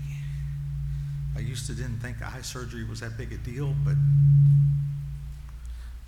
I 1.35 1.39
used 1.39 1.65
to 1.67 1.73
didn't 1.73 1.99
think 1.99 2.21
eye 2.21 2.41
surgery 2.41 2.83
was 2.83 2.99
that 2.99 3.17
big 3.17 3.31
a 3.31 3.37
deal, 3.37 3.73
but 3.83 3.95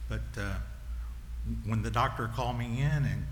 but 0.08 0.40
uh, 0.40 0.54
when 1.66 1.82
the 1.82 1.90
doctor 1.90 2.30
called 2.36 2.60
me 2.60 2.82
in 2.82 3.06
and 3.06 3.26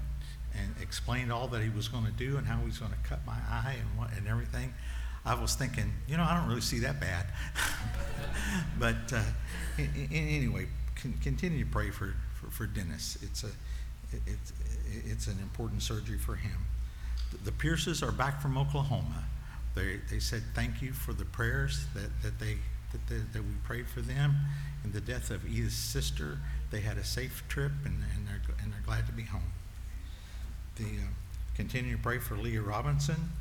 and 0.55 0.73
explained 0.81 1.31
all 1.31 1.47
that 1.49 1.61
he 1.61 1.69
was 1.69 1.87
going 1.87 2.05
to 2.05 2.11
do 2.11 2.37
and 2.37 2.47
how 2.47 2.57
he 2.57 2.65
was 2.65 2.79
going 2.79 2.91
to 2.91 3.09
cut 3.09 3.19
my 3.27 3.37
eye 3.51 3.75
and 3.79 3.99
what 3.99 4.11
and 4.17 4.27
everything, 4.27 4.73
I 5.25 5.35
was 5.35 5.55
thinking, 5.55 5.91
you 6.07 6.17
know, 6.17 6.23
I 6.23 6.37
don't 6.37 6.47
really 6.49 6.61
see 6.61 6.79
that 6.79 6.99
bad. 6.99 7.27
but 8.79 9.13
uh, 9.13 9.21
anyway, 10.11 10.67
con- 11.01 11.17
continue 11.23 11.63
to 11.63 11.71
pray 11.71 11.91
for, 11.91 12.13
for, 12.35 12.51
for 12.51 12.65
Dennis. 12.65 13.17
It's 13.21 13.43
a 13.43 13.49
it's 14.27 14.53
it's 15.09 15.27
an 15.27 15.39
important 15.41 15.81
surgery 15.81 16.17
for 16.17 16.35
him. 16.35 16.57
The, 17.43 17.51
Pierces 17.51 18.03
are 18.03 18.11
back 18.11 18.41
from 18.41 18.57
Oklahoma. 18.57 19.23
They 19.75 19.99
they 20.09 20.19
said 20.19 20.43
thank 20.53 20.81
you 20.81 20.93
for 20.93 21.13
the 21.13 21.25
prayers 21.25 21.85
that, 21.95 22.09
that 22.21 22.39
they 22.39 22.57
that, 22.91 23.07
they, 23.07 23.17
that 23.33 23.41
we 23.41 23.53
prayed 23.63 23.87
for 23.87 24.01
them 24.01 24.35
in 24.83 24.91
the 24.91 25.01
death 25.01 25.31
of 25.31 25.45
Edith's 25.47 25.75
sister. 25.75 26.37
They 26.69 26.81
had 26.81 26.97
a 26.97 27.03
safe 27.03 27.43
trip 27.47 27.71
and, 27.85 28.03
and 28.15 28.27
they're 28.27 28.41
and 28.61 28.71
they're 28.71 28.83
glad 28.85 29.07
to 29.07 29.13
be 29.13 29.23
home. 29.23 29.53
The 30.75 30.83
uh, 30.83 31.07
continue 31.55 31.95
to 31.95 32.01
pray 32.01 32.19
for 32.19 32.35
Leah 32.35 32.61
Robinson 32.61 33.31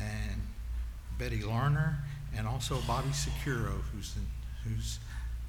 and 0.00 0.40
Betty 1.20 1.42
Larner 1.42 1.98
and 2.36 2.46
also 2.48 2.80
Bobby 2.86 3.10
Securo, 3.10 3.82
who's 3.92 4.16
in, 4.16 4.26
who's 4.72 4.98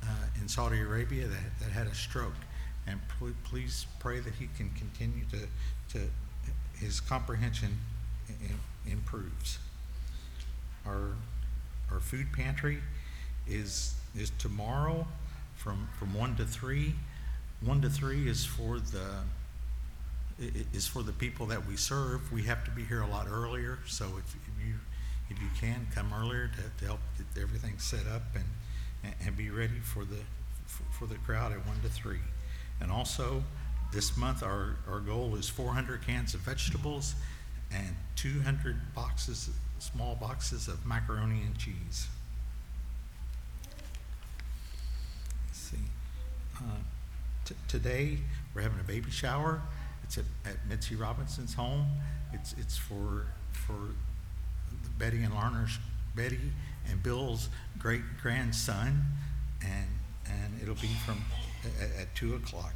uh, 0.03 0.07
in 0.41 0.47
Saudi 0.49 0.79
Arabia 0.81 1.27
that, 1.27 1.59
that 1.61 1.71
had 1.71 1.87
a 1.87 1.95
stroke. 1.95 2.33
And 2.85 2.99
pl- 3.17 3.33
please 3.45 3.85
pray 3.99 4.19
that 4.19 4.33
he 4.35 4.49
can 4.57 4.69
continue 4.71 5.23
to, 5.31 5.97
to 5.97 6.05
his 6.77 6.99
comprehension 6.99 7.77
i- 8.29 8.33
i- 8.45 8.91
improves. 8.91 9.59
Our 10.85 11.11
our 11.91 11.99
food 11.99 12.31
pantry 12.33 12.79
is 13.47 13.93
is 14.15 14.31
tomorrow 14.39 15.05
from 15.55 15.87
from 15.99 16.13
one 16.13 16.35
to 16.37 16.45
three. 16.45 16.95
One 17.63 17.81
to 17.81 17.89
three 17.89 18.27
is 18.27 18.43
for 18.45 18.79
the 18.79 19.19
is 20.73 20.87
for 20.87 21.03
the 21.03 21.11
people 21.11 21.45
that 21.47 21.67
we 21.67 21.75
serve. 21.77 22.31
We 22.31 22.43
have 22.43 22.63
to 22.65 22.71
be 22.71 22.83
here 22.83 23.01
a 23.01 23.07
lot 23.07 23.27
earlier, 23.29 23.77
so 23.85 24.05
if, 24.17 24.35
if 24.35 24.65
you 24.65 24.73
if 25.31 25.41
you 25.41 25.49
can 25.59 25.87
come 25.95 26.13
earlier 26.13 26.49
to, 26.49 26.79
to 26.79 26.85
help 26.85 26.99
get 27.17 27.41
everything 27.41 27.79
set 27.79 28.05
up 28.13 28.23
and, 28.35 29.13
and, 29.25 29.37
be 29.37 29.49
ready 29.49 29.79
for 29.81 30.03
the 30.03 30.17
for, 30.65 30.83
for 30.91 31.05
the 31.05 31.15
crowd 31.15 31.51
at 31.51 31.65
one 31.65 31.79
to 31.81 31.89
three. 31.89 32.19
And 32.81 32.91
also, 32.91 33.43
this 33.93 34.17
month 34.17 34.43
our, 34.43 34.77
our 34.87 34.99
goal 34.99 35.35
is 35.35 35.47
400 35.49 36.05
cans 36.05 36.33
of 36.33 36.41
vegetables 36.41 37.15
and 37.71 37.95
200 38.15 38.93
boxes, 38.93 39.49
small 39.79 40.15
boxes 40.15 40.67
of 40.67 40.85
macaroni 40.85 41.41
and 41.45 41.57
cheese. 41.57 42.07
Let's 45.47 45.59
see. 45.59 45.77
Uh, 46.57 46.81
t- 47.45 47.55
today 47.67 48.17
we're 48.53 48.61
having 48.61 48.79
a 48.79 48.83
baby 48.83 49.11
shower. 49.11 49.61
It's 50.03 50.17
at, 50.17 50.25
at 50.45 50.57
Mitzi 50.67 50.95
Robinson's 50.95 51.53
home. 51.53 51.87
It's 52.33 52.53
it's 52.57 52.77
for 52.77 53.27
for 53.51 53.75
Betty 55.01 55.23
and 55.23 55.33
Larner's 55.33 55.79
Betty 56.15 56.51
and 56.87 57.01
Bill's 57.01 57.49
great 57.79 58.03
grandson, 58.21 59.03
and 59.59 59.87
and 60.27 60.61
it'll 60.61 60.75
be 60.75 60.95
from 61.03 61.23
at, 61.81 62.01
at 62.01 62.15
two 62.15 62.35
o'clock. 62.35 62.75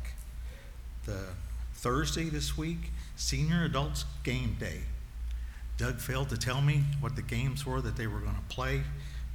The 1.06 1.20
Thursday 1.76 2.30
this 2.30 2.58
week, 2.58 2.92
senior 3.16 3.64
adults 3.64 4.06
game 4.24 4.58
day. 4.60 4.80
Doug 5.78 6.00
failed 6.00 6.30
to 6.30 6.38
tell 6.38 6.62
me 6.62 6.86
what 7.00 7.16
the 7.16 7.22
games 7.22 7.64
were 7.64 7.80
that 7.82 7.96
they 7.96 8.08
were 8.08 8.20
going 8.20 8.36
to 8.36 8.56
play, 8.56 8.82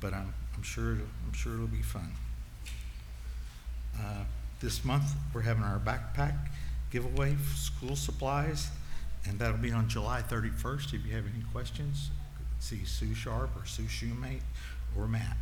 but 0.01 0.12
I'm 0.12 0.34
I'm 0.57 0.64
sure 0.64 0.95
it'll, 0.95 1.07
I'm 1.24 1.32
sure 1.32 1.55
it'll 1.55 1.68
be 1.68 1.82
fun. 1.82 2.11
Uh, 3.97 4.24
this 4.61 4.84
month 4.84 5.14
we're 5.32 5.43
having 5.43 5.62
our 5.62 5.78
backpack 5.78 6.49
giveaway 6.91 7.36
school 7.55 7.95
supplies, 7.95 8.68
and 9.28 9.38
that'll 9.38 9.59
be 9.59 9.70
on 9.70 9.88
July 9.88 10.22
31st. 10.28 10.95
If 10.95 11.07
you 11.07 11.14
have 11.14 11.24
any 11.32 11.45
questions, 11.53 12.11
see 12.61 12.84
Sue 12.84 13.14
Sharp 13.14 13.50
or 13.56 13.66
Sue 13.66 13.84
Shoemate 13.84 14.42
or 14.96 15.08
Matt. 15.08 15.36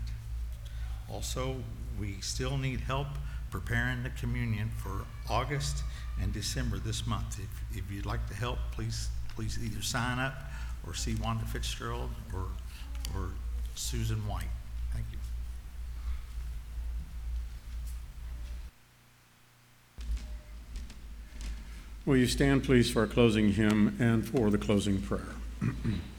Also, 1.10 1.56
we 2.00 2.16
still 2.20 2.56
need 2.56 2.80
help 2.80 3.08
preparing 3.50 4.02
the 4.02 4.10
communion 4.10 4.70
for 4.76 5.04
August 5.28 5.82
and 6.20 6.32
December 6.32 6.78
this 6.78 7.06
month. 7.06 7.38
If, 7.38 7.78
if 7.78 7.90
you'd 7.90 8.06
like 8.06 8.26
to 8.28 8.34
help, 8.34 8.58
please 8.72 9.08
please 9.34 9.58
either 9.62 9.82
sign 9.82 10.18
up 10.18 10.34
or 10.86 10.94
see 10.94 11.14
Wanda 11.16 11.44
Fitzgerald 11.46 12.10
or 12.34 12.46
or 13.14 13.30
Susan 13.74 14.26
White. 14.26 14.44
Thank 14.92 15.06
you. 15.12 15.18
Will 22.04 22.16
you 22.16 22.26
stand, 22.26 22.64
please, 22.64 22.90
for 22.90 23.00
our 23.00 23.06
closing 23.06 23.52
hymn 23.52 23.96
and 23.98 24.26
for 24.26 24.50
the 24.50 24.58
closing 24.58 25.00
prayer? 25.00 25.36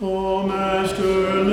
O 0.00 0.44
Master, 0.44 1.44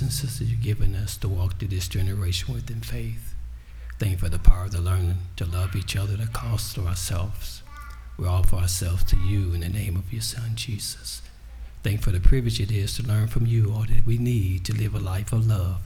and 0.00 0.12
sisters 0.12 0.50
you've 0.50 0.62
given 0.62 0.94
us 0.94 1.16
to 1.16 1.28
walk 1.28 1.58
through 1.58 1.68
this 1.68 1.88
generation 1.88 2.54
with 2.54 2.70
in 2.70 2.80
faith. 2.80 3.34
Thank 3.98 4.12
you 4.12 4.18
for 4.18 4.28
the 4.28 4.38
power 4.38 4.64
of 4.64 4.72
the 4.72 4.80
learning 4.80 5.18
to 5.36 5.44
love 5.44 5.74
each 5.74 5.96
other, 5.96 6.16
to 6.16 6.26
cost 6.26 6.74
to 6.74 6.86
ourselves. 6.86 7.62
We 8.16 8.26
offer 8.26 8.56
ourselves 8.56 9.04
to 9.04 9.16
you 9.16 9.54
in 9.54 9.60
the 9.60 9.68
name 9.68 9.96
of 9.96 10.12
your 10.12 10.22
Son, 10.22 10.52
Jesus. 10.54 11.22
Thank 11.82 11.98
you 11.98 12.02
for 12.02 12.10
the 12.10 12.20
privilege 12.20 12.60
it 12.60 12.70
is 12.70 12.96
to 12.96 13.02
learn 13.02 13.28
from 13.28 13.46
you 13.46 13.72
all 13.72 13.86
that 13.88 14.06
we 14.06 14.18
need 14.18 14.64
to 14.66 14.76
live 14.76 14.94
a 14.94 15.00
life 15.00 15.32
of 15.32 15.46
love 15.46 15.80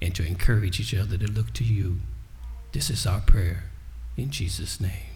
and 0.00 0.14
to 0.14 0.26
encourage 0.26 0.80
each 0.80 0.94
other 0.94 1.16
to 1.16 1.30
look 1.30 1.52
to 1.54 1.64
you. 1.64 2.00
This 2.72 2.90
is 2.90 3.06
our 3.06 3.20
prayer 3.20 3.64
in 4.16 4.30
Jesus' 4.30 4.80
name. 4.80 5.11